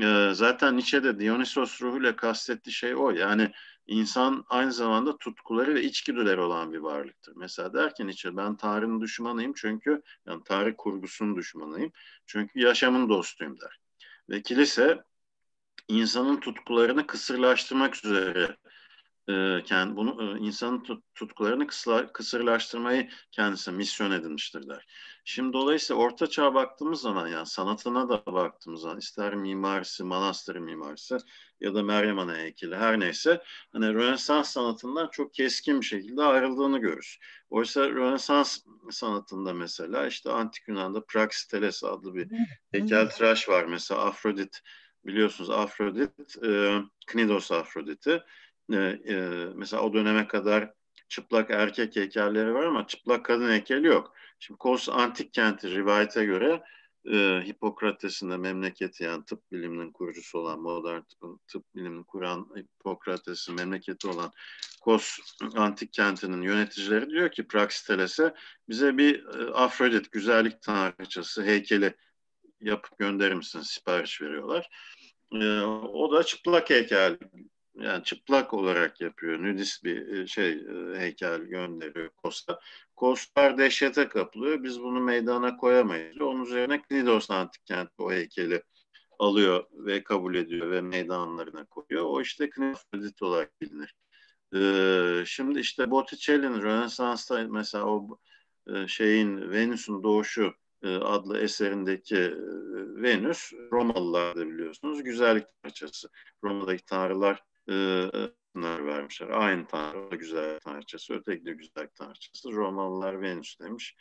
e, 0.00 0.30
zaten 0.34 0.76
Nietzsche'de 0.76 1.20
Dionysos 1.20 1.82
ruhuyla 1.82 2.16
kastettiği 2.16 2.74
şey 2.74 2.94
o. 2.96 3.10
Yani 3.10 3.52
insan 3.86 4.44
aynı 4.48 4.72
zamanda 4.72 5.18
tutkuları 5.18 5.74
ve 5.74 5.82
içgüdüleri 5.82 6.40
olan 6.40 6.72
bir 6.72 6.78
varlıktır. 6.78 7.32
Mesela 7.36 7.74
derken 7.74 8.06
Nietzsche 8.06 8.36
ben 8.36 8.56
Tanrı'nın 8.56 9.00
düşmanıyım 9.00 9.52
çünkü 9.56 10.02
yani 10.26 10.42
Tanrı 10.44 10.76
kurgusunun 10.76 11.36
düşmanıyım. 11.36 11.92
Çünkü 12.26 12.60
yaşamın 12.60 13.08
dostuyum 13.08 13.60
der. 13.60 13.80
Ve 14.28 14.42
kilise 14.42 15.02
insanın 15.88 16.40
tutkularını 16.40 17.06
kısırlaştırmak 17.06 18.04
üzere 18.04 18.56
kendi 19.64 19.96
bunu 19.96 20.36
e, 20.36 20.38
insanın 20.38 20.82
tut, 20.82 21.04
tutkularını 21.14 21.66
kısla, 21.66 22.12
kısırlaştırmayı 22.12 23.08
kendisi 23.30 23.72
misyon 23.72 24.10
edinmiştir 24.10 24.68
der. 24.68 24.86
Şimdi 25.24 25.52
dolayısıyla 25.52 26.02
Orta 26.02 26.26
Çağ'a 26.26 26.54
baktığımız 26.54 27.00
zaman 27.00 27.28
yani 27.28 27.46
sanatına 27.46 28.08
da 28.08 28.26
baktığımız 28.26 28.80
zaman 28.80 28.98
ister 28.98 29.34
mimarisi, 29.34 30.04
manastır 30.04 30.56
mimarisi 30.56 31.16
ya 31.60 31.74
da 31.74 31.82
Meryem 31.82 32.18
Ana 32.18 32.36
heykeli 32.36 32.76
her 32.76 33.00
neyse 33.00 33.42
hani 33.72 33.94
Rönesans 33.94 34.50
sanatından 34.50 35.08
çok 35.12 35.34
keskin 35.34 35.80
bir 35.80 35.86
şekilde 35.86 36.22
ayrıldığını 36.22 36.78
görürüz. 36.78 37.18
Oysa 37.50 37.88
Rönesans 37.88 38.58
sanatında 38.90 39.54
mesela 39.54 40.06
işte 40.06 40.30
Antik 40.30 40.68
Yunan'da 40.68 41.04
Praxiteles 41.04 41.84
adlı 41.84 42.14
bir 42.14 42.28
heykeltıraş 42.72 43.48
var 43.48 43.64
mesela 43.64 44.04
Afrodit 44.04 44.60
biliyorsunuz 45.06 45.50
Afrodit, 45.50 46.44
e, 46.44 46.80
Knidos 47.06 47.52
Afrodit'i 47.52 48.22
e, 48.72 48.76
e, 48.76 49.16
mesela 49.54 49.82
o 49.82 49.94
döneme 49.94 50.28
kadar 50.28 50.72
çıplak 51.08 51.50
erkek 51.50 51.96
heykelleri 51.96 52.54
var 52.54 52.64
ama 52.64 52.86
çıplak 52.86 53.24
kadın 53.24 53.50
heykeli 53.50 53.86
yok. 53.86 54.14
Şimdi 54.38 54.58
Kos 54.58 54.88
antik 54.88 55.34
kenti 55.34 55.70
rivayete 55.70 56.24
göre 56.24 56.62
e, 57.04 57.42
Hipokrates'in 57.46 58.30
de 58.30 58.36
memleketi 58.36 59.04
yani 59.04 59.24
tıp 59.24 59.52
biliminin 59.52 59.92
kurucusu 59.92 60.38
olan 60.38 60.60
modern 60.60 61.00
tıp, 61.00 61.48
tıp 61.48 61.74
bilimini 61.74 62.04
kuran 62.04 62.48
Hipokrates'in 62.56 63.54
memleketi 63.54 64.08
olan 64.08 64.32
Kos 64.80 65.18
antik 65.54 65.92
kentinin 65.92 66.42
yöneticileri 66.42 67.10
diyor 67.10 67.30
ki 67.30 67.46
Praxiteles'e 67.46 68.34
bize 68.68 68.98
bir 68.98 69.24
Afrodit 69.54 70.12
güzellik 70.12 70.62
tanrıçası 70.62 71.42
heykeli 71.44 71.94
yapıp 72.60 72.98
gönderir 72.98 73.34
misiniz 73.34 73.66
sipariş 73.66 74.22
veriyorlar. 74.22 74.68
O 75.92 76.12
da 76.12 76.22
çıplak 76.22 76.70
heykel 76.70 77.18
yani 77.74 78.04
çıplak 78.04 78.54
olarak 78.54 79.00
yapıyor. 79.00 79.42
Nudist 79.42 79.84
bir 79.84 80.06
e, 80.06 80.26
şey 80.26 80.52
e, 80.52 80.98
heykel 80.98 81.40
gönderiyor 81.40 82.10
Kosta. 82.10 82.60
Kostlar 82.96 83.58
dehşete 83.58 84.08
kapılıyor. 84.08 84.62
Biz 84.62 84.80
bunu 84.80 85.00
meydana 85.00 85.56
koyamayız. 85.56 86.20
Onun 86.20 86.44
üzerine 86.44 86.82
Knidos 86.82 87.30
antik 87.30 87.66
kent 87.66 87.90
o 87.98 88.12
heykeli 88.12 88.62
alıyor 89.18 89.64
ve 89.72 90.04
kabul 90.04 90.34
ediyor 90.34 90.70
ve 90.70 90.80
meydanlarına 90.80 91.64
koyuyor. 91.64 92.04
O 92.06 92.20
işte 92.20 92.50
Knidos 92.50 93.22
olarak 93.22 93.60
bilinir. 93.62 93.94
Ee, 94.54 95.24
şimdi 95.26 95.60
işte 95.60 95.90
Botticelli'nin 95.90 96.62
Rönesans'ta 96.62 97.46
mesela 97.50 97.84
o 97.86 98.18
e, 98.74 98.88
şeyin 98.88 99.50
Venüs'ün 99.50 100.02
doğuşu 100.02 100.54
adlı 100.84 101.38
eserindeki 101.38 102.34
Venüs 103.02 103.52
Romalılar 103.72 104.36
da 104.36 104.46
biliyorsunuz 104.46 105.02
güzellik 105.02 105.44
parçası. 105.62 106.08
Roma'daki 106.44 106.84
tanrılar 106.84 107.42
e, 107.70 108.08
vermişler. 108.56 109.28
Aynı 109.28 109.66
tanrı 109.66 110.16
güzel 110.16 110.58
tanrıçası, 110.60 111.14
öteki 111.14 111.44
de 111.44 111.52
güzel 111.52 111.88
tanrıçası. 111.98 112.52
Romalılar 112.52 113.22
Venüs 113.22 113.60
demiş. 113.60 113.96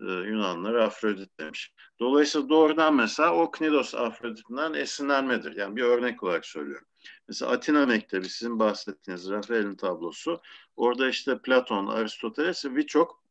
E, 0.00 0.04
Yunanlar 0.04 0.74
Afrodit 0.74 1.40
demiş. 1.40 1.72
Dolayısıyla 2.00 2.48
doğrudan 2.48 2.94
mesela 2.94 3.34
o 3.34 3.50
Knidos 3.50 3.94
Afrodit'inden 3.94 4.74
esinlenmedir. 4.74 5.56
Yani 5.56 5.76
bir 5.76 5.82
örnek 5.82 6.22
olarak 6.22 6.46
söylüyorum. 6.46 6.86
Mesela 7.28 7.52
Atina 7.52 7.86
Mektebi 7.86 8.28
sizin 8.28 8.58
bahsettiğiniz 8.58 9.30
Rafael'in 9.30 9.76
tablosu. 9.76 10.40
Orada 10.76 11.08
işte 11.08 11.38
Platon, 11.38 11.86
Aristoteles 11.86 12.64
birçok 12.64 13.22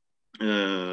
e, 0.41 0.45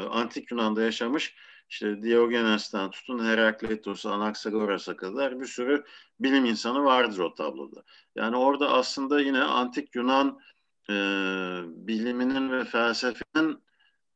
antik 0.09 0.51
Yunan'da 0.51 0.81
yaşamış 0.81 1.35
işte 1.71 2.03
Diogenes'ten 2.03 2.91
tutun 2.91 3.25
Herakleitos'a, 3.25 4.11
Anaxagoras'a 4.11 4.95
kadar 4.95 5.39
bir 5.39 5.45
sürü 5.45 5.83
bilim 6.19 6.45
insanı 6.45 6.83
vardır 6.83 7.19
o 7.19 7.33
tabloda. 7.33 7.83
Yani 8.15 8.37
orada 8.37 8.71
aslında 8.73 9.21
yine 9.21 9.41
antik 9.43 9.95
Yunan 9.95 10.39
e, 10.89 10.93
biliminin 11.65 12.51
ve 12.51 12.65
felsefenin 12.65 13.63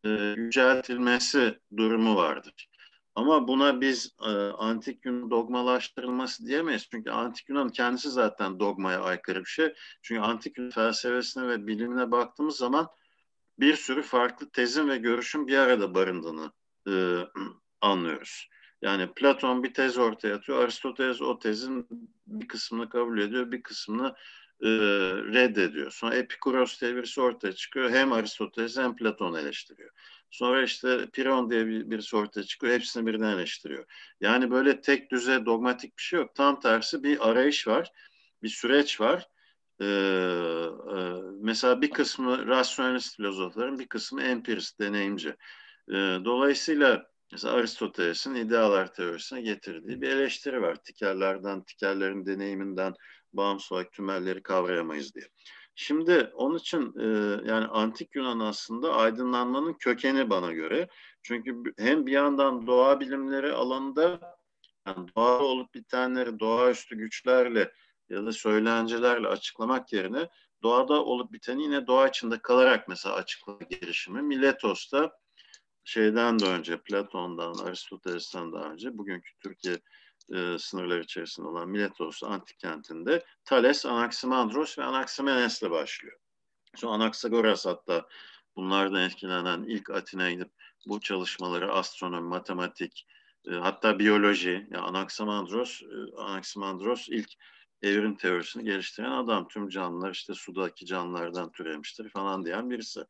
e, 0.03 0.09
yüceltilmesi 0.37 1.59
durumu 1.77 2.15
vardır. 2.15 2.69
Ama 3.15 3.47
buna 3.47 3.81
biz 3.81 4.15
e, 4.21 4.29
antik 4.57 5.05
Yunan 5.05 5.31
dogmalaştırılması 5.31 6.45
diyemeyiz. 6.47 6.87
Çünkü 6.91 7.11
antik 7.11 7.49
Yunan 7.49 7.69
kendisi 7.69 8.09
zaten 8.09 8.59
dogmaya 8.59 9.01
aykırı 9.01 9.39
bir 9.39 9.49
şey. 9.49 9.73
Çünkü 10.01 10.21
antik 10.21 10.57
Yunan 10.57 10.71
felsefesine 10.71 11.47
ve 11.47 11.67
bilimine 11.67 12.11
baktığımız 12.11 12.57
zaman 12.57 12.87
bir 13.59 13.75
sürü 13.75 14.01
farklı 14.01 14.49
tezin 14.49 14.89
ve 14.89 14.97
görüşün 14.97 15.47
bir 15.47 15.57
arada 15.57 15.95
barındığını 15.95 16.51
e, 16.87 16.93
anlıyoruz. 17.81 18.49
Yani 18.81 19.13
Platon 19.13 19.63
bir 19.63 19.73
tez 19.73 19.97
ortaya 19.97 20.35
atıyor. 20.35 20.63
Aristoteles 20.63 21.21
o 21.21 21.39
tezin 21.39 21.87
bir 22.27 22.47
kısmını 22.47 22.89
kabul 22.89 23.19
ediyor, 23.19 23.51
bir 23.51 23.63
kısmını 23.63 24.15
e, 24.61 24.69
reddediyor. 25.33 25.91
Sonra 25.91 26.15
Epikuros 26.15 26.81
diye 26.81 26.95
birisi 26.95 27.21
ortaya 27.21 27.53
çıkıyor. 27.53 27.89
Hem 27.89 28.13
Aristoteles 28.13 28.77
hem 28.77 28.95
Platon 28.95 29.33
eleştiriyor. 29.33 29.91
Sonra 30.31 30.63
işte 30.63 31.09
Piron 31.13 31.49
diye 31.49 31.67
bir, 31.67 31.89
birisi 31.91 32.15
ortaya 32.15 32.43
çıkıyor. 32.43 32.73
Hepsini 32.73 33.05
birden 33.05 33.37
eleştiriyor. 33.37 33.85
Yani 34.21 34.51
böyle 34.51 34.81
tek 34.81 35.11
düze 35.11 35.45
dogmatik 35.45 35.97
bir 35.97 36.03
şey 36.03 36.19
yok. 36.19 36.35
Tam 36.35 36.59
tersi 36.59 37.03
bir 37.03 37.29
arayış 37.29 37.67
var. 37.67 37.91
Bir 38.43 38.49
süreç 38.49 39.01
var. 39.01 39.27
Ee, 39.81 39.85
e, 39.85 40.97
mesela 41.41 41.81
bir 41.81 41.91
kısmı 41.91 42.47
rasyonelist 42.47 43.15
filozofların, 43.15 43.79
bir 43.79 43.87
kısmı 43.87 44.21
empirist, 44.21 44.79
deneyimci. 44.79 45.35
Ee, 45.89 46.17
dolayısıyla 46.25 47.05
mesela 47.31 47.53
Aristoteles'in 47.53 48.35
idealar 48.35 48.93
teorisine 48.93 49.41
getirdiği 49.41 50.01
bir 50.01 50.09
eleştiri 50.09 50.61
var. 50.61 50.75
Tikerlerden, 50.75 51.63
tikerlerin 51.63 52.25
deneyiminden 52.25 52.93
bağımsız 53.33 53.71
olarak 53.71 53.91
tümelleri 53.91 54.43
kavrayamayız 54.43 55.15
diye. 55.15 55.25
Şimdi 55.75 56.31
onun 56.33 56.57
için 56.57 56.93
e, 56.99 57.05
yani 57.51 57.65
antik 57.65 58.15
Yunan 58.15 58.39
aslında 58.39 58.93
aydınlanmanın 58.93 59.73
kökeni 59.73 60.29
bana 60.29 60.51
göre. 60.51 60.87
Çünkü 61.23 61.63
hem 61.77 62.05
bir 62.05 62.11
yandan 62.11 62.67
doğa 62.67 62.99
bilimleri 62.99 63.51
alanında 63.51 64.19
yani 64.87 65.07
doğada 65.15 65.43
olup 65.43 65.73
bitenleri 65.73 66.39
doğaüstü 66.39 66.97
güçlerle 66.97 67.71
ya 68.09 68.25
da 68.25 68.31
söylencelerle 68.31 69.27
açıklamak 69.27 69.93
yerine 69.93 70.29
doğada 70.63 71.05
olup 71.05 71.33
biteni 71.33 71.63
yine 71.63 71.87
doğa 71.87 72.07
içinde 72.07 72.39
kalarak 72.39 72.87
mesela 72.87 73.15
açıklama 73.15 73.59
girişimi. 73.69 74.21
Miletos'ta 74.21 75.11
şeyden 75.85 76.39
de 76.39 76.45
önce 76.45 76.81
Platon'dan, 76.81 77.53
Aristoteles'ten 77.53 78.53
daha 78.53 78.71
önce 78.71 78.97
bugünkü 78.97 79.29
Türkiye 79.43 79.79
e, 80.33 80.57
sınırları 80.59 81.01
içerisinde 81.03 81.47
olan 81.47 81.69
Miletos 81.69 82.23
antik 82.23 82.59
kentinde 82.59 83.25
Thales, 83.45 83.85
Anaximandros 83.85 84.77
ve 84.77 84.83
Anaximenes'le 84.83 85.69
başlıyor. 85.69 86.17
Sonra 86.75 86.93
Anaxagoras 86.93 87.65
hatta 87.65 88.07
bunlardan 88.55 89.01
etkilenen 89.01 89.63
ilk 89.63 89.89
Atina'ya 89.89 90.31
gidip 90.31 90.51
bu 90.87 90.99
çalışmaları 90.99 91.73
astronomi, 91.73 92.27
matematik, 92.27 93.07
e, 93.47 93.51
hatta 93.51 93.99
biyoloji, 93.99 94.67
yani 94.71 94.83
Anaximandros, 94.83 95.81
e, 95.81 96.21
Anaximandros 96.21 97.09
ilk 97.09 97.29
evrim 97.81 98.15
teorisini 98.15 98.63
geliştiren 98.63 99.11
adam. 99.11 99.47
Tüm 99.47 99.69
canlılar 99.69 100.11
işte 100.11 100.33
sudaki 100.33 100.85
canlılardan 100.85 101.51
türemiştir 101.51 102.09
falan 102.09 102.45
diyen 102.45 102.69
birisi. 102.69 103.01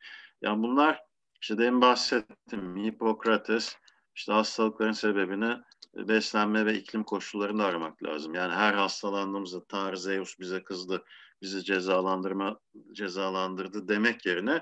Yani 0.42 0.64
bunlar 0.64 1.02
işte 1.46 1.58
demin 1.58 1.82
bahsettim 1.82 2.78
Hipokrates 2.78 3.78
işte 4.16 4.32
hastalıkların 4.34 4.92
sebebini 4.92 5.58
beslenme 5.96 6.66
ve 6.66 6.74
iklim 6.74 7.04
koşullarında 7.04 7.66
aramak 7.66 8.04
lazım. 8.04 8.34
Yani 8.34 8.54
her 8.54 8.74
hastalandığımızda 8.74 9.66
Tanrı 9.66 9.98
Zeus 9.98 10.40
bize 10.40 10.64
kızdı, 10.64 11.04
bizi 11.42 11.64
cezalandırma 11.64 12.60
cezalandırdı 12.92 13.88
demek 13.88 14.26
yerine 14.26 14.62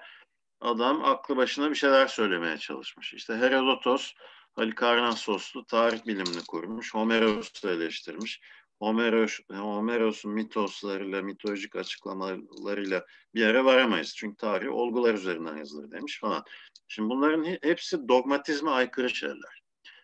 adam 0.61 1.05
aklı 1.05 1.37
başına 1.37 1.69
bir 1.69 1.75
şeyler 1.75 2.07
söylemeye 2.07 2.57
çalışmış. 2.57 3.13
İşte 3.13 3.35
Herodotos 3.35 4.13
Halikarnassoslu 4.53 5.65
tarih 5.65 6.05
bilimini 6.05 6.43
kurmuş. 6.47 6.93
Homeros'u 6.93 7.69
eleştirmiş. 7.69 8.41
Homeros, 8.83 9.39
Homeros'un 9.51 10.31
mitoslarıyla, 10.31 11.21
mitolojik 11.21 11.75
açıklamalarıyla 11.75 13.05
bir 13.35 13.41
yere 13.41 13.65
varamayız. 13.65 14.15
Çünkü 14.15 14.37
tarih 14.37 14.73
olgular 14.73 15.13
üzerinden 15.13 15.57
yazılır 15.57 15.91
demiş 15.91 16.19
falan. 16.19 16.43
Şimdi 16.87 17.09
bunların 17.09 17.57
hepsi 17.61 18.07
dogmatizme 18.07 18.71
aykırı 18.71 19.09
şeyler. 19.09 19.63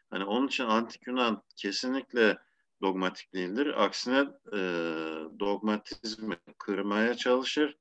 Hani 0.09 0.23
onun 0.23 0.47
için 0.47 0.63
antik 0.63 1.07
Yunan 1.07 1.43
kesinlikle 1.55 2.37
dogmatik 2.81 3.33
değildir. 3.33 3.83
Aksine 3.83 4.19
e, 4.53 4.59
dogmatizmi 5.39 6.37
kırmaya 6.57 7.13
çalışır. 7.13 7.77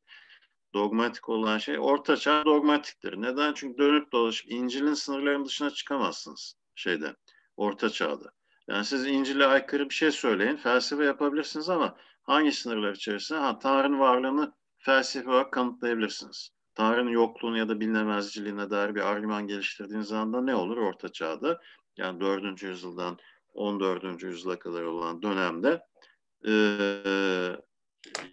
Dogmatik 0.74 1.28
olan 1.28 1.58
şey 1.58 1.78
ortaçağ 1.78 2.44
dogmatiktir. 2.44 3.22
Neden? 3.22 3.54
Çünkü 3.54 3.78
dönüp 3.78 4.12
dolaşıp 4.12 4.52
İncil'in 4.52 4.94
sınırlarının 4.94 5.44
dışına 5.44 5.70
çıkamazsınız 5.70 6.54
şeyde, 6.74 7.16
orta 7.56 7.90
çağda. 7.90 8.37
Yani 8.68 8.84
siz 8.84 9.06
İncil'e 9.06 9.46
aykırı 9.46 9.88
bir 9.88 9.94
şey 9.94 10.10
söyleyin, 10.10 10.56
felsefe 10.56 11.04
yapabilirsiniz 11.04 11.68
ama 11.68 11.96
hangi 12.22 12.52
sınırlar 12.52 12.94
içerisinde? 12.94 13.38
Ha, 13.38 13.58
Tanrı'nın 13.58 13.98
varlığını 13.98 14.52
felsefe 14.78 15.30
olarak 15.30 15.52
kanıtlayabilirsiniz. 15.52 16.50
Tanrı'nın 16.74 17.10
yokluğunu 17.10 17.58
ya 17.58 17.68
da 17.68 17.80
bilinemezciliğine 17.80 18.70
dair 18.70 18.94
bir 18.94 19.00
argüman 19.00 19.46
geliştirdiğiniz 19.46 20.12
anda 20.12 20.40
ne 20.40 20.54
olur 20.54 20.76
orta 20.76 21.12
çağda? 21.12 21.60
yani 21.98 22.20
4. 22.20 22.62
yüzyıldan 22.62 23.18
14. 23.54 24.22
yüzyıla 24.22 24.58
kadar 24.58 24.82
olan 24.82 25.22
dönemde 25.22 25.82
e, 26.46 26.52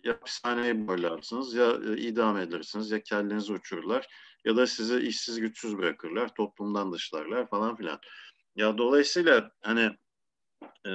ya 0.04 0.14
hapishaneye 0.14 0.88
boylarsınız 0.88 1.54
ya 1.54 1.78
e, 1.88 1.98
idam 1.98 2.38
edilirsiniz 2.38 2.92
ya 2.92 3.04
kellenizi 3.04 3.54
uçururlar 3.54 4.08
ya 4.46 4.56
da 4.58 4.68
sizi 4.68 5.00
işsiz 5.00 5.40
güçsüz 5.40 5.78
bırakırlar, 5.78 6.34
toplumdan 6.36 6.92
dışlarlar 6.94 7.50
falan 7.50 7.76
filan. 7.76 8.00
Ya 8.56 8.78
dolayısıyla 8.78 9.52
hani 9.62 9.92
e, 10.88 10.92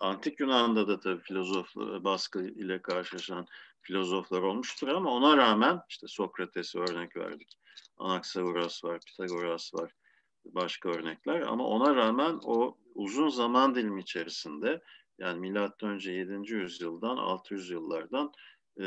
antik 0.00 0.40
Yunan'da 0.40 0.88
da 0.88 1.00
tabii 1.00 1.22
filozof 1.22 1.76
baskı 1.76 2.42
ile 2.42 2.82
karşılaşan 2.82 3.46
filozoflar 3.82 4.42
olmuştur 4.42 4.88
ama 4.88 5.10
ona 5.10 5.36
rağmen 5.36 5.80
işte 5.88 6.06
Sokrates'e 6.06 6.78
örnek 6.78 7.16
verdik. 7.16 7.58
Anaxagoras 7.98 8.84
var, 8.84 9.00
Pitagoras 9.06 9.74
var 9.74 9.92
başka 10.44 10.88
örnekler 10.88 11.40
ama 11.40 11.66
ona 11.66 11.96
rağmen 11.96 12.40
o 12.44 12.78
uzun 12.94 13.28
zaman 13.28 13.74
dilimi 13.74 14.00
içerisinde 14.00 14.82
yani 15.18 15.40
milattan 15.40 15.90
önce 15.90 16.12
7. 16.12 16.52
yüzyıldan 16.52 17.16
600 17.16 17.70
yıllardan 17.70 18.32
e, 18.80 18.86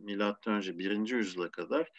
milattan 0.00 0.54
önce 0.54 0.78
1. 0.78 1.10
yüzyıla 1.10 1.50
kadar 1.50 1.90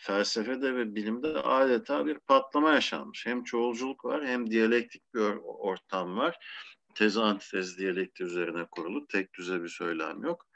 felsefede 0.00 0.74
ve 0.74 0.94
bilimde 0.94 1.28
adeta 1.28 2.06
bir 2.06 2.18
patlama 2.18 2.72
yaşanmış. 2.72 3.26
Hem 3.26 3.44
çoğulculuk 3.44 4.04
var 4.04 4.26
hem 4.26 4.50
diyalektik 4.50 5.14
bir 5.14 5.20
ortam 5.44 6.16
var. 6.16 6.38
Tez 6.94 7.16
antitez 7.16 7.78
diyalekti 7.78 8.24
üzerine 8.24 8.66
kurulu 8.70 9.06
tek 9.06 9.34
düze 9.34 9.62
bir 9.62 9.68
söylem 9.68 10.22
yok. 10.22 10.46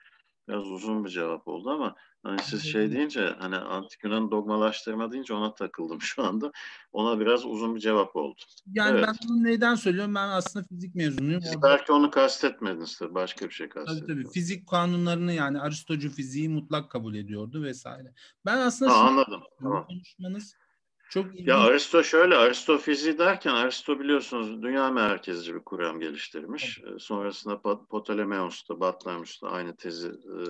Biraz 0.49 0.67
uzun 0.67 1.05
bir 1.05 1.11
cevap 1.11 1.49
oldu 1.49 1.71
ama 1.71 1.95
Hani 2.25 2.43
siz 2.43 2.63
şey 2.63 2.93
deyince 2.93 3.35
hani 3.39 3.57
antik 3.57 4.05
Yunan 4.05 4.31
dogmalaştırma 4.31 5.13
deyince 5.13 5.35
ona 5.35 5.55
takıldım 5.55 6.01
şu 6.01 6.25
anda. 6.25 6.53
Ona 6.93 7.21
biraz 7.21 7.47
uzun 7.47 7.75
bir 7.75 7.81
cevap 7.81 8.17
oldu. 8.17 8.41
Yani 8.73 8.91
evet. 8.91 9.05
ben 9.07 9.15
bunu 9.29 9.45
neyden 9.45 9.75
söylüyorum? 9.75 10.15
Ben 10.15 10.29
aslında 10.29 10.67
fizik 10.67 10.95
mezunuyum. 10.95 11.43
Siz 11.43 11.63
belki 11.63 11.93
onu 11.93 12.11
kastetmediniz 12.11 12.99
tabii. 12.99 13.15
Başka 13.15 13.47
bir 13.47 13.55
şey 13.55 13.69
kastettim. 13.69 14.07
Tabii 14.07 14.23
tabii. 14.23 14.33
Fizik 14.33 14.69
kanunlarını 14.69 15.33
yani 15.33 15.61
Aristocu 15.61 16.11
fiziği 16.11 16.49
mutlak 16.49 16.91
kabul 16.91 17.15
ediyordu 17.15 17.63
vesaire. 17.63 18.13
Ben 18.47 18.59
aslında 18.59 18.93
ha, 18.93 19.01
anladım. 19.01 19.43
Tamam. 19.61 19.87
konuşmanız 19.87 20.57
çok 21.11 21.27
ilginç. 21.27 21.49
Ya 21.49 21.59
Aristo 21.59 22.05
şöyle, 22.05 22.37
Aristo 22.37 22.79
fiziği 22.79 23.19
derken 23.19 23.55
Aristo 23.55 24.01
biliyorsunuz 24.01 24.63
dünya 24.63 24.91
merkezci 24.91 25.55
bir 25.55 25.61
kuram 25.61 26.01
geliştirmiş. 26.01 26.81
Evet. 26.89 27.03
Sonrasında 27.03 27.61
Ptolemeos 27.91 28.69
da 28.69 28.81
Batlamyus 28.81 29.43
da 29.43 29.49
aynı 29.49 29.77
tezi 29.77 30.09
e, 30.09 30.41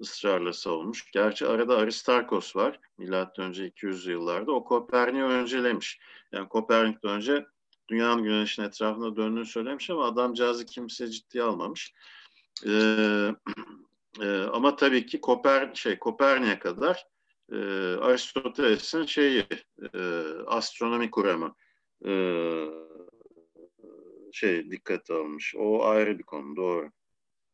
ısrarla 0.00 0.52
savunmuş. 0.52 1.10
Gerçi 1.10 1.46
arada 1.46 1.76
Aristarkos 1.76 2.56
var. 2.56 2.80
Milattan 2.98 3.44
önce 3.44 3.66
200 3.66 4.06
yıllarda. 4.06 4.52
O 4.52 4.64
Kopernik'i 4.64 5.24
öncelemiş. 5.24 6.00
Yani 6.32 6.48
Kopernik'ten 6.48 7.10
önce 7.10 7.46
dünyanın 7.88 8.22
güneşin 8.22 8.62
etrafında 8.62 9.16
döndüğünü 9.16 9.46
söylemiş 9.46 9.90
ama 9.90 10.06
adamcağızı 10.06 10.66
kimse 10.66 11.10
ciddiye 11.10 11.44
almamış. 11.44 11.94
Ee, 12.66 12.70
e, 14.20 14.26
ama 14.52 14.76
tabii 14.76 15.06
ki 15.06 15.20
Koper 15.20 15.74
şey 15.74 15.98
Kopernik'e 15.98 16.58
kadar 16.58 17.06
e, 17.52 17.56
Aristoteles'in 18.00 19.06
şeyi 19.06 19.46
e, 19.94 19.98
astronomi 20.46 21.10
kuramı 21.10 21.54
e, 22.06 22.12
şey 24.32 24.70
dikkate 24.70 25.14
almış. 25.14 25.54
O 25.58 25.84
ayrı 25.84 26.18
bir 26.18 26.24
konu 26.24 26.56
doğru. 26.56 26.90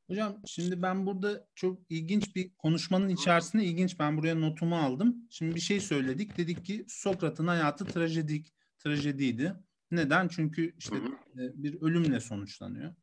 Hocam 0.07 0.41
şimdi 0.47 0.83
ben 0.83 1.07
burada 1.07 1.47
çok 1.55 1.81
ilginç 1.89 2.37
bir 2.37 2.55
konuşmanın 2.55 3.09
içerisinde 3.09 3.65
ilginç 3.65 3.99
ben 3.99 4.19
buraya 4.19 4.35
notumu 4.35 4.77
aldım. 4.77 5.17
Şimdi 5.31 5.55
bir 5.55 5.61
şey 5.61 5.81
söyledik. 5.81 6.39
Dedik 6.39 6.65
ki 6.65 6.85
Sokrat'ın 6.89 7.47
hayatı 7.47 7.85
trajedik 7.85 8.55
trajediydi. 8.79 9.55
Neden? 9.91 10.29
Çünkü 10.29 10.75
işte 10.79 10.97
e, 11.35 11.63
bir 11.63 11.83
ölümle 11.83 12.21
sonuçlanıyor. 12.21 12.95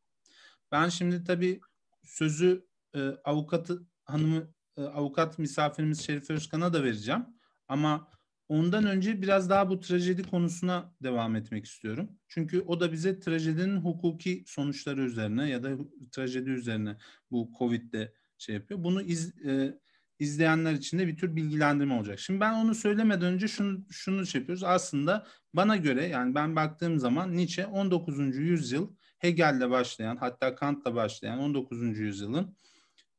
Ben 0.72 0.88
şimdi 0.88 1.24
tabii 1.24 1.60
sözü 2.02 2.66
e, 2.94 3.00
avukatı 3.24 3.86
hanımı 4.04 4.54
e, 4.76 4.82
avukat 4.82 5.38
misafirimiz 5.38 6.00
Şerife 6.00 6.34
Özkan'a 6.34 6.72
da 6.72 6.84
vereceğim. 6.84 7.26
Ama 7.68 8.10
Ondan 8.52 8.86
önce 8.86 9.22
biraz 9.22 9.50
daha 9.50 9.70
bu 9.70 9.80
trajedi 9.80 10.22
konusuna 10.22 10.94
devam 11.02 11.36
etmek 11.36 11.64
istiyorum. 11.64 12.10
Çünkü 12.28 12.60
o 12.60 12.80
da 12.80 12.92
bize 12.92 13.20
trajedinin 13.20 13.76
hukuki 13.76 14.44
sonuçları 14.46 15.02
üzerine 15.02 15.48
ya 15.48 15.62
da 15.62 15.70
trajedi 16.10 16.50
üzerine 16.50 16.96
bu 17.30 17.50
Covid'de 17.58 18.12
şey 18.38 18.54
yapıyor. 18.54 18.84
Bunu 18.84 19.02
iz, 19.02 19.38
e, 19.46 19.78
izleyenler 20.18 20.72
için 20.72 20.98
de 20.98 21.06
bir 21.06 21.16
tür 21.16 21.36
bilgilendirme 21.36 21.94
olacak. 21.94 22.18
Şimdi 22.20 22.40
ben 22.40 22.52
onu 22.52 22.74
söylemeden 22.74 23.34
önce 23.34 23.48
şunu, 23.48 23.84
şunu 23.90 24.26
şey 24.26 24.40
yapıyoruz. 24.40 24.64
Aslında 24.64 25.26
bana 25.54 25.76
göre 25.76 26.06
yani 26.06 26.34
ben 26.34 26.56
baktığım 26.56 26.98
zaman 26.98 27.36
Nietzsche 27.36 27.66
19. 27.66 28.36
yüzyıl 28.36 28.90
Hegel'le 29.18 29.70
başlayan 29.70 30.16
hatta 30.16 30.54
Kant'la 30.54 30.94
başlayan 30.94 31.38
19. 31.38 31.98
yüzyılın 31.98 32.56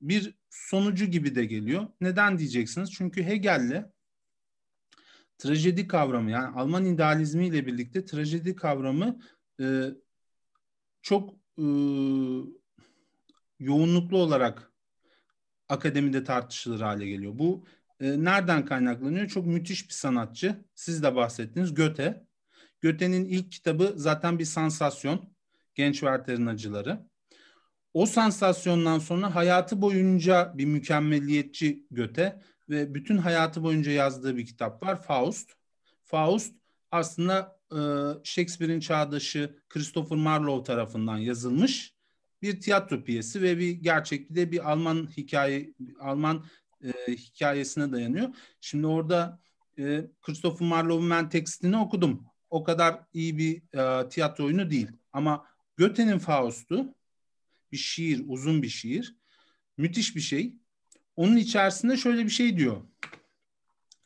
bir 0.01 0.35
sonucu 0.49 1.05
gibi 1.05 1.35
de 1.35 1.45
geliyor. 1.45 1.87
Neden 2.01 2.37
diyeceksiniz? 2.37 2.91
Çünkü 2.91 3.23
Hegel'le 3.23 3.93
trajedi 5.37 5.87
kavramı 5.87 6.31
yani 6.31 6.55
Alman 6.55 6.85
idealizmi 6.85 7.47
ile 7.47 7.65
birlikte 7.65 8.05
trajedi 8.05 8.55
kavramı 8.55 9.19
e, 9.59 9.65
çok 11.01 11.33
e, 11.57 11.65
yoğunluklu 13.59 14.17
olarak 14.17 14.71
akademide 15.69 16.23
tartışılır 16.23 16.81
hale 16.81 17.07
geliyor. 17.07 17.33
Bu 17.35 17.65
e, 17.99 18.23
nereden 18.23 18.65
kaynaklanıyor? 18.65 19.27
Çok 19.27 19.45
müthiş 19.45 19.89
bir 19.89 19.93
sanatçı. 19.93 20.65
Siz 20.75 21.03
de 21.03 21.15
bahsettiniz 21.15 21.73
Göte. 21.73 22.25
Göte'nin 22.81 23.25
ilk 23.25 23.51
kitabı 23.51 23.93
zaten 23.95 24.39
bir 24.39 24.45
sansasyon. 24.45 25.33
Genç 25.75 25.93
Werther'in 25.99 26.45
Acıları. 26.45 27.07
O 27.93 28.05
sansasyondan 28.05 28.99
sonra 28.99 29.35
hayatı 29.35 29.81
boyunca 29.81 30.53
bir 30.57 30.65
mükemmelliyetçi 30.65 31.85
Göte 31.91 32.41
ve 32.69 32.93
bütün 32.93 33.17
hayatı 33.17 33.63
boyunca 33.63 33.91
yazdığı 33.91 34.37
bir 34.37 34.45
kitap 34.45 34.83
var 34.83 35.01
Faust. 35.01 35.51
Faust 36.03 36.55
aslında 36.91 37.59
e, 37.71 37.79
Shakespeare'in 38.23 38.79
çağdaşı 38.79 39.59
Christopher 39.69 40.17
Marlowe 40.17 40.63
tarafından 40.63 41.17
yazılmış 41.17 41.93
bir 42.41 42.61
tiyatro 42.61 43.03
piyesi 43.03 43.41
ve 43.41 43.57
bir 43.57 43.71
gerçekte 43.71 44.35
de 44.35 44.51
bir 44.51 44.71
Alman 44.71 45.09
hikaye 45.17 45.73
Alman 45.99 46.45
e, 46.83 47.11
hikayesine 47.11 47.91
dayanıyor. 47.91 48.29
Şimdi 48.61 48.87
orada 48.87 49.39
e, 49.79 50.05
Christopher 50.21 50.67
Marlowe'un 50.67 51.09
ben 51.09 51.29
tekstini 51.29 51.77
okudum. 51.77 52.25
O 52.49 52.63
kadar 52.63 52.99
iyi 53.13 53.37
bir 53.37 53.77
e, 53.77 54.09
tiyatro 54.09 54.45
oyunu 54.45 54.69
değil. 54.69 54.87
Ama 55.13 55.45
Goethe'nin 55.77 56.19
Faust'u 56.19 56.95
bir 57.71 57.77
şiir, 57.77 58.23
uzun 58.27 58.61
bir 58.61 58.69
şiir. 58.69 59.15
Müthiş 59.77 60.15
bir 60.15 60.21
şey. 60.21 60.55
Onun 61.15 61.37
içerisinde 61.37 61.97
şöyle 61.97 62.25
bir 62.25 62.29
şey 62.29 62.57
diyor. 62.57 62.81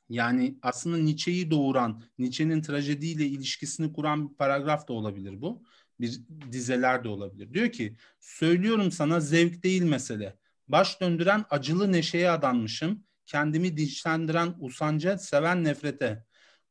Yani 0.09 0.57
aslında 0.61 0.97
Nietzsche'yi 0.97 1.51
doğuran, 1.51 2.03
Nietzsche'nin 2.17 2.61
trajediyle 2.61 3.25
ilişkisini 3.25 3.93
kuran 3.93 4.29
bir 4.29 4.35
paragraf 4.35 4.87
da 4.87 4.93
olabilir 4.93 5.41
bu. 5.41 5.63
Bir 5.99 6.21
dizeler 6.51 7.03
de 7.03 7.07
olabilir. 7.09 7.53
Diyor 7.53 7.71
ki, 7.71 7.95
söylüyorum 8.19 8.91
sana 8.91 9.19
zevk 9.19 9.63
değil 9.63 9.83
mesele. 9.83 10.37
Baş 10.67 11.01
döndüren 11.01 11.45
acılı 11.49 11.91
neşeye 11.91 12.31
adanmışım. 12.31 13.03
Kendimi 13.25 13.77
dinçlendiren 13.77 14.55
usanca, 14.59 15.17
seven 15.17 15.63
nefrete. 15.63 16.25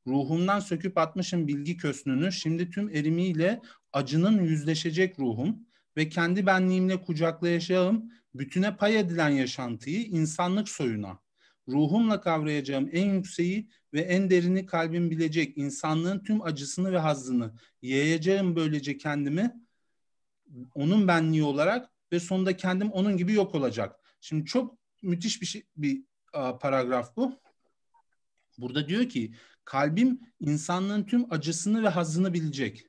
Ruhumdan 0.06 0.60
söküp 0.60 0.98
atmışım 0.98 1.48
bilgi 1.48 1.76
kösnünü. 1.76 2.32
Şimdi 2.32 2.70
tüm 2.70 2.88
erimiyle 2.88 3.60
acının 3.92 4.42
yüzleşecek 4.42 5.18
ruhum 5.18 5.66
ve 5.96 6.08
kendi 6.08 6.46
benliğimle 6.46 7.02
kucaklayacağım 7.02 8.12
bütüne 8.34 8.76
pay 8.76 8.98
edilen 8.98 9.28
yaşantıyı 9.28 10.02
insanlık 10.02 10.68
soyuna, 10.68 11.18
ruhumla 11.68 12.20
kavrayacağım 12.20 12.88
en 12.92 13.14
yükseği 13.14 13.68
ve 13.92 14.00
en 14.00 14.30
derini 14.30 14.66
kalbim 14.66 15.10
bilecek 15.10 15.58
insanlığın 15.58 16.24
tüm 16.24 16.42
acısını 16.42 16.92
ve 16.92 16.98
hazzını 16.98 17.54
yayacağım 17.82 18.56
böylece 18.56 18.98
kendimi 18.98 19.54
onun 20.74 21.08
benliği 21.08 21.42
olarak 21.42 21.90
ve 22.12 22.20
sonunda 22.20 22.56
kendim 22.56 22.90
onun 22.90 23.16
gibi 23.16 23.32
yok 23.32 23.54
olacak. 23.54 24.00
Şimdi 24.20 24.44
çok 24.44 24.78
müthiş 25.02 25.40
bir 25.40 25.46
şey, 25.46 25.64
bir 25.76 26.04
a, 26.32 26.58
paragraf 26.58 27.16
bu. 27.16 27.40
Burada 28.58 28.88
diyor 28.88 29.08
ki 29.08 29.34
kalbim 29.64 30.20
insanlığın 30.40 31.04
tüm 31.04 31.32
acısını 31.32 31.82
ve 31.82 31.88
hazzını 31.88 32.34
bilecek. 32.34 32.86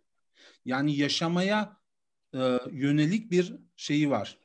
Yani 0.65 0.95
yaşamaya 0.95 1.76
e, 2.33 2.59
yönelik 2.71 3.31
bir 3.31 3.55
şeyi 3.75 4.09
var. 4.09 4.37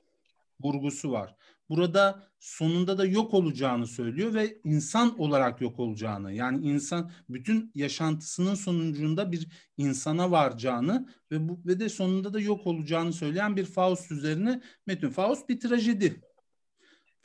Vurgusu 0.61 1.13
var. 1.13 1.37
Burada 1.69 2.33
sonunda 2.39 2.99
da 2.99 3.07
yok 3.07 3.35
olacağını 3.35 3.87
söylüyor 3.87 4.35
ve 4.35 4.61
insan 4.65 5.21
olarak 5.21 5.61
yok 5.61 5.81
olacağını 5.81 6.33
yani 6.33 6.67
insan 6.67 7.11
bütün 7.29 7.73
yaşantısının 7.75 8.55
sonucunda 8.55 9.33
bir 9.33 9.49
insana 9.77 10.31
varacağını 10.31 11.09
ve 11.31 11.49
bu 11.49 11.61
ve 11.67 11.81
de 11.81 11.89
sonunda 11.89 12.33
da 12.33 12.41
yok 12.41 12.67
olacağını 12.67 13.13
söyleyen 13.13 13.57
bir 13.57 13.65
Faust 13.65 14.13
üzerine 14.13 14.63
metin. 14.87 15.11
Faust 15.11 15.49
bir 15.49 15.61
trajedi. 15.61 16.21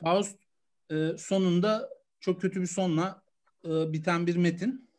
Faust 0.01 0.39
e, 0.91 1.12
sonunda 1.18 1.89
çok 2.20 2.41
kötü 2.41 2.62
bir 2.62 2.68
sonla 2.68 3.24
e, 3.66 3.93
biten 3.93 4.28
bir 4.28 4.36
metin. 4.36 4.89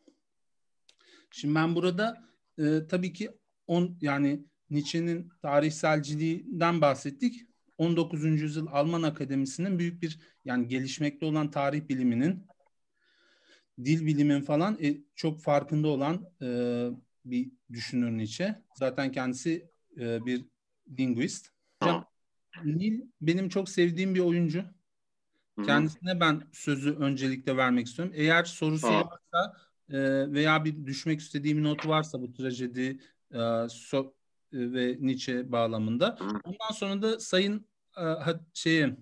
Şimdi 1.31 1.55
ben 1.55 1.75
burada 1.75 2.25
e, 2.57 2.87
tabii 2.89 3.13
ki 3.13 3.31
on 3.67 3.97
yani 4.01 4.45
Nietzsche'nin 4.69 5.31
tarihselciliğinden 5.41 6.81
bahsettik. 6.81 7.45
19. 7.77 8.41
yüzyıl 8.41 8.67
Alman 8.67 9.03
Akademisi'nin 9.03 9.79
büyük 9.79 10.01
bir 10.01 10.19
yani 10.45 10.67
gelişmekte 10.67 11.25
olan 11.25 11.51
tarih 11.51 11.89
biliminin 11.89 12.47
dil 13.85 14.05
bilimin 14.05 14.41
falan 14.41 14.77
e, 14.83 14.97
çok 15.15 15.41
farkında 15.41 15.87
olan 15.87 16.29
e, 16.41 16.47
bir 17.25 17.51
düşünür 17.73 18.11
Nietzsche. 18.11 18.63
Zaten 18.75 19.11
kendisi 19.11 19.69
e, 19.99 20.25
bir 20.25 20.45
linguist. 20.97 21.49
Hocam, 21.81 22.05
Nil 22.63 23.01
benim 23.21 23.49
çok 23.49 23.69
sevdiğim 23.69 24.15
bir 24.15 24.19
oyuncu. 24.19 24.63
Kendisine 25.65 26.19
ben 26.19 26.41
sözü 26.51 26.95
öncelikle 26.95 27.57
vermek 27.57 27.87
istiyorum. 27.87 28.13
Eğer 28.17 28.43
sorusu 28.43 28.87
varsa 28.87 29.57
e, 29.89 29.99
veya 30.31 30.65
bir 30.65 30.85
düşmek 30.85 31.19
istediğim 31.19 31.63
not 31.63 31.87
varsa 31.87 32.21
bu 32.21 32.33
trajedi 32.33 32.99
e, 33.33 33.39
so, 33.69 34.13
ve 34.53 34.97
Nietzsche 34.99 35.51
bağlamında. 35.51 36.17
Ondan 36.21 36.73
sonra 36.73 37.01
da 37.01 37.19
Sayın 37.19 37.65
e, 37.97 38.03
şeye 38.53 38.97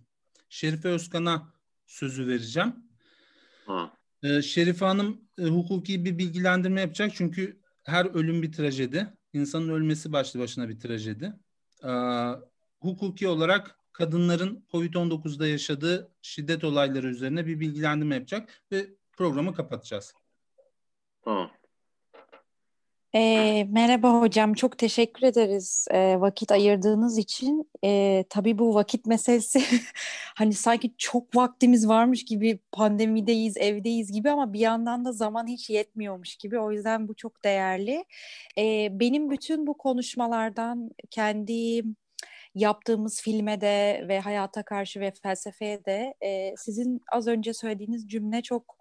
Şerife 0.49 0.89
Özkan'a 0.89 1.53
sözü 1.85 2.27
vereceğim. 2.27 2.75
Ha. 3.65 3.93
E, 4.23 4.41
Şerife 4.41 4.85
Hanım 4.85 5.21
e, 5.39 5.43
hukuki 5.43 6.05
bir 6.05 6.17
bilgilendirme 6.17 6.81
yapacak 6.81 7.11
çünkü 7.15 7.61
her 7.83 8.05
ölüm 8.05 8.41
bir 8.41 8.51
trajedi. 8.51 9.07
İnsanın 9.33 9.69
ölmesi 9.69 10.11
başlı 10.11 10.39
başına 10.39 10.69
bir 10.69 10.79
trajedi. 10.79 11.33
E, 11.83 11.91
hukuki 12.79 13.27
olarak 13.27 13.79
kadınların 13.91 14.65
COVID-19'da 14.71 15.47
yaşadığı 15.47 16.11
şiddet 16.21 16.63
olayları 16.63 17.07
üzerine 17.07 17.45
bir 17.45 17.59
bilgilendirme 17.59 18.15
yapacak 18.15 18.63
ve 18.71 18.87
programı 19.11 19.53
kapatacağız. 19.53 20.13
Tamam. 21.21 21.51
E, 23.17 23.63
merhaba 23.71 24.21
hocam, 24.21 24.53
çok 24.53 24.77
teşekkür 24.77 25.27
ederiz 25.27 25.87
e, 25.91 26.21
vakit 26.21 26.51
ayırdığınız 26.51 27.17
için. 27.17 27.71
E, 27.83 28.23
tabii 28.29 28.57
bu 28.59 28.75
vakit 28.75 29.05
meselesi 29.05 29.61
hani 30.35 30.53
sanki 30.53 30.93
çok 30.97 31.35
vaktimiz 31.35 31.87
varmış 31.87 32.25
gibi 32.25 32.59
pandemideyiz, 32.71 33.57
evdeyiz 33.57 34.11
gibi 34.11 34.29
ama 34.31 34.53
bir 34.53 34.59
yandan 34.59 35.05
da 35.05 35.11
zaman 35.11 35.47
hiç 35.47 35.69
yetmiyormuş 35.69 36.35
gibi. 36.35 36.59
O 36.59 36.71
yüzden 36.71 37.07
bu 37.07 37.15
çok 37.15 37.43
değerli. 37.43 38.05
E, 38.57 38.87
benim 38.99 39.31
bütün 39.31 39.67
bu 39.67 39.77
konuşmalardan 39.77 40.89
kendi 41.09 41.83
yaptığımız 42.55 43.21
filme 43.21 43.61
de 43.61 44.05
ve 44.07 44.19
hayata 44.19 44.63
karşı 44.63 44.99
ve 44.99 45.11
felsefeye 45.23 45.85
de 45.85 46.13
e, 46.21 46.53
sizin 46.57 47.01
az 47.11 47.27
önce 47.27 47.53
söylediğiniz 47.53 48.09
cümle 48.09 48.41
çok 48.41 48.77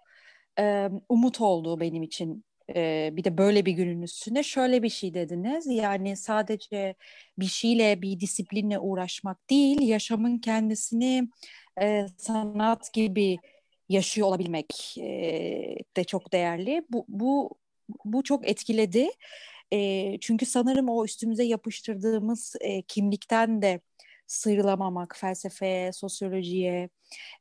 e, 0.58 0.90
umut 1.08 1.40
oldu 1.40 1.80
benim 1.80 2.02
için 2.02 2.44
e, 2.74 3.10
bir 3.12 3.24
de 3.24 3.38
böyle 3.38 3.66
bir 3.66 3.72
günün 3.72 4.02
üstüne 4.02 4.42
şöyle 4.42 4.82
bir 4.82 4.88
şey 4.88 5.14
dediniz. 5.14 5.66
Yani 5.66 6.16
sadece 6.16 6.94
bir 7.38 7.46
şeyle, 7.46 8.02
bir 8.02 8.20
disiplinle 8.20 8.78
uğraşmak 8.78 9.50
değil, 9.50 9.80
yaşamın 9.80 10.38
kendisini 10.38 11.28
e, 11.80 12.06
sanat 12.16 12.92
gibi 12.92 13.38
yaşıyor 13.88 14.28
olabilmek 14.28 14.98
e, 14.98 15.76
de 15.96 16.04
çok 16.04 16.32
değerli. 16.32 16.82
Bu, 16.90 17.04
bu, 17.08 17.50
bu 18.04 18.22
çok 18.22 18.48
etkiledi. 18.48 19.10
E, 19.72 20.18
çünkü 20.20 20.46
sanırım 20.46 20.88
o 20.88 21.04
üstümüze 21.04 21.44
yapıştırdığımız 21.44 22.56
e, 22.60 22.82
kimlikten 22.82 23.62
de 23.62 23.80
sıyrılamamak, 24.26 25.16
felsefeye, 25.16 25.92
sosyolojiye, 25.92 26.88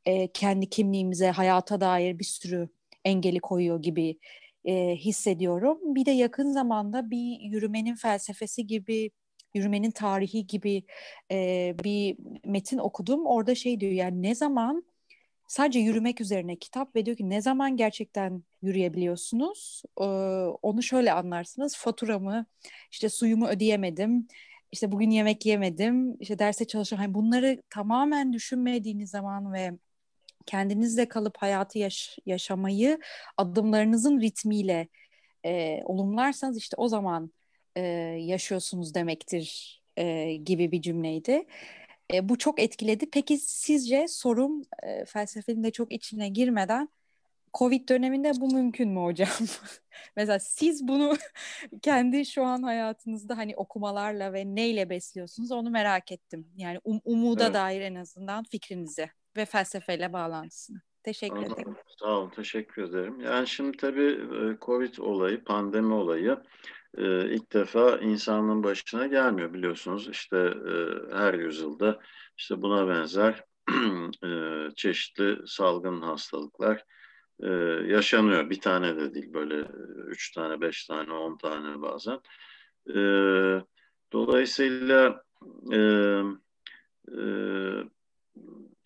e, 0.06 0.32
kendi 0.32 0.68
kimliğimize, 0.70 1.30
hayata 1.30 1.80
dair 1.80 2.18
bir 2.18 2.24
sürü 2.24 2.68
engeli 3.04 3.40
koyuyor 3.40 3.82
gibi 3.82 4.18
e, 4.66 4.96
hissediyorum. 4.96 5.78
Bir 5.94 6.06
de 6.06 6.10
yakın 6.10 6.52
zamanda 6.52 7.10
bir 7.10 7.40
yürümenin 7.40 7.94
felsefesi 7.94 8.66
gibi 8.66 9.10
yürümenin 9.54 9.90
tarihi 9.90 10.46
gibi 10.46 10.84
e, 11.32 11.74
bir 11.84 12.16
metin 12.44 12.78
okudum. 12.78 13.26
Orada 13.26 13.54
şey 13.54 13.80
diyor 13.80 13.92
yani 13.92 14.22
ne 14.22 14.34
zaman 14.34 14.84
sadece 15.48 15.78
yürümek 15.78 16.20
üzerine 16.20 16.56
kitap 16.56 16.96
ve 16.96 17.06
diyor 17.06 17.16
ki 17.16 17.30
ne 17.30 17.42
zaman 17.42 17.76
gerçekten 17.76 18.42
yürüyebiliyorsunuz? 18.62 19.82
E, 20.00 20.04
onu 20.62 20.82
şöyle 20.82 21.12
anlarsınız. 21.12 21.76
Faturamı, 21.76 22.46
işte 22.92 23.08
suyumu 23.08 23.48
ödeyemedim. 23.48 24.28
işte 24.72 24.92
bugün 24.92 25.10
yemek 25.10 25.46
yemedim. 25.46 26.16
işte 26.20 26.38
derse 26.38 26.66
çalışıyorum. 26.66 27.04
Hani 27.06 27.14
bunları 27.14 27.62
tamamen 27.70 28.32
düşünmediğiniz 28.32 29.10
zaman 29.10 29.52
ve 29.52 29.72
kendinizle 30.46 31.08
kalıp 31.08 31.36
hayatı 31.36 31.78
yaş- 31.78 32.18
yaşamayı 32.26 33.00
adımlarınızın 33.36 34.20
ritmiyle 34.20 34.88
e, 35.44 35.82
olumlarsanız 35.84 36.58
işte 36.58 36.74
o 36.78 36.88
zaman 36.88 37.32
e, 37.76 37.80
yaşıyorsunuz 38.20 38.94
demektir 38.94 39.76
e, 39.96 40.34
gibi 40.34 40.72
bir 40.72 40.82
cümleydi. 40.82 41.46
E, 42.14 42.28
bu 42.28 42.38
çok 42.38 42.60
etkiledi. 42.60 43.10
Peki 43.10 43.38
sizce 43.38 44.08
sorum 44.08 44.62
e, 44.82 45.04
felsefenin 45.04 45.64
de 45.64 45.70
çok 45.70 45.92
içine 45.92 46.28
girmeden 46.28 46.88
Covid 47.54 47.88
döneminde 47.88 48.32
bu 48.40 48.54
mümkün 48.54 48.88
mü 48.88 49.00
hocam? 49.00 49.28
Mesela 50.16 50.38
siz 50.38 50.88
bunu 50.88 51.16
kendi 51.82 52.26
şu 52.26 52.44
an 52.44 52.62
hayatınızda 52.62 53.36
hani 53.36 53.56
okumalarla 53.56 54.32
ve 54.32 54.44
neyle 54.54 54.90
besliyorsunuz 54.90 55.52
onu 55.52 55.70
merak 55.70 56.12
ettim. 56.12 56.46
Yani 56.56 56.78
um, 56.84 57.00
umuda 57.04 57.44
evet. 57.44 57.54
dair 57.54 57.80
en 57.80 57.94
azından 57.94 58.44
fikrinizi 58.44 59.10
ve 59.36 59.44
felsefeyle 59.44 60.12
bağlantısını. 60.12 60.80
Teşekkür 61.02 61.36
Anladım. 61.36 61.52
ederim. 61.52 61.76
Sağ 62.00 62.18
olun, 62.18 62.30
teşekkür 62.30 62.82
ederim. 62.82 63.20
Yani 63.20 63.46
şimdi 63.48 63.76
tabii 63.76 64.20
Covid 64.62 64.98
olayı, 64.98 65.44
pandemi 65.44 65.92
olayı 65.94 66.38
ilk 67.28 67.52
defa 67.52 67.98
insanlığın 67.98 68.64
başına 68.64 69.06
gelmiyor 69.06 69.54
biliyorsunuz. 69.54 70.08
İşte 70.08 70.54
her 71.12 71.34
yüzyılda 71.34 72.00
işte 72.38 72.62
buna 72.62 72.88
benzer 72.88 73.44
çeşitli 74.76 75.38
salgın 75.46 76.00
hastalıklar 76.00 76.84
yaşanıyor. 77.86 78.50
Bir 78.50 78.60
tane 78.60 78.96
de 78.96 79.14
değil 79.14 79.34
böyle 79.34 79.60
üç 80.06 80.32
tane, 80.32 80.60
beş 80.60 80.86
tane, 80.86 81.12
on 81.12 81.38
tane 81.38 81.82
bazen. 81.82 82.20
Dolayısıyla 84.12 85.22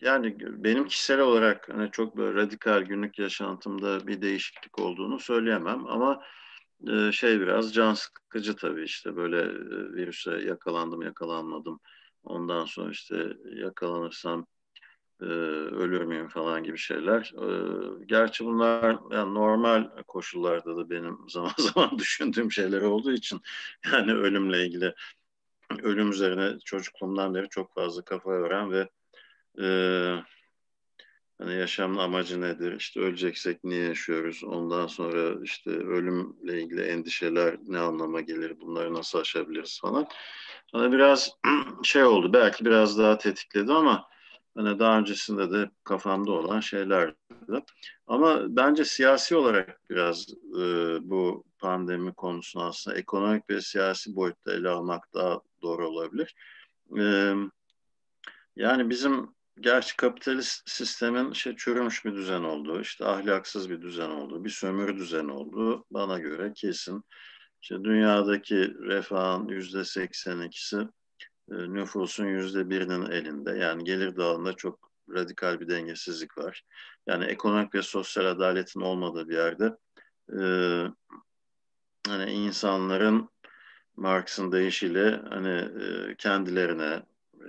yani 0.01 0.37
benim 0.39 0.87
kişisel 0.87 1.19
olarak 1.19 1.69
hani 1.69 1.91
çok 1.91 2.17
böyle 2.17 2.33
radikal 2.41 2.81
günlük 2.81 3.19
yaşantımda 3.19 4.07
bir 4.07 4.21
değişiklik 4.21 4.79
olduğunu 4.79 5.19
söyleyemem 5.19 5.87
ama 5.87 6.23
e, 6.87 7.11
şey 7.11 7.39
biraz 7.39 7.73
can 7.73 7.93
sıkıcı 7.93 8.55
tabii 8.55 8.83
işte 8.83 9.15
böyle 9.15 9.41
e, 9.41 9.93
virüse 9.93 10.31
yakalandım 10.31 11.01
yakalanmadım 11.01 11.79
ondan 12.23 12.65
sonra 12.65 12.91
işte 12.91 13.33
yakalanırsam 13.55 14.45
e, 15.21 15.25
ölür 15.25 16.01
müyüm 16.01 16.27
falan 16.27 16.63
gibi 16.63 16.77
şeyler. 16.77 17.33
E, 17.37 17.47
gerçi 18.05 18.45
bunlar 18.45 18.99
yani 19.11 19.33
normal 19.33 19.89
koşullarda 20.07 20.77
da 20.77 20.89
benim 20.89 21.17
zaman 21.29 21.53
zaman 21.57 21.99
düşündüğüm 21.99 22.51
şeyler 22.51 22.81
olduğu 22.81 23.11
için 23.11 23.41
yani 23.93 24.13
ölümle 24.13 24.65
ilgili 24.65 24.95
ölüm 25.83 26.11
üzerine 26.11 26.59
çocukluğumdan 26.65 27.35
beri 27.35 27.49
çok 27.49 27.73
fazla 27.75 28.01
kafa 28.01 28.33
yoran 28.33 28.71
ve 28.71 28.89
e, 29.61 29.67
hani 31.37 31.55
yaşamın 31.55 31.97
amacı 31.97 32.41
nedir? 32.41 32.73
İşte 32.77 32.99
öleceksek 32.99 33.63
niye 33.63 33.83
yaşıyoruz? 33.85 34.43
Ondan 34.43 34.87
sonra 34.87 35.43
işte 35.43 35.69
ölümle 35.69 36.61
ilgili 36.61 36.81
endişeler 36.81 37.57
ne 37.67 37.79
anlama 37.79 38.21
gelir? 38.21 38.61
Bunları 38.61 38.93
nasıl 38.93 39.19
aşabiliriz 39.19 39.79
falan. 39.81 40.07
Hani 40.71 40.91
biraz 40.91 41.31
şey 41.83 42.03
oldu. 42.03 42.33
Belki 42.33 42.65
biraz 42.65 42.97
daha 42.97 43.17
tetikledi 43.17 43.73
ama 43.73 44.07
hani 44.55 44.79
daha 44.79 44.97
öncesinde 44.99 45.51
de 45.51 45.71
kafamda 45.83 46.31
olan 46.31 46.59
şeylerdi. 46.59 47.15
Ama 48.07 48.55
bence 48.55 48.85
siyasi 48.85 49.35
olarak 49.35 49.81
biraz 49.89 50.27
e, 50.59 50.63
bu 51.01 51.43
pandemi 51.59 52.13
konusunu 52.13 52.63
aslında 52.63 52.97
ekonomik 52.97 53.49
ve 53.49 53.61
siyasi 53.61 54.15
boyutta 54.15 54.53
ele 54.53 54.69
almak 54.69 55.13
daha 55.13 55.41
doğru 55.61 55.87
olabilir. 55.87 56.35
E, 56.99 57.33
yani 58.55 58.89
bizim 58.89 59.35
gerçi 59.61 59.97
kapitalist 59.97 60.69
sistemin 60.69 61.33
şey 61.33 61.55
çürümüş 61.55 62.05
bir 62.05 62.13
düzen 62.13 62.43
olduğu, 62.43 62.81
işte 62.81 63.05
ahlaksız 63.05 63.69
bir 63.69 63.81
düzen 63.81 64.09
olduğu, 64.09 64.43
bir 64.43 64.49
sömürü 64.49 64.97
düzeni 64.97 65.31
olduğu 65.31 65.85
bana 65.91 66.19
göre 66.19 66.53
kesin. 66.55 67.03
İşte 67.61 67.83
dünyadaki 67.83 68.73
refahın 68.79 69.47
yüzde 69.47 69.85
seksen 69.85 70.39
ikisi 70.41 70.77
e, 71.51 71.55
nüfusun 71.55 72.25
yüzde 72.25 72.69
birinin 72.69 73.11
elinde. 73.11 73.51
Yani 73.51 73.83
gelir 73.83 74.17
dağılımında 74.17 74.53
çok 74.53 74.91
radikal 75.09 75.59
bir 75.59 75.69
dengesizlik 75.69 76.37
var. 76.37 76.63
Yani 77.07 77.25
ekonomik 77.25 77.75
ve 77.75 77.81
sosyal 77.81 78.25
adaletin 78.25 78.81
olmadığı 78.81 79.29
bir 79.29 79.35
yerde 79.35 79.77
e, 80.39 80.43
hani 82.07 82.31
insanların 82.31 83.29
Marx'ın 83.95 84.51
deyişiyle 84.51 85.21
hani 85.29 85.69
e, 85.83 86.15
kendilerine, 86.15 87.03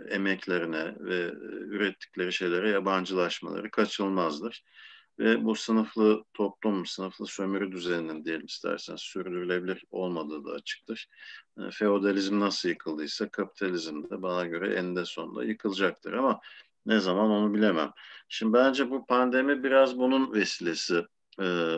emeklerine 0.09 0.95
ve 1.01 1.17
e, 1.17 1.33
ürettikleri 1.67 2.33
şeylere 2.33 2.71
yabancılaşmaları 2.71 3.71
kaçınılmazdır. 3.71 4.65
Ve 5.19 5.45
bu 5.45 5.55
sınıflı 5.55 6.25
toplum, 6.35 6.87
sınıflı 6.87 7.27
sömürü 7.27 7.73
düzeninin 7.73 8.25
diyelim 8.25 8.47
isterseniz 8.47 9.01
sürdürülebilir 9.01 9.85
olmadığı 9.91 10.45
da 10.45 10.51
açıktır. 10.51 11.09
E, 11.59 11.71
feodalizm 11.71 12.41
nasıl 12.41 12.69
yıkıldıysa 12.69 13.29
kapitalizm 13.29 14.03
de 14.11 14.23
bana 14.23 14.47
göre 14.47 14.75
eninde 14.75 15.05
sonunda 15.05 15.45
yıkılacaktır 15.45 16.13
ama 16.13 16.41
ne 16.87 17.01
zaman 17.01 17.31
onu 17.31 17.55
bilemem. 17.55 17.93
Şimdi 18.29 18.53
bence 18.53 18.91
bu 18.91 19.07
pandemi 19.07 19.63
biraz 19.65 19.99
bunun 19.99 20.33
vesilesi 20.33 21.07
e, 21.41 21.77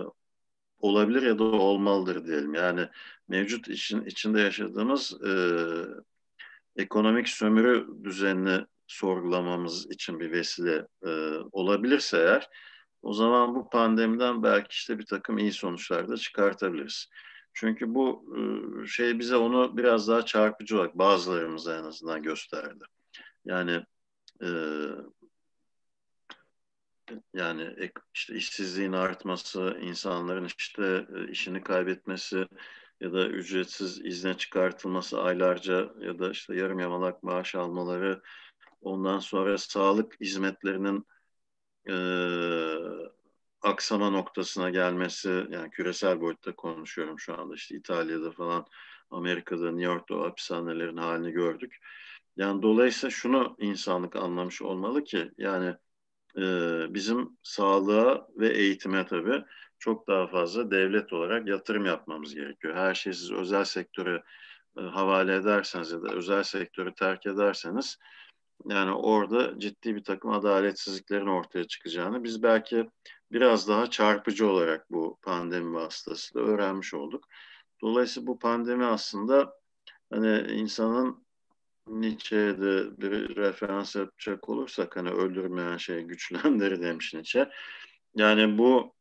olabilir 0.78 1.22
ya 1.22 1.38
da 1.38 1.44
olmalıdır 1.44 2.26
diyelim. 2.26 2.54
Yani 2.54 2.88
mevcut 3.28 3.68
için 3.68 4.04
içinde 4.04 4.40
yaşadığımız 4.40 5.22
e, 5.26 5.30
ekonomik 6.76 7.28
sömürü 7.28 8.04
düzenini 8.04 8.66
sorgulamamız 8.86 9.90
için 9.90 10.20
bir 10.20 10.32
vesile 10.32 10.86
e, 11.06 11.10
olabilirse 11.52 12.18
eğer 12.18 12.48
o 13.02 13.12
zaman 13.12 13.54
bu 13.54 13.70
pandemiden 13.70 14.42
belki 14.42 14.68
işte 14.70 14.98
bir 14.98 15.06
takım 15.06 15.38
iyi 15.38 15.52
sonuçlar 15.52 16.08
da 16.08 16.16
çıkartabiliriz. 16.16 17.08
Çünkü 17.52 17.94
bu 17.94 18.24
e, 18.36 18.86
şey 18.86 19.18
bize 19.18 19.36
onu 19.36 19.76
biraz 19.76 20.08
daha 20.08 20.24
çarpıcı 20.24 20.76
olarak 20.76 20.98
bazılarımıza 20.98 21.78
en 21.78 21.84
azından 21.84 22.22
gösterdi. 22.22 22.84
Yani 23.44 23.84
e, 24.42 24.48
yani 27.34 27.90
işte 28.14 28.34
işsizliğin 28.34 28.92
artması, 28.92 29.78
insanların 29.82 30.48
işte 30.58 31.06
e, 31.16 31.30
işini 31.30 31.62
kaybetmesi, 31.62 32.46
ya 33.04 33.12
da 33.12 33.28
ücretsiz 33.28 34.04
izne 34.04 34.34
çıkartılması 34.36 35.22
aylarca 35.22 35.92
ya 36.00 36.18
da 36.18 36.30
işte 36.30 36.56
yarım 36.56 36.78
yamalak 36.78 37.22
maaş 37.22 37.54
almaları 37.54 38.22
ondan 38.80 39.18
sonra 39.18 39.58
sağlık 39.58 40.20
hizmetlerinin 40.20 41.06
e, 41.88 41.94
aksama 43.62 44.10
noktasına 44.10 44.70
gelmesi 44.70 45.28
yani 45.50 45.70
küresel 45.70 46.20
boyutta 46.20 46.56
konuşuyorum 46.56 47.18
şu 47.18 47.40
anda 47.40 47.54
işte 47.54 47.76
İtalya'da 47.76 48.30
falan 48.30 48.66
Amerika'da 49.10 49.70
New 49.70 49.92
York'ta 49.92 50.20
hapishanelerin 50.20 50.96
halini 50.96 51.32
gördük. 51.32 51.76
Yani 52.36 52.62
dolayısıyla 52.62 53.10
şunu 53.10 53.56
insanlık 53.58 54.16
anlamış 54.16 54.62
olmalı 54.62 55.04
ki 55.04 55.30
yani 55.38 55.74
e, 56.38 56.42
bizim 56.94 57.38
sağlığa 57.42 58.28
ve 58.36 58.48
eğitime 58.48 59.06
tabii 59.06 59.44
çok 59.84 60.08
daha 60.08 60.26
fazla 60.26 60.70
devlet 60.70 61.12
olarak 61.12 61.48
yatırım 61.48 61.86
yapmamız 61.86 62.34
gerekiyor. 62.34 62.74
Her 62.74 62.94
şeyi 62.94 63.14
siz 63.14 63.32
özel 63.32 63.64
sektöre 63.64 64.22
e, 64.78 64.80
havale 64.80 65.34
ederseniz 65.34 65.92
ya 65.92 66.02
da 66.02 66.14
özel 66.14 66.42
sektörü 66.42 66.94
terk 66.94 67.26
ederseniz 67.26 67.98
yani 68.68 68.92
orada 68.92 69.58
ciddi 69.58 69.96
bir 69.96 70.04
takım 70.04 70.30
adaletsizliklerin 70.30 71.26
ortaya 71.26 71.64
çıkacağını 71.64 72.24
biz 72.24 72.42
belki 72.42 72.90
biraz 73.32 73.68
daha 73.68 73.90
çarpıcı 73.90 74.50
olarak 74.50 74.90
bu 74.90 75.18
pandemi 75.22 75.74
vasıtasıyla 75.74 76.46
öğrenmiş 76.46 76.94
olduk. 76.94 77.24
Dolayısıyla 77.82 78.26
bu 78.26 78.38
pandemi 78.38 78.84
aslında 78.84 79.52
hani 80.12 80.52
insanın 80.52 81.24
Nietzsche'ye 81.86 82.60
de 82.60 83.00
bir 83.00 83.36
referans 83.36 83.96
yapacak 83.96 84.48
olursak 84.48 84.96
hani 84.96 85.10
öldürmeyen 85.10 85.76
şey 85.76 86.02
güçlendirir 86.02 86.82
demiş 86.82 87.14
Nietzsche. 87.14 87.50
Yani 88.14 88.58
bu 88.58 88.94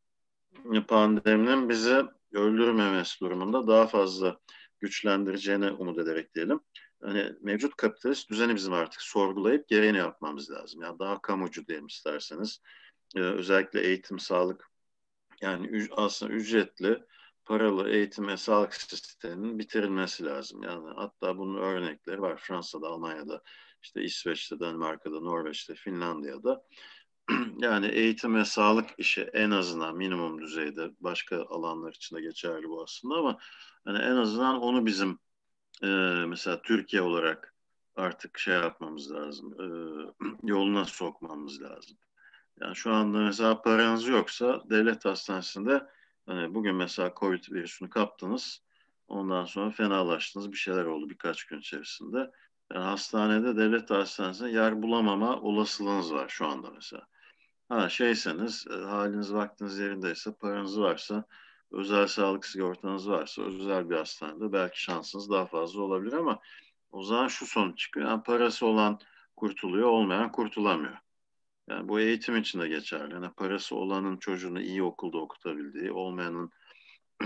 pandeminin 0.88 1.68
bizi 1.68 2.02
öldürmemesi 2.32 3.20
durumunda 3.20 3.66
daha 3.66 3.86
fazla 3.86 4.38
güçlendireceğine 4.80 5.70
umut 5.70 5.98
ederek 5.98 6.34
diyelim. 6.34 6.60
Hani 7.02 7.32
mevcut 7.40 7.76
kapitalist 7.76 8.30
düzeni 8.30 8.54
bizim 8.54 8.72
artık 8.72 9.02
sorgulayıp 9.02 9.68
gereğini 9.68 9.98
yapmamız 9.98 10.50
lazım. 10.50 10.82
Yani 10.82 10.98
daha 10.98 11.22
kamucu 11.22 11.66
diyelim 11.66 11.86
isterseniz. 11.86 12.60
Ee, 13.16 13.20
özellikle 13.20 13.80
eğitim, 13.80 14.18
sağlık 14.18 14.70
yani 15.40 15.88
aslında 15.90 16.32
ücretli, 16.32 17.04
paralı 17.44 17.90
eğitim 17.90 18.28
ve 18.28 18.36
sağlık 18.36 18.74
sisteminin 18.74 19.58
bitirilmesi 19.58 20.24
lazım. 20.24 20.62
Yani 20.62 20.90
hatta 20.96 21.38
bunun 21.38 21.62
örnekleri 21.62 22.22
var 22.22 22.36
Fransa'da, 22.36 22.86
Almanya'da, 22.86 23.42
işte 23.82 24.02
İsveç'te, 24.02 24.60
Danimarka'da, 24.60 25.20
Norveç'te, 25.20 25.74
Finlandiya'da. 25.74 26.64
yani 27.58 27.86
eğitim 27.86 28.34
ve 28.34 28.44
sağlık 28.44 28.90
işi 28.98 29.22
en 29.22 29.50
azından 29.50 29.96
minimum 29.96 30.40
düzeyde 30.40 30.90
başka 31.00 31.44
alanlar 31.44 31.92
için 31.92 32.16
de 32.16 32.20
geçerli 32.20 32.68
bu 32.68 32.82
aslında 32.82 33.14
ama 33.14 33.38
hani 33.84 33.98
en 33.98 34.16
azından 34.16 34.60
onu 34.62 34.86
bizim 34.86 35.18
e, 35.82 35.86
mesela 36.26 36.62
Türkiye 36.62 37.02
olarak 37.02 37.54
artık 37.96 38.38
şey 38.38 38.54
yapmamız 38.54 39.12
lazım 39.12 39.54
e, 39.60 39.66
yoluna 40.42 40.84
sokmamız 40.84 41.62
lazım. 41.62 41.96
Yani 42.60 42.76
şu 42.76 42.92
anda 42.92 43.18
mesela 43.18 43.62
paranız 43.62 44.08
yoksa 44.08 44.62
devlet 44.70 45.04
hastanesinde 45.04 45.86
hani 46.26 46.54
bugün 46.54 46.74
mesela 46.74 47.12
Covid 47.16 47.44
virüsünü 47.52 47.90
kaptınız 47.90 48.62
ondan 49.08 49.44
sonra 49.44 49.70
fenalaştınız 49.70 50.52
bir 50.52 50.56
şeyler 50.56 50.84
oldu 50.84 51.10
birkaç 51.10 51.44
gün 51.44 51.58
içerisinde. 51.58 52.30
Yani 52.72 52.84
hastanede 52.84 53.56
devlet 53.56 53.90
hastanesinde 53.90 54.50
yer 54.50 54.82
bulamama 54.82 55.40
olasılığınız 55.40 56.12
var 56.12 56.28
şu 56.28 56.46
anda 56.46 56.70
mesela. 56.70 57.06
Ha 57.68 57.88
şeyseniz, 57.88 58.66
e, 58.70 58.74
haliniz 58.74 59.34
vaktiniz 59.34 59.78
yerindeyse, 59.78 60.34
paranız 60.40 60.80
varsa, 60.80 61.24
özel 61.70 62.06
sağlık 62.06 62.46
sigortanız 62.46 63.08
varsa 63.08 63.42
özel 63.42 63.90
bir 63.90 63.96
hastanede 63.96 64.52
belki 64.52 64.82
şansınız 64.82 65.30
daha 65.30 65.46
fazla 65.46 65.82
olabilir 65.82 66.12
ama 66.12 66.40
o 66.92 67.02
zaman 67.02 67.28
şu 67.28 67.46
sonuç 67.46 67.78
çıkıyor. 67.78 68.08
Yani 68.08 68.22
parası 68.22 68.66
olan 68.66 68.98
kurtuluyor, 69.36 69.88
olmayan 69.88 70.32
kurtulamıyor. 70.32 70.98
Yani 71.68 71.88
bu 71.88 72.00
eğitim 72.00 72.36
için 72.36 72.60
de 72.60 72.68
geçerli. 72.68 73.14
Yani 73.14 73.30
parası 73.36 73.76
olanın 73.76 74.16
çocuğunu 74.16 74.60
iyi 74.60 74.82
okulda 74.82 75.18
okutabildiği, 75.18 75.92
olmayanın 75.92 76.50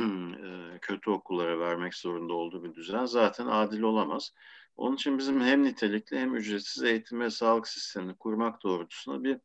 e, 0.74 0.78
kötü 0.82 1.10
okullara 1.10 1.60
vermek 1.60 1.94
zorunda 1.94 2.34
olduğu 2.34 2.64
bir 2.64 2.74
düzen 2.74 3.04
zaten 3.06 3.46
adil 3.46 3.82
olamaz. 3.82 4.34
Onun 4.76 4.94
için 4.94 5.18
bizim 5.18 5.40
hem 5.40 5.64
nitelikli 5.64 6.18
hem 6.18 6.36
ücretsiz 6.36 6.82
eğitim 6.82 7.20
ve 7.20 7.30
sağlık 7.30 7.68
sistemini 7.68 8.16
kurmak 8.16 8.62
doğrultusunda 8.62 9.24
bir 9.24 9.40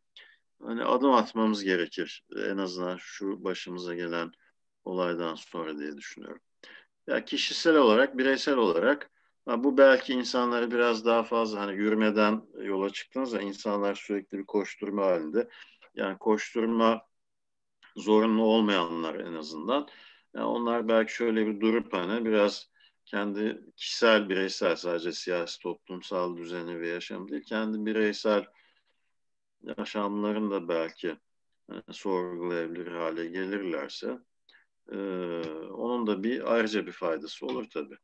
hani 0.65 0.83
adım 0.83 1.11
atmamız 1.13 1.63
gerekir. 1.63 2.25
En 2.37 2.57
azından 2.57 2.97
şu 2.97 3.43
başımıza 3.43 3.95
gelen 3.95 4.31
olaydan 4.83 5.35
sonra 5.35 5.77
diye 5.79 5.97
düşünüyorum. 5.97 6.41
Ya 7.07 7.25
kişisel 7.25 7.75
olarak, 7.75 8.17
bireysel 8.17 8.57
olarak 8.57 9.11
bu 9.47 9.77
belki 9.77 10.13
insanları 10.13 10.71
biraz 10.71 11.05
daha 11.05 11.23
fazla 11.23 11.59
hani 11.59 11.75
yürümeden 11.75 12.41
yola 12.61 12.89
çıktığınızda 12.89 13.41
insanlar 13.41 13.95
sürekli 13.95 14.37
bir 14.37 14.45
koşturma 14.45 15.05
halinde. 15.05 15.49
Yani 15.95 16.17
koşturma 16.17 17.01
zorunlu 17.95 18.43
olmayanlar 18.43 19.15
en 19.15 19.33
azından. 19.33 19.87
Yani 20.35 20.45
onlar 20.45 20.87
belki 20.87 21.13
şöyle 21.13 21.47
bir 21.47 21.61
durup 21.61 21.93
hani 21.93 22.25
biraz 22.25 22.69
kendi 23.05 23.61
kişisel, 23.75 24.29
bireysel 24.29 24.75
sadece 24.75 25.11
siyasi, 25.11 25.59
toplumsal 25.59 26.37
düzeni 26.37 26.79
ve 26.79 26.87
yaşam 26.87 27.27
değil, 27.27 27.43
kendi 27.43 27.85
bireysel 27.85 28.45
yaşamlarını 29.77 30.51
da 30.51 30.67
belki 30.67 31.17
yani 31.71 31.83
sorgulayabilir 31.91 32.87
hale 32.87 33.25
gelirlerse 33.25 34.19
e, 34.91 34.97
onun 35.69 36.07
da 36.07 36.23
bir 36.23 36.53
ayrıca 36.53 36.85
bir 36.87 36.91
faydası 36.91 37.45
olur 37.45 37.65
tabii. 37.73 37.97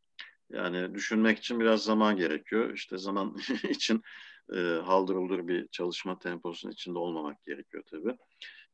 Yani 0.50 0.96
düşünmek 0.96 1.38
için 1.38 1.60
biraz 1.60 1.84
zaman 1.84 2.16
gerekiyor. 2.16 2.74
İşte 2.74 2.98
zaman 2.98 3.38
için 3.70 4.02
e, 4.54 4.60
haldır 4.60 5.48
bir 5.48 5.68
çalışma 5.68 6.20
temposunun 6.20 6.74
içinde 6.74 7.00
olmamak 7.00 7.46
gerekiyor 7.46 7.84
tabii. 7.92 8.18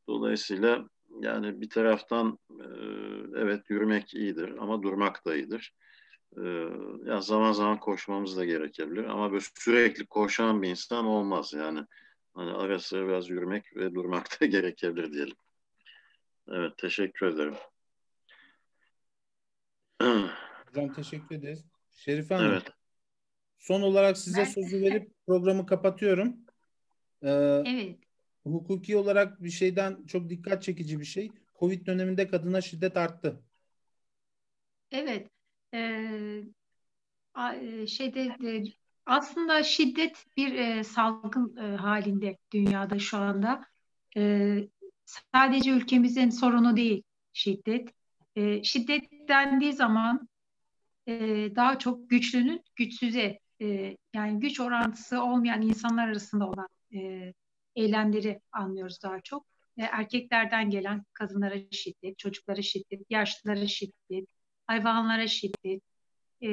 Dolayısıyla 0.07 0.89
yani 1.19 1.61
bir 1.61 1.69
taraftan 1.69 2.39
e, 2.49 2.65
evet 3.35 3.69
yürümek 3.69 4.13
iyidir 4.13 4.49
ama 4.59 4.83
durmak 4.83 5.25
da 5.25 5.35
iyidir. 5.35 5.73
E, 6.37 6.41
yani 7.05 7.23
zaman 7.23 7.51
zaman 7.51 7.79
koşmamız 7.79 8.37
da 8.37 8.45
gerekebilir 8.45 9.03
ama 9.03 9.31
böyle 9.31 9.43
sürekli 9.55 10.05
koşan 10.05 10.61
bir 10.61 10.69
insan 10.69 11.05
olmaz 11.05 11.53
yani. 11.53 11.85
Hani 12.35 12.51
ara 12.51 12.79
sıra 12.79 13.07
biraz 13.07 13.29
yürümek 13.29 13.75
ve 13.75 13.95
durmak 13.95 14.41
da 14.41 14.45
gerekebilir 14.45 15.11
diyelim. 15.11 15.35
Evet 16.47 16.77
teşekkür 16.77 17.25
ederim. 17.27 17.55
Hocam 20.67 20.93
teşekkür 20.93 21.35
ederiz. 21.35 21.65
Şerife 21.91 22.35
Hanım. 22.35 22.51
Evet. 22.51 22.63
Son 23.57 23.81
olarak 23.81 24.17
size 24.17 24.37
ben... 24.37 24.45
sözü 24.45 24.81
verip 24.81 25.11
programı 25.27 25.65
kapatıyorum. 25.65 26.37
Ee, 27.23 27.29
evet. 27.65 27.99
Hukuki 28.43 28.97
olarak 28.97 29.43
bir 29.43 29.49
şeyden 29.49 30.05
çok 30.05 30.29
dikkat 30.29 30.63
çekici 30.63 30.99
bir 30.99 31.05
şey. 31.05 31.31
Covid 31.59 31.85
döneminde 31.87 32.27
kadına 32.27 32.61
şiddet 32.61 32.97
arttı. 32.97 33.41
Evet. 34.91 35.29
Ee, 35.73 36.43
şeyde 37.87 38.21
e, 38.21 38.63
aslında 39.05 39.63
şiddet 39.63 40.25
bir 40.37 40.53
e, 40.53 40.83
salgın 40.83 41.57
e, 41.57 41.75
halinde 41.75 42.37
dünyada 42.53 42.99
şu 42.99 43.17
anda. 43.17 43.65
E, 44.17 44.57
sadece 45.05 45.71
ülkemizin 45.71 46.29
sorunu 46.29 46.77
değil 46.77 47.03
şiddet. 47.33 47.89
E, 48.35 48.63
şiddet 48.63 49.11
dendiği 49.29 49.73
zaman 49.73 50.29
e, 51.07 51.13
daha 51.55 51.79
çok 51.79 52.09
güçlünün 52.09 52.63
güçsüze 52.75 53.39
e, 53.61 53.97
yani 54.13 54.39
güç 54.39 54.59
orantısı 54.59 55.23
olmayan 55.23 55.61
insanlar 55.61 56.07
arasında 56.07 56.49
olan 56.49 56.67
e, 56.93 57.33
eylemleri 57.75 58.39
anlıyoruz 58.51 59.03
daha 59.03 59.21
çok. 59.21 59.45
E, 59.77 59.83
erkeklerden 59.83 60.69
gelen 60.69 61.03
kadınlara 61.13 61.55
şiddet, 61.71 62.17
çocuklara 62.17 62.61
şiddet, 62.61 63.01
yaşlılara 63.09 63.67
şiddet, 63.67 64.27
hayvanlara 64.67 65.27
şiddet, 65.27 65.81
e, 66.45 66.49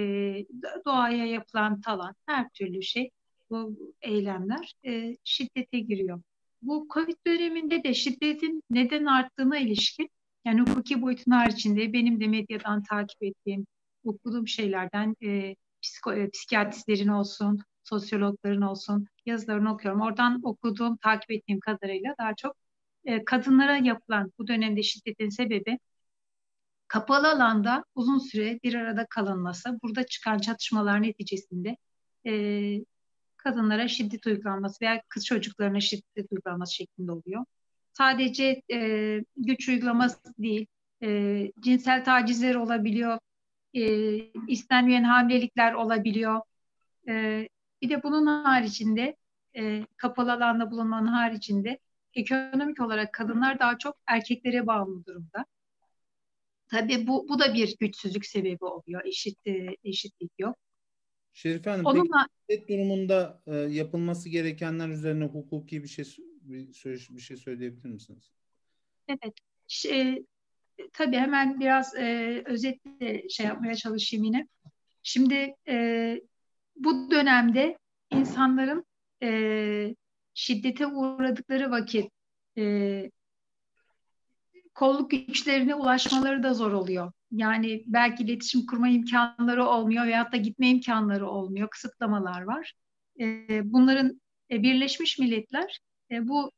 doğaya 0.86 1.26
yapılan 1.26 1.80
talan, 1.80 2.14
her 2.26 2.48
türlü 2.50 2.82
şey 2.82 3.10
bu 3.50 3.76
eylemler 4.00 4.74
e, 4.86 5.16
şiddete 5.24 5.78
giriyor. 5.80 6.22
Bu 6.62 6.88
Covid 6.94 7.16
döneminde 7.26 7.84
de 7.84 7.94
şiddetin 7.94 8.62
neden 8.70 9.04
arttığına 9.04 9.58
ilişkin 9.58 10.10
yani 10.44 10.60
hukuki 10.60 11.02
boyutun 11.02 11.32
haricinde 11.32 11.92
benim 11.92 12.20
de 12.20 12.26
medyadan 12.26 12.82
takip 12.82 13.22
ettiğim, 13.22 13.66
okuduğum 14.04 14.48
şeylerden 14.48 15.16
e, 15.22 15.56
psiko, 15.82 16.14
e, 16.14 16.30
psikiyatristlerin 16.30 17.08
olsun, 17.08 17.58
sosyologların 17.84 18.62
olsun 18.62 19.06
yazılarını 19.26 19.72
okuyorum. 19.74 20.00
Oradan 20.00 20.40
okuduğum, 20.42 20.96
takip 20.96 21.30
ettiğim 21.30 21.60
kadarıyla 21.60 22.14
daha 22.18 22.34
çok 22.34 22.56
e, 23.04 23.24
kadınlara 23.24 23.76
yapılan 23.76 24.32
bu 24.38 24.48
dönemde 24.48 24.82
şiddetin 24.82 25.28
sebebi 25.28 25.78
kapalı 26.92 27.30
alanda 27.30 27.84
uzun 27.94 28.18
süre 28.18 28.60
bir 28.64 28.74
arada 28.74 29.06
kalınması, 29.06 29.78
burada 29.82 30.06
çıkan 30.06 30.38
çatışmalar 30.38 31.02
neticesinde 31.02 31.76
e, 32.26 32.32
kadınlara 33.36 33.88
şiddet 33.88 34.26
uygulanması 34.26 34.76
veya 34.82 35.02
kız 35.08 35.26
çocuklarına 35.26 35.80
şiddet 35.80 36.32
uygulanması 36.32 36.74
şeklinde 36.74 37.12
oluyor. 37.12 37.44
Sadece 37.92 38.62
e, 38.72 38.78
güç 39.36 39.68
uygulaması 39.68 40.18
değil, 40.38 40.66
e, 41.02 41.52
cinsel 41.60 42.04
tacizler 42.04 42.54
olabiliyor, 42.54 43.18
e, 43.74 43.82
istenmeyen 44.48 45.04
hamilelikler 45.04 45.72
olabiliyor. 45.72 46.40
E, 47.08 47.48
bir 47.82 47.90
de 47.90 48.02
bunun 48.02 48.26
haricinde 48.26 49.16
e, 49.56 49.86
kapalı 49.96 50.32
alanda 50.32 50.70
bulunmanın 50.70 51.06
haricinde 51.06 51.78
ekonomik 52.14 52.80
olarak 52.80 53.12
kadınlar 53.12 53.58
daha 53.58 53.78
çok 53.78 53.96
erkeklere 54.06 54.66
bağımlı 54.66 55.06
durumda. 55.06 55.46
Tabii 56.72 57.06
bu, 57.06 57.28
bu 57.28 57.38
da 57.38 57.54
bir 57.54 57.76
güçsüzlük 57.80 58.26
sebebi 58.26 58.64
oluyor. 58.64 59.04
Eşit, 59.04 59.46
e, 59.46 59.76
eşitlik 59.84 60.30
yok. 60.38 60.56
Şerife 61.32 61.70
Hanım, 61.70 61.86
Onunla, 61.86 62.26
peki 62.48 62.68
durumunda 62.68 63.42
e, 63.46 63.54
yapılması 63.56 64.28
gerekenler 64.28 64.88
üzerine 64.88 65.24
hukuki 65.24 65.82
bir 65.82 65.88
şey 65.88 66.04
bir, 66.40 66.68
bir 67.10 67.20
şey 67.20 67.36
söyleyebilir 67.36 67.88
misiniz? 67.88 68.32
Evet. 69.08 69.34
Şey, 69.68 70.24
tabii 70.92 71.16
hemen 71.16 71.60
biraz 71.60 71.94
e, 71.94 72.42
özetle 72.46 73.28
şey 73.28 73.46
yapmaya 73.46 73.74
çalışayım 73.74 74.24
yine. 74.24 74.48
Şimdi 75.02 75.54
e, 75.68 76.20
bu 76.76 77.10
dönemde 77.10 77.78
insanların 78.10 78.84
e, 79.22 79.94
şiddete 80.34 80.86
uğradıkları 80.86 81.70
vakit 81.70 82.10
e, 82.58 83.10
kolluk 84.74 85.10
güçlerine 85.10 85.74
ulaşmaları 85.74 86.42
da 86.42 86.54
zor 86.54 86.72
oluyor. 86.72 87.12
Yani 87.30 87.84
belki 87.86 88.22
iletişim 88.22 88.66
kurma 88.66 88.88
imkanları 88.88 89.66
olmuyor 89.66 90.06
veyahut 90.06 90.32
da 90.32 90.36
gitme 90.36 90.68
imkanları 90.68 91.28
olmuyor. 91.28 91.68
Kısıtlamalar 91.70 92.42
var. 92.42 92.74
E, 93.20 93.48
bunların 93.72 94.20
e, 94.50 94.62
Birleşmiş 94.62 95.18
Milletler 95.18 95.80
e, 96.10 96.28
bu 96.28 96.50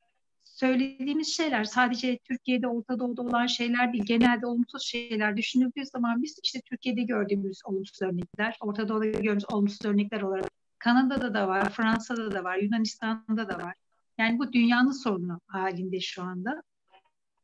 söylediğimiz 0.44 1.36
şeyler 1.36 1.64
sadece 1.64 2.18
Türkiye'de, 2.18 2.68
Orta 2.68 2.98
Doğu'da 2.98 3.22
olan 3.22 3.46
şeyler 3.46 3.92
değil. 3.92 4.04
Genelde 4.06 4.46
olumsuz 4.46 4.82
şeyler 4.82 5.36
düşünüldüğü 5.36 5.84
zaman 5.84 6.22
biz 6.22 6.38
işte 6.42 6.60
Türkiye'de 6.60 7.02
gördüğümüz 7.02 7.60
olumsuz 7.64 8.02
örnekler, 8.02 8.56
Orta 8.60 8.88
Doğu'da 8.88 9.06
gördüğümüz 9.06 9.52
olumsuz 9.52 9.84
örnekler 9.84 10.20
olarak 10.20 10.50
Kanada'da 10.78 11.34
da 11.34 11.48
var, 11.48 11.72
Fransa'da 11.72 12.32
da 12.32 12.44
var, 12.44 12.56
Yunanistan'da 12.56 13.48
da 13.48 13.58
var. 13.58 13.74
Yani 14.18 14.38
bu 14.38 14.52
dünyanın 14.52 14.90
sorunu 14.90 15.40
halinde 15.46 16.00
şu 16.00 16.22
anda. 16.22 16.62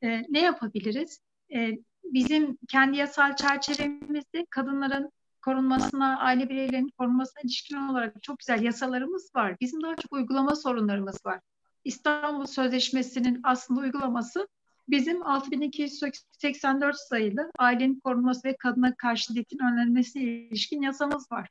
Ee, 0.03 0.23
ne 0.29 0.41
yapabiliriz? 0.41 1.21
Ee, 1.55 1.79
bizim 2.05 2.59
kendi 2.69 2.97
yasal 2.97 3.37
çerçevemizde 3.37 4.47
kadınların 4.51 5.13
korunmasına, 5.43 6.19
aile 6.19 6.49
bireylerinin 6.49 6.93
korunmasına 6.99 7.41
ilişkin 7.45 7.77
olarak 7.77 8.23
çok 8.23 8.39
güzel 8.39 8.63
yasalarımız 8.63 9.35
var. 9.35 9.57
Bizim 9.61 9.83
daha 9.83 9.97
çok 9.97 10.13
uygulama 10.13 10.57
sorunlarımız 10.57 11.27
var. 11.27 11.41
İstanbul 11.85 12.47
Sözleşmesi'nin 12.47 13.41
aslında 13.43 13.81
uygulaması 13.81 14.49
bizim 14.89 15.27
6284 15.27 16.97
sayılı 16.97 17.51
ailenin 17.59 18.01
korunması 18.01 18.49
ve 18.49 18.57
kadına 18.57 18.95
karşı 18.95 19.25
şiddetin 19.25 19.59
önlenmesi 19.59 20.21
ilişkin 20.21 20.83
yasamız 20.83 21.33
var. 21.33 21.49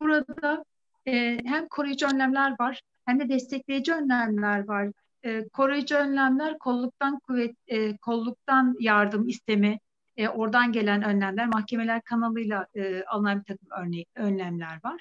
Burada 0.00 0.64
e, 1.06 1.38
hem 1.44 1.68
koruyucu 1.68 2.06
önlemler 2.06 2.56
var 2.60 2.80
hem 3.04 3.20
de 3.20 3.28
destekleyici 3.28 3.94
önlemler 3.94 4.68
var. 4.68 4.88
E, 5.26 5.48
koruyucu 5.48 5.94
önlemler 5.94 6.58
kolluktan 6.58 7.18
kuvvet, 7.18 7.56
e, 7.66 7.96
kolluktan 7.96 8.76
yardım 8.80 9.28
isteme, 9.28 9.78
e, 10.16 10.28
oradan 10.28 10.72
gelen 10.72 11.02
önlemler, 11.02 11.46
mahkemeler 11.46 12.02
kanalıyla 12.02 12.66
e, 12.74 13.04
alınan 13.04 13.38
bir 13.38 13.44
takım 13.44 13.68
örnek, 13.80 14.08
önlemler 14.14 14.80
var. 14.84 15.00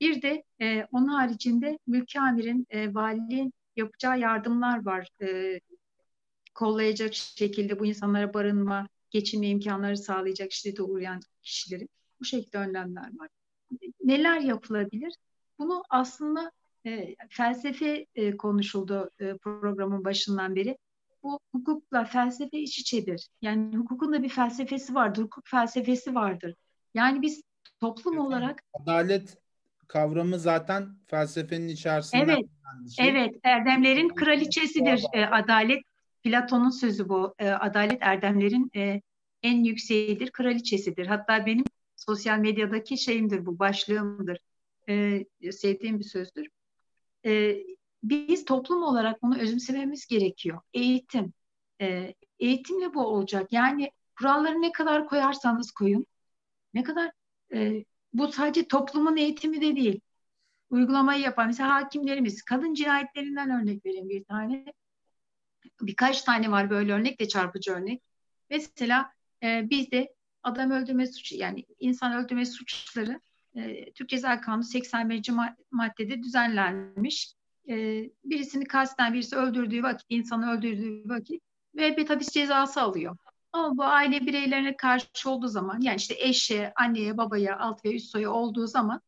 Bir 0.00 0.22
de 0.22 0.44
e, 0.60 0.86
onun 0.92 1.08
haricinde 1.08 1.78
mülki 1.86 2.20
amirin, 2.20 2.66
e, 2.70 2.94
valiliğin 2.94 3.52
yapacağı 3.76 4.18
yardımlar 4.18 4.84
var. 4.84 5.08
E, 5.22 5.60
kollayacak 6.54 7.14
şekilde 7.14 7.80
bu 7.80 7.86
insanlara 7.86 8.34
barınma, 8.34 8.88
geçinme 9.10 9.48
imkanları 9.48 9.96
sağlayacak 9.96 10.52
şiddete 10.52 10.82
uğrayan 10.82 11.20
kişilerin 11.42 11.88
bu 12.20 12.24
şekilde 12.24 12.58
önlemler 12.58 13.18
var. 13.18 13.28
Neler 14.04 14.40
yapılabilir? 14.40 15.14
Bunu 15.58 15.82
aslında 15.90 16.52
e, 16.86 17.14
felsefe 17.28 18.06
e, 18.14 18.36
konuşuldu 18.36 19.10
e, 19.18 19.36
programın 19.36 20.04
başından 20.04 20.56
beri. 20.56 20.78
Bu 21.22 21.40
hukukla 21.52 22.04
felsefe 22.04 22.58
iç 22.58 22.78
içedir. 22.78 23.28
Yani 23.42 23.76
hukukun 23.76 24.12
da 24.12 24.22
bir 24.22 24.28
felsefesi 24.28 24.94
vardır, 24.94 25.22
hukuk 25.22 25.46
felsefesi 25.46 26.14
vardır. 26.14 26.54
Yani 26.94 27.22
biz 27.22 27.42
toplum 27.80 28.14
Efendim, 28.14 28.26
olarak... 28.26 28.62
Adalet 28.72 29.38
kavramı 29.88 30.38
zaten 30.38 30.88
felsefenin 31.06 31.68
içerisinde. 31.68 32.22
Evet, 32.22 32.44
şey. 32.96 33.08
evet. 33.08 33.34
Erdemlerin 33.42 34.08
kraliçesidir 34.08 35.04
e, 35.12 35.26
adalet. 35.26 35.82
Platon'un 36.22 36.70
sözü 36.70 37.08
bu. 37.08 37.34
E, 37.38 37.50
adalet 37.50 37.98
erdemlerin 38.00 38.70
e, 38.76 39.00
en 39.42 39.64
yükseğidir, 39.64 40.30
kraliçesidir. 40.30 41.06
Hatta 41.06 41.46
benim 41.46 41.64
sosyal 41.96 42.38
medyadaki 42.38 42.98
şeyimdir 42.98 43.46
bu, 43.46 43.58
başlığımdır. 43.58 44.38
E, 44.88 45.24
sevdiğim 45.52 45.98
bir 45.98 46.04
sözdür. 46.04 46.48
E, 47.26 47.56
biz 48.02 48.44
toplum 48.44 48.82
olarak 48.82 49.22
bunu 49.22 49.38
özümsememiz 49.38 50.06
gerekiyor. 50.06 50.60
Eğitim. 50.74 51.32
E, 51.80 52.14
eğitimle 52.38 52.94
bu 52.94 53.06
olacak. 53.06 53.52
Yani 53.52 53.90
kuralları 54.18 54.62
ne 54.62 54.72
kadar 54.72 55.08
koyarsanız 55.08 55.70
koyun, 55.70 56.06
ne 56.74 56.82
kadar 56.82 57.10
e, 57.54 57.84
bu 58.12 58.32
sadece 58.32 58.68
toplumun 58.68 59.16
eğitimi 59.16 59.60
de 59.60 59.76
değil. 59.76 60.00
Uygulamayı 60.70 61.22
yapan 61.22 61.46
mesela 61.46 61.74
hakimlerimiz, 61.74 62.42
kadın 62.42 62.74
cinayetlerinden 62.74 63.50
örnek 63.50 63.86
vereyim 63.86 64.08
bir 64.08 64.24
tane. 64.24 64.64
Birkaç 65.80 66.22
tane 66.22 66.50
var 66.50 66.70
böyle 66.70 66.92
örnek 66.92 67.20
de 67.20 67.28
çarpıcı 67.28 67.72
örnek. 67.72 68.02
Mesela 68.50 69.12
e, 69.42 69.70
bizde 69.70 70.14
adam 70.42 70.70
öldürme 70.70 71.06
suçu 71.06 71.36
yani 71.36 71.64
insan 71.78 72.12
öldürme 72.12 72.46
suçları 72.46 73.20
e, 73.56 73.92
Türk 73.92 74.08
Ceza 74.08 74.40
Kanunu 74.40 74.62
81. 74.62 75.30
maddede 75.70 76.22
düzenlenmiş. 76.22 77.34
E, 77.68 77.74
birisini 78.24 78.64
kasten 78.64 79.14
birisi 79.14 79.36
öldürdüğü 79.36 79.82
vakit, 79.82 80.06
insanı 80.08 80.50
öldürdüğü 80.52 81.08
vakit 81.08 81.42
müebbet 81.74 82.10
hapis 82.10 82.28
cezası 82.28 82.82
alıyor. 82.82 83.16
Ama 83.52 83.76
bu 83.76 83.84
aile 83.84 84.26
bireylerine 84.26 84.76
karşı 84.76 85.30
olduğu 85.30 85.48
zaman 85.48 85.80
yani 85.80 85.96
işte 85.96 86.14
eşe, 86.18 86.72
anneye, 86.76 87.16
babaya, 87.16 87.58
alt 87.58 87.84
ve 87.84 87.94
üst 87.94 88.10
soyu 88.10 88.30
olduğu 88.30 88.66
zaman 88.66 89.00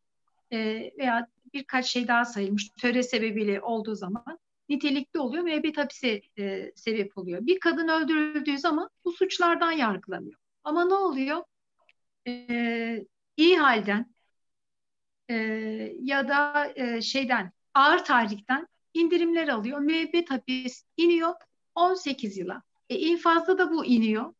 e, 0.52 0.58
veya 0.98 1.28
birkaç 1.52 1.86
şey 1.86 2.08
daha 2.08 2.24
sayılmış 2.24 2.68
töre 2.68 3.02
sebebiyle 3.02 3.60
olduğu 3.60 3.94
zaman 3.94 4.38
nitelikli 4.68 5.20
oluyor 5.20 5.44
bir 5.62 5.76
hapise 5.76 6.20
e, 6.38 6.72
sebep 6.76 7.18
oluyor. 7.18 7.46
Bir 7.46 7.60
kadın 7.60 7.88
öldürüldüğü 7.88 8.58
zaman 8.58 8.90
bu 9.04 9.12
suçlardan 9.12 9.72
yargılanıyor. 9.72 10.38
Ama 10.64 10.84
ne 10.84 10.94
oluyor? 10.94 11.42
E, 12.26 13.06
iyi 13.36 13.58
halden 13.58 14.15
e, 15.30 15.34
ya 16.02 16.28
da 16.28 16.66
e, 16.76 17.00
şeyden 17.02 17.52
ağır 17.74 18.04
tarihten 18.04 18.66
indirimler 18.94 19.48
alıyor. 19.48 19.78
Müebbet 19.78 20.30
hapis 20.30 20.84
iniyor 20.96 21.34
18 21.74 22.36
yıla. 22.36 22.62
E, 22.90 22.98
infazda 22.98 23.58
da 23.58 23.70
bu 23.70 23.84
iniyor. 23.84 24.34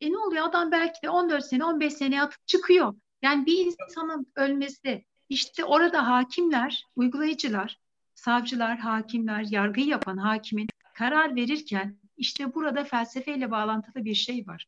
E 0.00 0.12
ne 0.12 0.18
oluyor? 0.18 0.48
Adam 0.48 0.72
belki 0.72 1.02
de 1.02 1.10
14 1.10 1.44
sene, 1.44 1.64
15 1.64 1.92
sene 1.92 2.22
atıp 2.22 2.46
çıkıyor. 2.46 2.94
Yani 3.22 3.46
bir 3.46 3.66
insanın 3.66 4.26
ölmesi, 4.36 5.04
işte 5.28 5.64
orada 5.64 6.08
hakimler, 6.08 6.84
uygulayıcılar, 6.96 7.78
savcılar, 8.14 8.78
hakimler, 8.78 9.46
yargıyı 9.50 9.86
yapan 9.86 10.16
hakimin 10.16 10.68
karar 10.94 11.36
verirken 11.36 11.96
işte 12.16 12.54
burada 12.54 12.84
felsefeyle 12.84 13.50
bağlantılı 13.50 14.04
bir 14.04 14.14
şey 14.14 14.46
var. 14.46 14.66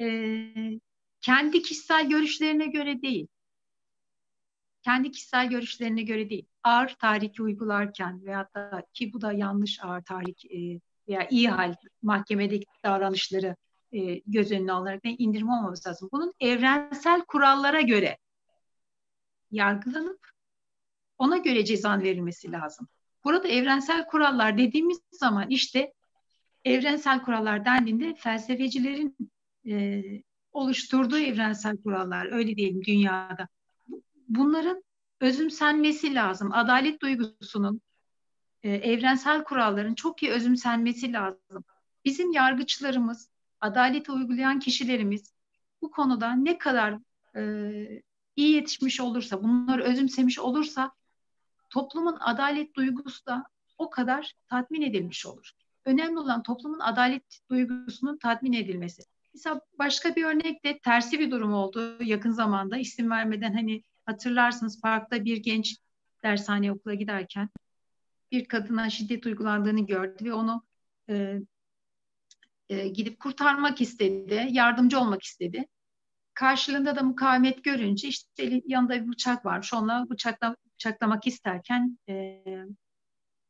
Ee, 0.00 0.80
kendi 1.20 1.62
kişisel 1.62 2.08
görüşlerine 2.08 2.66
göre 2.66 3.02
değil, 3.02 3.26
kendi 4.88 5.10
kişisel 5.10 5.48
görüşlerine 5.48 6.02
göre 6.02 6.30
değil, 6.30 6.46
ağır 6.62 6.88
tahrik 6.88 7.40
uygularken 7.40 8.26
veyahut 8.26 8.54
da 8.54 8.82
ki 8.94 9.12
bu 9.12 9.20
da 9.20 9.32
yanlış 9.32 9.84
ağır 9.84 10.02
tahrik 10.02 10.44
e, 10.44 10.80
veya 11.08 11.28
iyi 11.30 11.48
hal 11.48 11.74
mahkemedeki 12.02 12.66
davranışları 12.84 13.56
e, 13.92 14.14
göz 14.26 14.52
önüne 14.52 14.72
alarak 14.72 15.04
ne 15.04 15.16
indirim 15.16 15.48
olmaması 15.48 15.88
lazım. 15.88 16.08
Bunun 16.12 16.32
evrensel 16.40 17.20
kurallara 17.20 17.80
göre 17.80 18.18
yargılanıp 19.50 20.30
ona 21.18 21.36
göre 21.36 21.64
cezan 21.64 22.02
verilmesi 22.02 22.52
lazım. 22.52 22.88
Burada 23.24 23.48
evrensel 23.48 24.06
kurallar 24.06 24.58
dediğimiz 24.58 25.00
zaman 25.10 25.50
işte 25.50 25.92
evrensel 26.64 27.22
kurallar 27.22 27.64
dendiğinde 27.64 28.14
felsefecilerin 28.14 29.16
e, 29.66 30.02
oluşturduğu 30.52 31.18
evrensel 31.18 31.76
kurallar 31.76 32.32
öyle 32.32 32.56
diyelim 32.56 32.84
dünyada. 32.84 33.48
Bunların 34.28 34.82
özümsenmesi 35.20 36.14
lazım. 36.14 36.52
Adalet 36.52 37.02
duygusunun 37.02 37.80
e, 38.62 38.70
evrensel 38.70 39.44
kuralların 39.44 39.94
çok 39.94 40.22
iyi 40.22 40.32
özümsenmesi 40.32 41.12
lazım. 41.12 41.64
Bizim 42.04 42.32
yargıçlarımız, 42.32 43.28
adaleti 43.60 44.12
uygulayan 44.12 44.58
kişilerimiz 44.58 45.32
bu 45.82 45.90
konuda 45.90 46.32
ne 46.32 46.58
kadar 46.58 46.98
e, 47.36 48.02
iyi 48.36 48.52
yetişmiş 48.52 49.00
olursa, 49.00 49.42
bunları 49.42 49.82
özümsemiş 49.82 50.38
olursa 50.38 50.92
toplumun 51.70 52.16
adalet 52.20 52.74
duygusu 52.74 53.26
da 53.26 53.44
o 53.78 53.90
kadar 53.90 54.34
tatmin 54.48 54.82
edilmiş 54.82 55.26
olur. 55.26 55.50
Önemli 55.84 56.18
olan 56.18 56.42
toplumun 56.42 56.78
adalet 56.78 57.22
duygusunun 57.50 58.18
tatmin 58.18 58.52
edilmesi. 58.52 59.02
Mesela 59.34 59.60
başka 59.78 60.16
bir 60.16 60.24
örnek 60.24 60.64
de 60.64 60.78
tersi 60.78 61.20
bir 61.20 61.30
durum 61.30 61.52
oldu 61.52 62.02
yakın 62.02 62.30
zamanda. 62.30 62.76
isim 62.76 63.10
vermeden 63.10 63.52
hani 63.52 63.82
hatırlarsınız 64.08 64.80
parkta 64.80 65.24
bir 65.24 65.36
genç 65.36 65.76
dershane 66.22 66.72
okula 66.72 66.94
giderken 66.94 67.48
bir 68.32 68.44
kadına 68.44 68.90
şiddet 68.90 69.26
uygulandığını 69.26 69.86
gördü 69.86 70.24
ve 70.24 70.32
onu 70.32 70.62
e, 71.08 71.38
e, 72.68 72.88
gidip 72.88 73.20
kurtarmak 73.20 73.80
istedi, 73.80 74.48
yardımcı 74.50 75.00
olmak 75.00 75.22
istedi. 75.22 75.66
Karşılığında 76.34 76.96
da 76.96 77.02
mukavemet 77.02 77.64
görünce 77.64 78.08
işte 78.08 78.62
yanında 78.66 79.02
bir 79.02 79.08
bıçak 79.08 79.46
varmış. 79.46 79.74
Onunla 79.74 80.06
bıçakla, 80.10 80.56
bıçaklamak 80.74 81.26
isterken 81.26 81.98
e, 82.08 82.42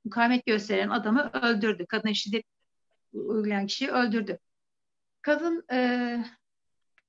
mukavemet 0.04 0.46
gösteren 0.46 0.88
adamı 0.88 1.30
öldürdü. 1.32 1.86
Kadın 1.88 2.12
şiddet 2.12 2.44
uygulayan 3.12 3.66
kişiyi 3.66 3.90
öldürdü. 3.90 4.38
Kadın 5.22 5.64
e, 5.72 6.24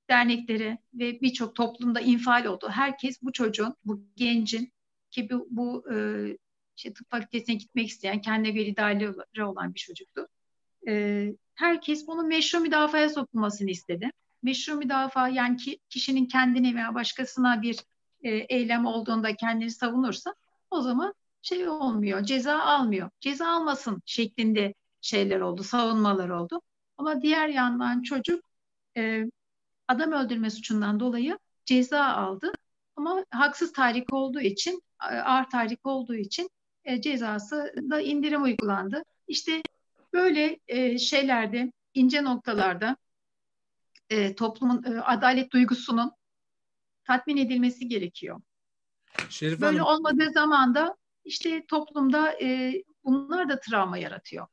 dernekleri 0.09 0.77
ve 0.93 1.21
birçok 1.21 1.55
toplumda 1.55 1.99
infial 1.99 2.45
oldu. 2.45 2.69
Herkes 2.69 3.21
bu 3.21 3.31
çocuğun, 3.31 3.75
bu 3.85 4.01
gencin 4.15 4.73
ki 5.11 5.29
bu, 5.29 5.47
bu 5.49 5.93
e, 5.93 5.97
işte 6.77 6.93
tıp 6.93 7.09
fakültesine 7.09 7.55
gitmek 7.55 7.87
isteyen, 7.87 8.21
kendine 8.21 8.55
bir 8.55 8.65
idealleri 8.65 9.43
olan 9.43 9.73
bir 9.73 9.79
çocuktu. 9.79 10.27
E, 10.87 11.25
herkes 11.55 12.07
bunun 12.07 12.27
meşru 12.27 12.59
müdafaya 12.59 13.09
sokulmasını 13.09 13.69
istedi. 13.69 14.11
Meşru 14.43 14.75
müdafaa 14.75 15.27
yani 15.27 15.57
ki, 15.57 15.79
kişinin 15.89 16.25
kendine 16.25 16.75
veya 16.75 16.95
başkasına 16.95 17.61
bir 17.61 17.79
e, 18.23 18.29
eylem 18.29 18.85
olduğunda 18.85 19.35
kendini 19.35 19.71
savunursa 19.71 20.35
o 20.71 20.81
zaman 20.81 21.13
şey 21.41 21.69
olmuyor, 21.69 22.23
ceza 22.23 22.59
almıyor. 22.59 23.09
Ceza 23.19 23.47
almasın 23.47 24.01
şeklinde 24.05 24.73
şeyler 25.01 25.39
oldu, 25.41 25.63
savunmalar 25.63 26.29
oldu. 26.29 26.61
Ama 26.97 27.21
diğer 27.21 27.47
yandan 27.47 28.01
çocuk 28.01 28.45
e, 28.97 29.25
adam 29.89 30.11
öldürme 30.11 30.49
suçundan 30.49 30.99
dolayı 30.99 31.39
ceza 31.65 32.05
aldı. 32.05 32.51
Ama 32.95 33.25
haksız 33.29 33.73
tahrik 33.73 34.13
olduğu 34.13 34.41
için, 34.41 34.83
ağır 34.99 35.49
tahrik 35.49 35.85
olduğu 35.85 36.15
için 36.15 36.49
e, 36.83 37.01
cezası 37.01 37.73
da 37.89 38.01
indirim 38.01 38.43
uygulandı. 38.43 39.03
İşte 39.27 39.61
böyle 40.13 40.59
e, 40.67 40.97
şeylerde, 40.97 41.71
ince 41.93 42.23
noktalarda 42.23 42.97
e, 44.09 44.35
toplumun 44.35 44.83
e, 44.83 45.01
adalet 45.01 45.51
duygusunun 45.51 46.11
tatmin 47.03 47.37
edilmesi 47.37 47.87
gerekiyor. 47.87 48.41
Şerif 49.29 49.61
Böyle 49.61 49.79
Hanım. 49.79 49.93
olmadığı 49.93 50.31
zaman 50.31 50.75
da 50.75 50.97
işte 51.25 51.65
toplumda 51.65 52.41
e, 52.41 52.73
bunlar 53.03 53.49
da 53.49 53.59
travma 53.59 53.97
yaratıyor. 53.97 54.47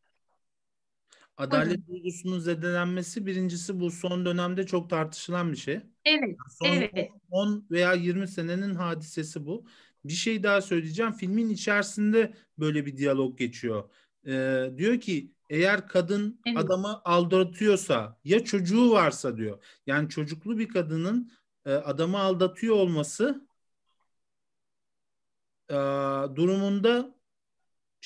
Adalet 1.37 1.67
Buyurun. 1.67 1.87
duygusunun 1.89 2.39
zedelenmesi 2.39 3.27
birincisi 3.27 3.81
bu 3.81 3.91
son 3.91 4.27
dönemde 4.27 4.67
çok 4.67 4.91
tartışılan 4.91 5.53
bir 5.53 5.57
şey. 5.57 5.81
Evet, 6.05 6.37
son 6.61 6.67
evet. 6.67 7.11
10 7.31 7.67
veya 7.71 7.93
20 7.93 8.29
senenin 8.29 8.75
hadisesi 8.75 9.47
bu. 9.47 9.67
Bir 10.05 10.13
şey 10.13 10.43
daha 10.43 10.63
söyleyeceğim. 10.63 11.13
Filmin 11.13 11.49
içerisinde 11.51 12.35
böyle 12.59 12.87
bir 12.87 12.97
diyalog 12.97 13.39
geçiyor. 13.39 13.91
Ee, 14.27 14.71
diyor 14.77 15.01
ki 15.01 15.33
eğer 15.51 15.89
kadın 15.89 16.41
evet. 16.47 16.59
adamı 16.59 17.01
aldatıyorsa 17.05 18.19
ya 18.25 18.45
çocuğu 18.45 18.91
varsa 18.91 19.37
diyor. 19.37 19.65
Yani 19.87 20.09
çocuklu 20.09 20.59
bir 20.59 20.69
kadının 20.69 21.33
e, 21.65 21.73
adamı 21.73 22.19
aldatıyor 22.19 22.77
olması 22.77 23.49
e, 25.71 25.75
durumunda 26.37 27.16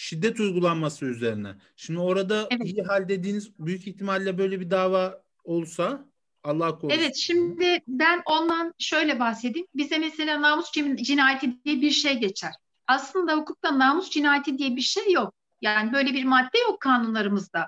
şiddet 0.00 0.40
uygulanması 0.40 1.04
üzerine. 1.04 1.54
Şimdi 1.76 2.00
orada 2.00 2.48
evet. 2.50 2.66
iyi 2.66 2.82
hal 2.82 3.08
dediğiniz 3.08 3.58
büyük 3.58 3.86
ihtimalle 3.86 4.38
böyle 4.38 4.60
bir 4.60 4.70
dava 4.70 5.22
olsa 5.44 6.04
Allah 6.44 6.78
korusun. 6.78 7.00
Evet 7.00 7.16
şimdi 7.16 7.82
ben 7.88 8.22
ondan 8.26 8.74
şöyle 8.78 9.20
bahsedeyim. 9.20 9.66
Bize 9.74 9.98
mesela 9.98 10.42
namus 10.42 10.72
cinayeti 11.02 11.64
diye 11.64 11.80
bir 11.80 11.90
şey 11.90 12.18
geçer. 12.18 12.52
Aslında 12.86 13.34
hukukta 13.34 13.78
namus 13.78 14.10
cinayeti 14.10 14.58
diye 14.58 14.76
bir 14.76 14.80
şey 14.80 15.12
yok. 15.12 15.34
Yani 15.60 15.92
böyle 15.92 16.12
bir 16.12 16.24
madde 16.24 16.58
yok 16.58 16.80
kanunlarımızda. 16.80 17.66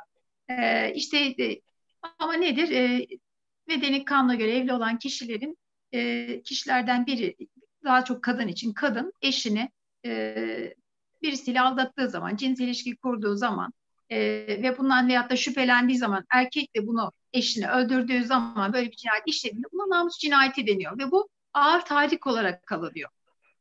Ee, 0.48 0.92
işte 0.94 1.18
e, 1.18 1.60
ama 2.18 2.32
nedir? 2.32 2.70
Ee, 2.70 3.06
medeni 3.66 4.04
kanuna 4.04 4.34
göre 4.34 4.56
evli 4.56 4.72
olan 4.72 4.98
kişilerin 4.98 5.58
e, 5.92 6.42
kişilerden 6.42 7.06
biri 7.06 7.36
daha 7.84 8.04
çok 8.04 8.22
kadın 8.22 8.48
için 8.48 8.72
kadın 8.72 9.12
eşini 9.22 9.70
e, 10.06 10.74
birisiyle 11.22 11.60
aldattığı 11.60 12.08
zaman, 12.10 12.36
cins 12.36 12.60
ilişki 12.60 12.96
kurduğu 12.96 13.36
zaman 13.36 13.72
e, 14.10 14.18
ve 14.62 14.78
bundan 14.78 15.08
veyahut 15.08 15.30
da 15.30 15.36
şüphelendiği 15.36 15.98
zaman 15.98 16.24
erkek 16.30 16.76
de 16.76 16.86
bunu 16.86 17.12
eşini 17.32 17.70
öldürdüğü 17.70 18.24
zaman 18.24 18.72
böyle 18.72 18.90
bir 18.90 18.96
cinayet 18.96 19.22
işlediğinde 19.26 19.66
buna 19.72 19.98
namus 19.98 20.18
cinayeti 20.18 20.66
deniyor 20.66 20.98
ve 20.98 21.10
bu 21.10 21.28
ağır 21.54 21.80
tahrik 21.80 22.26
olarak 22.26 22.66
kalıyor. 22.66 23.10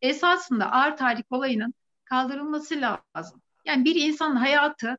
Esasında 0.01 0.71
ağır 0.71 0.97
tahrik 0.97 1.31
olayının 1.31 1.73
kaldırılması 2.05 2.81
lazım. 2.81 3.41
Yani 3.65 3.85
bir 3.85 3.95
insanın 3.95 4.35
hayatı 4.35 4.97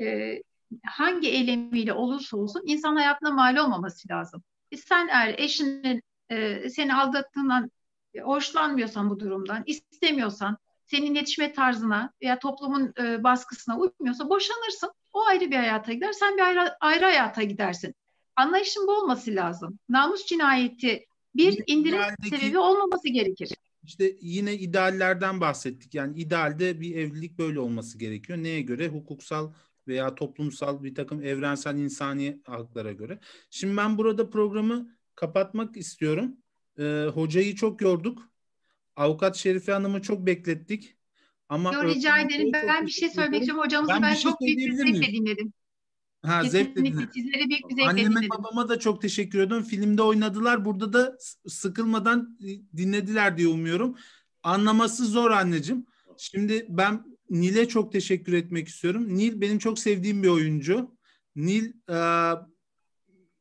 e, 0.00 0.36
hangi 0.84 1.28
eylemiyle 1.28 1.92
olursa 1.92 2.36
olsun 2.36 2.62
insan 2.66 2.96
hayatına 2.96 3.30
mal 3.30 3.56
olmaması 3.56 4.08
lazım. 4.08 4.42
E 4.72 4.76
sen 4.76 5.08
eğer 5.08 5.34
eşinin 5.38 6.02
e, 6.30 6.68
seni 6.70 6.94
aldattığından 6.94 7.70
e, 8.14 8.20
hoşlanmıyorsan 8.20 9.10
bu 9.10 9.20
durumdan, 9.20 9.62
istemiyorsan, 9.66 10.58
senin 10.90 11.14
yetişme 11.14 11.52
tarzına 11.52 12.12
veya 12.22 12.38
toplumun 12.38 12.92
e, 12.98 13.24
baskısına 13.24 13.78
uymuyorsa 13.78 14.28
boşanırsın. 14.28 14.90
O 15.12 15.24
ayrı 15.24 15.50
bir 15.50 15.56
hayata 15.56 15.92
gider, 15.92 16.12
sen 16.12 16.36
bir 16.36 16.42
ayrı, 16.42 16.74
ayrı 16.80 17.04
hayata 17.04 17.42
gidersin. 17.42 17.94
Anlayışın 18.36 18.86
bu 18.86 18.92
olması 18.92 19.34
lazım. 19.34 19.78
Namus 19.88 20.26
cinayeti 20.26 21.06
bir 21.36 21.62
indirim 21.66 21.98
idealdeki, 21.98 22.28
sebebi 22.28 22.58
olmaması 22.58 23.08
gerekir. 23.08 23.50
İşte 23.84 24.16
yine 24.20 24.54
ideallerden 24.54 25.40
bahsettik. 25.40 25.94
Yani 25.94 26.20
idealde 26.20 26.80
bir 26.80 26.96
evlilik 26.96 27.38
böyle 27.38 27.60
olması 27.60 27.98
gerekiyor. 27.98 28.38
Neye 28.38 28.60
göre? 28.60 28.88
Hukuksal 28.88 29.52
veya 29.88 30.14
toplumsal 30.14 30.82
bir 30.82 30.94
takım 30.94 31.22
evrensel 31.22 31.76
insani 31.76 32.40
haklara 32.46 32.92
göre. 32.92 33.18
Şimdi 33.50 33.76
ben 33.76 33.98
burada 33.98 34.30
programı 34.30 34.96
kapatmak 35.14 35.76
istiyorum. 35.76 36.36
Ee, 36.78 37.06
hocayı 37.14 37.54
çok 37.54 37.80
yorduk. 37.80 38.29
Avukat 38.96 39.36
Şerife 39.36 39.72
Hanım'ı 39.72 40.02
çok 40.02 40.26
beklettik. 40.26 40.96
Ama 41.48 41.74
Yo, 41.74 41.84
rica 41.84 42.18
ederim. 42.18 42.52
Ben 42.52 42.86
bir 42.86 42.90
şey 42.90 43.10
söylemek 43.10 43.40
istiyorum. 43.40 43.64
Hocamızı 43.64 43.92
ben, 43.92 44.02
ben 44.02 44.14
şey 44.14 44.22
çok 44.22 44.40
büyük 44.40 44.58
bir 44.58 44.72
zevkle 44.72 45.12
dinledim. 45.12 45.52
Ha, 46.22 46.42
Kesinlikle. 46.42 46.82
Zevkle 46.82 47.12
Sizlere 47.14 47.48
büyük 47.48 47.70
bir 47.70 47.74
zevkle 47.74 47.88
Anneme 47.90 48.10
dinledim. 48.10 48.28
babama 48.30 48.68
da 48.68 48.78
çok 48.78 49.02
teşekkür 49.02 49.38
ediyorum. 49.40 49.64
Filmde 49.64 50.02
oynadılar. 50.02 50.64
Burada 50.64 50.92
da 50.92 51.16
sıkılmadan 51.48 52.38
dinlediler 52.76 53.38
diye 53.38 53.48
umuyorum. 53.48 53.96
Anlaması 54.42 55.06
zor 55.06 55.30
anneciğim. 55.30 55.86
Şimdi 56.18 56.66
ben 56.68 57.04
Nil'e 57.30 57.68
çok 57.68 57.92
teşekkür 57.92 58.32
etmek 58.32 58.68
istiyorum. 58.68 59.16
Nil 59.16 59.40
benim 59.40 59.58
çok 59.58 59.78
sevdiğim 59.78 60.22
bir 60.22 60.28
oyuncu. 60.28 60.96
Nil 61.36 61.72
e, 61.90 61.98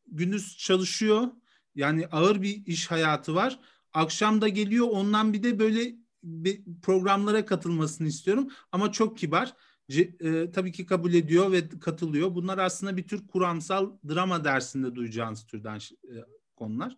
gündüz 0.08 0.58
çalışıyor. 0.58 1.28
Yani 1.76 2.08
ağır 2.08 2.42
bir 2.42 2.66
iş 2.66 2.92
hayatı 2.92 3.36
var. 3.36 3.60
Akşam 3.94 4.42
da 4.42 4.48
geliyor 4.48 4.88
ondan 4.92 5.34
bir 5.34 5.44
de 5.44 5.60
böyle 5.60 5.96
bir 6.24 6.62
programlara 6.82 7.46
katılmasını 7.46 8.08
istiyorum. 8.08 8.50
Ama 8.72 8.92
çok 8.92 9.18
kibar. 9.18 9.54
C, 9.90 10.02
e, 10.02 10.52
tabii 10.52 10.72
ki 10.72 10.86
kabul 10.86 11.14
ediyor 11.14 11.52
ve 11.52 11.70
katılıyor. 11.70 12.36
Bunlar 12.36 12.58
aslında 12.58 12.98
bir 12.98 13.08
tür 13.08 13.28
kuramsal 13.28 13.92
drama 14.10 14.44
dersinde 14.44 14.96
duyacağınız 14.96 15.46
türden 15.46 15.80
e, 16.04 16.16
konular. 16.56 16.98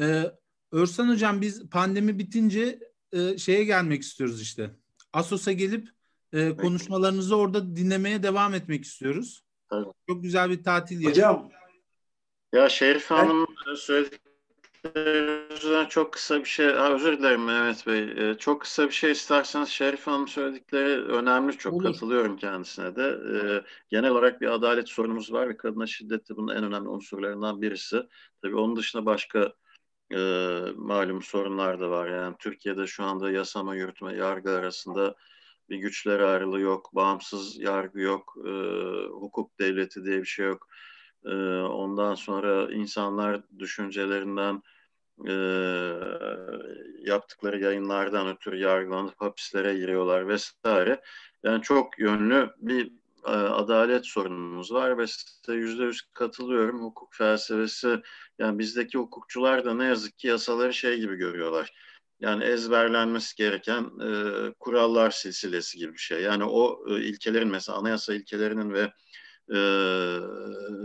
E, 0.00 0.24
Örsan 0.72 1.08
Hocam 1.08 1.40
biz 1.40 1.70
pandemi 1.70 2.18
bitince 2.18 2.78
e, 3.12 3.38
şeye 3.38 3.64
gelmek 3.64 4.02
istiyoruz 4.02 4.42
işte. 4.42 4.70
Asos'a 5.12 5.52
gelip 5.52 5.88
e, 6.32 6.56
konuşmalarınızı 6.56 7.36
orada 7.36 7.76
dinlemeye 7.76 8.22
devam 8.22 8.54
etmek 8.54 8.84
istiyoruz. 8.84 9.44
Tabii. 9.68 9.92
Çok 10.08 10.22
güzel 10.22 10.50
bir 10.50 10.62
tatil 10.62 11.00
yeri. 11.00 11.10
Hocam. 11.10 11.50
Ya 12.52 12.68
Şerif 12.68 13.10
Hanım 13.10 13.46
ben... 13.66 14.06
söylediklerinden 14.82 15.86
çok 15.86 16.12
kısa 16.12 16.38
bir 16.38 16.44
şey, 16.44 16.66
ha, 16.72 16.92
özür 16.94 17.18
dilerim 17.18 17.44
Mehmet 17.44 17.86
Bey. 17.86 18.02
Ee, 18.02 18.34
çok 18.38 18.60
kısa 18.60 18.86
bir 18.86 18.92
şey 18.92 19.10
isterseniz 19.10 19.68
Şerif 19.68 20.06
Hanım 20.06 20.28
söyledikleri 20.28 21.04
önemli. 21.04 21.58
Çok 21.58 21.72
Olur. 21.72 21.84
katılıyorum 21.84 22.36
kendisine 22.36 22.96
de. 22.96 23.18
Ee, 23.32 23.64
genel 23.88 24.10
olarak 24.10 24.40
bir 24.40 24.54
adalet 24.54 24.88
sorunumuz 24.88 25.32
var 25.32 25.48
ve 25.48 25.56
kadına 25.56 25.86
şiddet 25.86 26.28
de 26.30 26.36
bunun 26.36 26.54
en 26.54 26.64
önemli 26.64 26.88
unsurlarından 26.88 27.62
birisi. 27.62 28.02
Tabii 28.42 28.56
onun 28.56 28.76
dışında 28.76 29.06
başka 29.06 29.52
e, 30.12 30.18
malum 30.76 31.22
sorunlar 31.22 31.80
da 31.80 31.90
var. 31.90 32.08
Yani 32.08 32.36
Türkiye'de 32.38 32.86
şu 32.86 33.04
anda 33.04 33.30
yasama, 33.30 33.76
yürütme, 33.76 34.16
yargı 34.16 34.50
arasında 34.50 35.14
bir 35.68 35.76
güçler 35.76 36.20
ayrılığı 36.20 36.60
yok, 36.60 36.90
bağımsız 36.94 37.58
yargı 37.58 38.00
yok, 38.00 38.36
e, 38.46 38.50
hukuk 39.10 39.58
devleti 39.58 40.04
diye 40.04 40.20
bir 40.20 40.26
şey 40.26 40.46
yok. 40.46 40.68
E, 41.24 41.34
ondan 41.62 42.14
sonra 42.14 42.72
insanlar 42.72 43.42
düşüncelerinden, 43.58 44.62
e, 45.28 45.32
yaptıkları 47.10 47.60
yayınlardan 47.60 48.28
ötürü 48.28 48.56
yargılanıp 48.56 49.20
hapislere 49.20 49.74
giriyorlar 49.74 50.28
vesaire. 50.28 51.00
Yani 51.42 51.62
çok 51.62 51.98
yönlü 51.98 52.50
bir 52.58 52.92
e, 53.24 53.30
adalet 53.30 54.06
sorunumuz 54.06 54.72
var 54.72 54.98
ve 54.98 55.06
size 55.06 55.54
yüzde 55.54 55.82
yüz 55.84 56.02
katılıyorum. 56.02 56.82
Hukuk 56.82 57.14
felsefesi, 57.14 58.02
yani 58.38 58.58
bizdeki 58.58 58.98
hukukçular 58.98 59.64
da 59.64 59.74
ne 59.74 59.84
yazık 59.84 60.18
ki 60.18 60.28
yasaları 60.28 60.74
şey 60.74 61.00
gibi 61.00 61.16
görüyorlar 61.16 61.72
yani 62.20 62.44
ezberlenmesi 62.44 63.36
gereken 63.36 63.82
e, 63.82 64.10
kurallar 64.60 65.10
silsilesi 65.10 65.78
gibi 65.78 65.92
bir 65.92 65.98
şey. 65.98 66.22
Yani 66.22 66.44
o 66.44 66.84
e, 66.88 67.00
ilkelerin 67.00 67.48
mesela 67.48 67.78
anayasa 67.78 68.14
ilkelerinin 68.14 68.72
ve 68.72 68.92
e, 69.54 69.58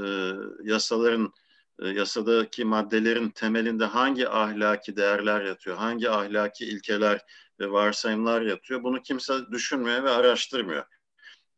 e, 0.06 0.34
yasaların 0.64 1.34
e, 1.80 1.88
yasadaki 1.88 2.66
maddelerin 2.66 3.30
temelinde 3.30 3.86
hangi 3.86 4.30
ahlaki 4.30 4.96
değerler 4.96 5.42
yatıyor, 5.42 5.78
hangi 5.78 6.10
ahlaki 6.10 6.66
ilkeler 6.66 7.22
ve 7.60 7.72
varsayımlar 7.72 8.42
yatıyor 8.42 8.84
bunu 8.84 9.02
kimse 9.02 9.34
düşünmüyor 9.52 10.04
ve 10.04 10.10
araştırmıyor. 10.10 10.86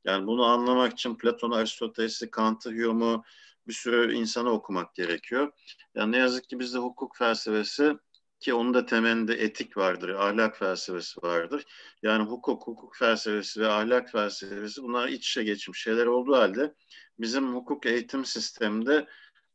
Yani 0.06 0.28
bunu 0.28 0.46
anlamak 0.46 0.94
için 0.94 1.18
Platon, 1.18 1.52
Aristoteles'i, 1.52 2.32
Kant'ı, 2.32 2.70
Hume'u 2.70 3.24
bir 3.68 3.74
sürü 3.74 4.14
insanı 4.14 4.50
okumak 4.50 4.96
gerekiyor. 4.96 5.52
Yani 5.96 6.12
ne 6.12 6.18
yazık 6.18 6.50
ki 6.50 6.60
bizde 6.60 6.78
hukuk 6.78 7.18
felsefesi 7.18 7.96
ki 8.40 8.54
onun 8.54 8.74
da 8.74 8.86
temelinde 8.86 9.34
etik 9.34 9.78
vardır, 9.78 10.10
ahlak 10.10 10.58
felsefesi 10.58 11.22
vardır. 11.22 11.66
Yani 12.04 12.24
hukuk, 12.24 12.68
hukuk 12.68 12.96
felsefesi 12.96 13.62
ve 13.62 13.68
ahlak 13.68 14.12
felsefesi 14.12 14.84
bunlar 14.84 15.08
iç 15.08 15.30
içe 15.30 15.44
geçmiş 15.44 15.82
şeyler 15.82 16.06
olduğu 16.06 16.36
halde 16.36 16.74
bizim 17.20 17.56
hukuk 17.56 17.86
eğitim 17.86 18.26
sisteminde 18.26 19.08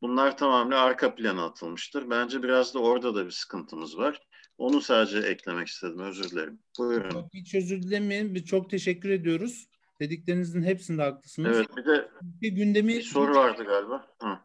bunlar 0.02 0.36
tamamen 0.36 0.76
arka 0.76 1.14
plana 1.14 1.44
atılmıştır. 1.44 2.10
Bence 2.10 2.42
biraz 2.42 2.74
da 2.74 2.78
orada 2.78 3.14
da 3.14 3.26
bir 3.26 3.30
sıkıntımız 3.30 3.98
var. 3.98 4.20
Onu 4.58 4.80
sadece 4.80 5.18
eklemek 5.18 5.68
istedim. 5.68 6.00
Özür 6.00 6.30
dilerim. 6.30 6.58
Buyurun. 6.78 7.28
Hiç 7.34 7.54
özür 7.54 7.82
dilemeyin. 7.82 8.34
Biz 8.34 8.44
çok 8.44 8.70
teşekkür 8.70 9.10
ediyoruz. 9.10 9.66
Dediklerinizin 10.00 10.62
hepsinde 10.62 11.02
haklısınız. 11.02 11.56
Evet 11.56 11.76
bir 11.76 11.84
de 11.84 12.08
bir 12.22 12.52
gündemi 12.52 12.94
bir 12.94 13.02
soru 13.02 13.34
vardı 13.34 13.64
galiba. 13.64 14.06
Hı. 14.22 14.38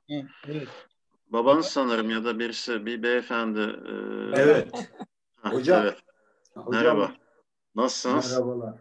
Evet. 0.48 0.68
Babanız 1.32 1.66
sanırım 1.66 2.10
ya 2.10 2.24
da 2.24 2.40
birisi 2.40 2.86
bir 2.86 3.04
beyefendi. 3.04 3.60
E... 3.60 3.92
Evet. 4.42 4.92
Ha, 5.36 5.54
hocam. 5.54 5.84
Evet. 5.84 5.98
Merhaba. 6.72 7.12
Nasılsınız? 7.76 8.32
Merhabalar. 8.32 8.76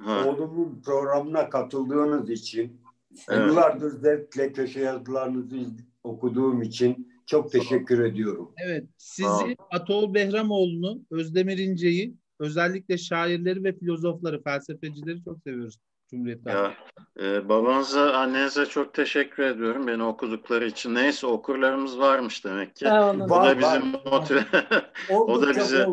Ha. 0.00 0.24
Oğlumun 0.26 0.82
programına 0.84 1.50
katıldığınız 1.50 2.30
için, 2.30 2.80
evet. 3.28 3.48
yıllardır 3.48 3.90
zevkle 3.90 4.52
köşe 4.52 4.80
yazılarınızı 4.80 5.56
okuduğum 6.02 6.62
için 6.62 7.12
çok 7.26 7.52
teşekkür 7.52 8.04
ediyorum. 8.04 8.52
Evet, 8.56 8.84
sizi 8.96 9.56
Atol 9.70 10.14
Behramoğlu'nu, 10.14 11.02
Özdemir 11.10 11.58
İnce'yi, 11.58 12.14
özellikle 12.38 12.98
şairleri 12.98 13.64
ve 13.64 13.78
filozofları, 13.78 14.42
felsefecileri 14.42 15.24
çok 15.24 15.42
seviyoruz. 15.42 15.78
Cumhuriyet 16.10 16.46
ya, 16.46 16.74
e, 17.20 17.48
babanıza, 17.48 18.12
annenize 18.12 18.66
çok 18.66 18.94
teşekkür 18.94 19.42
ediyorum 19.42 19.86
beni 19.86 20.02
okudukları 20.02 20.66
için. 20.66 20.94
Neyse 20.94 21.26
okurlarımız 21.26 21.98
varmış 21.98 22.44
demek 22.44 22.76
ki. 22.76 22.88
Ha, 22.88 23.16
o 23.30 23.42
da 23.42 23.58
bizim 23.58 23.92
motive. 24.04 24.44
o 25.10 25.42
da 25.42 25.56
bize 25.56 25.86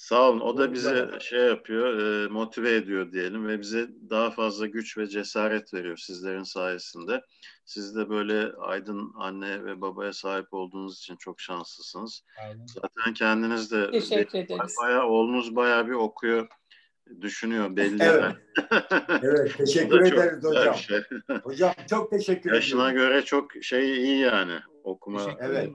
Sağ 0.00 0.28
olun. 0.28 0.40
O 0.40 0.58
da 0.58 0.72
bize 0.72 1.08
şey 1.20 1.40
yapıyor, 1.40 1.98
e, 1.98 2.28
motive 2.28 2.74
ediyor 2.74 3.12
diyelim 3.12 3.48
ve 3.48 3.60
bize 3.60 3.88
daha 4.10 4.30
fazla 4.30 4.66
güç 4.66 4.98
ve 4.98 5.06
cesaret 5.06 5.74
veriyor 5.74 5.96
sizlerin 5.96 6.42
sayesinde. 6.42 7.22
Siz 7.64 7.96
de 7.96 8.08
böyle 8.08 8.52
aydın 8.52 9.12
anne 9.16 9.64
ve 9.64 9.80
babaya 9.80 10.12
sahip 10.12 10.54
olduğunuz 10.54 10.98
için 10.98 11.16
çok 11.16 11.40
şanslısınız. 11.40 12.24
Aynen. 12.42 12.66
Zaten 12.66 13.14
kendiniz 13.14 13.72
de 13.72 13.90
Teşekkür 13.90 14.38
ederiz. 14.38 14.74
Bayağı, 14.82 15.06
oğlunuz 15.06 15.56
bayağı 15.56 15.86
bir 15.86 15.92
okuyor 15.92 16.48
düşünüyor 17.20 17.76
belli. 17.76 18.02
Evet. 18.02 18.34
evet 19.22 19.56
teşekkür 19.58 20.00
ederiz 20.00 20.44
hocam. 20.44 20.74
Şey. 20.74 21.00
Hocam 21.42 21.72
çok 21.90 22.10
teşekkür 22.10 22.40
ederim. 22.40 22.54
Yaşına 22.54 22.92
göre 22.92 23.22
çok 23.22 23.50
şey 23.62 24.02
iyi 24.02 24.18
yani 24.18 24.58
okuma. 24.84 25.22
Evet. 25.40 25.70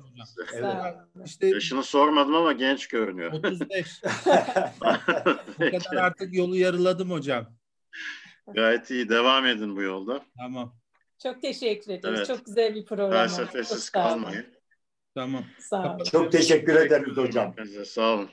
evet. 0.53 0.95
İşte 1.25 1.47
Yaşını 1.47 1.83
sormadım 1.83 2.35
ama 2.35 2.53
genç 2.53 2.87
görünüyor. 2.87 3.33
35. 3.33 4.01
Bu 5.59 5.71
kadar 5.71 5.95
artık 5.95 6.33
yolu 6.33 6.55
yarıladım 6.57 7.11
hocam. 7.11 7.45
Gayet 8.53 8.91
iyi. 8.91 9.09
Devam 9.09 9.45
edin 9.45 9.75
bu 9.75 9.81
yolda. 9.81 10.21
Tamam. 10.37 10.75
Çok 11.23 11.41
teşekkür 11.41 11.91
ederiz. 11.91 12.17
Evet. 12.17 12.27
Çok 12.27 12.45
güzel 12.45 12.75
bir 12.75 12.85
program. 12.85 13.11
Felsefesiz 13.11 13.89
kalmayın. 13.89 14.45
Tamam. 15.15 15.43
Sağ 15.59 15.95
olun. 15.95 16.03
Çok 16.03 16.31
teşekkür 16.31 16.75
ederiz 16.75 17.17
hocam. 17.17 17.55
Sağ 17.85 18.13
olun. 18.13 18.29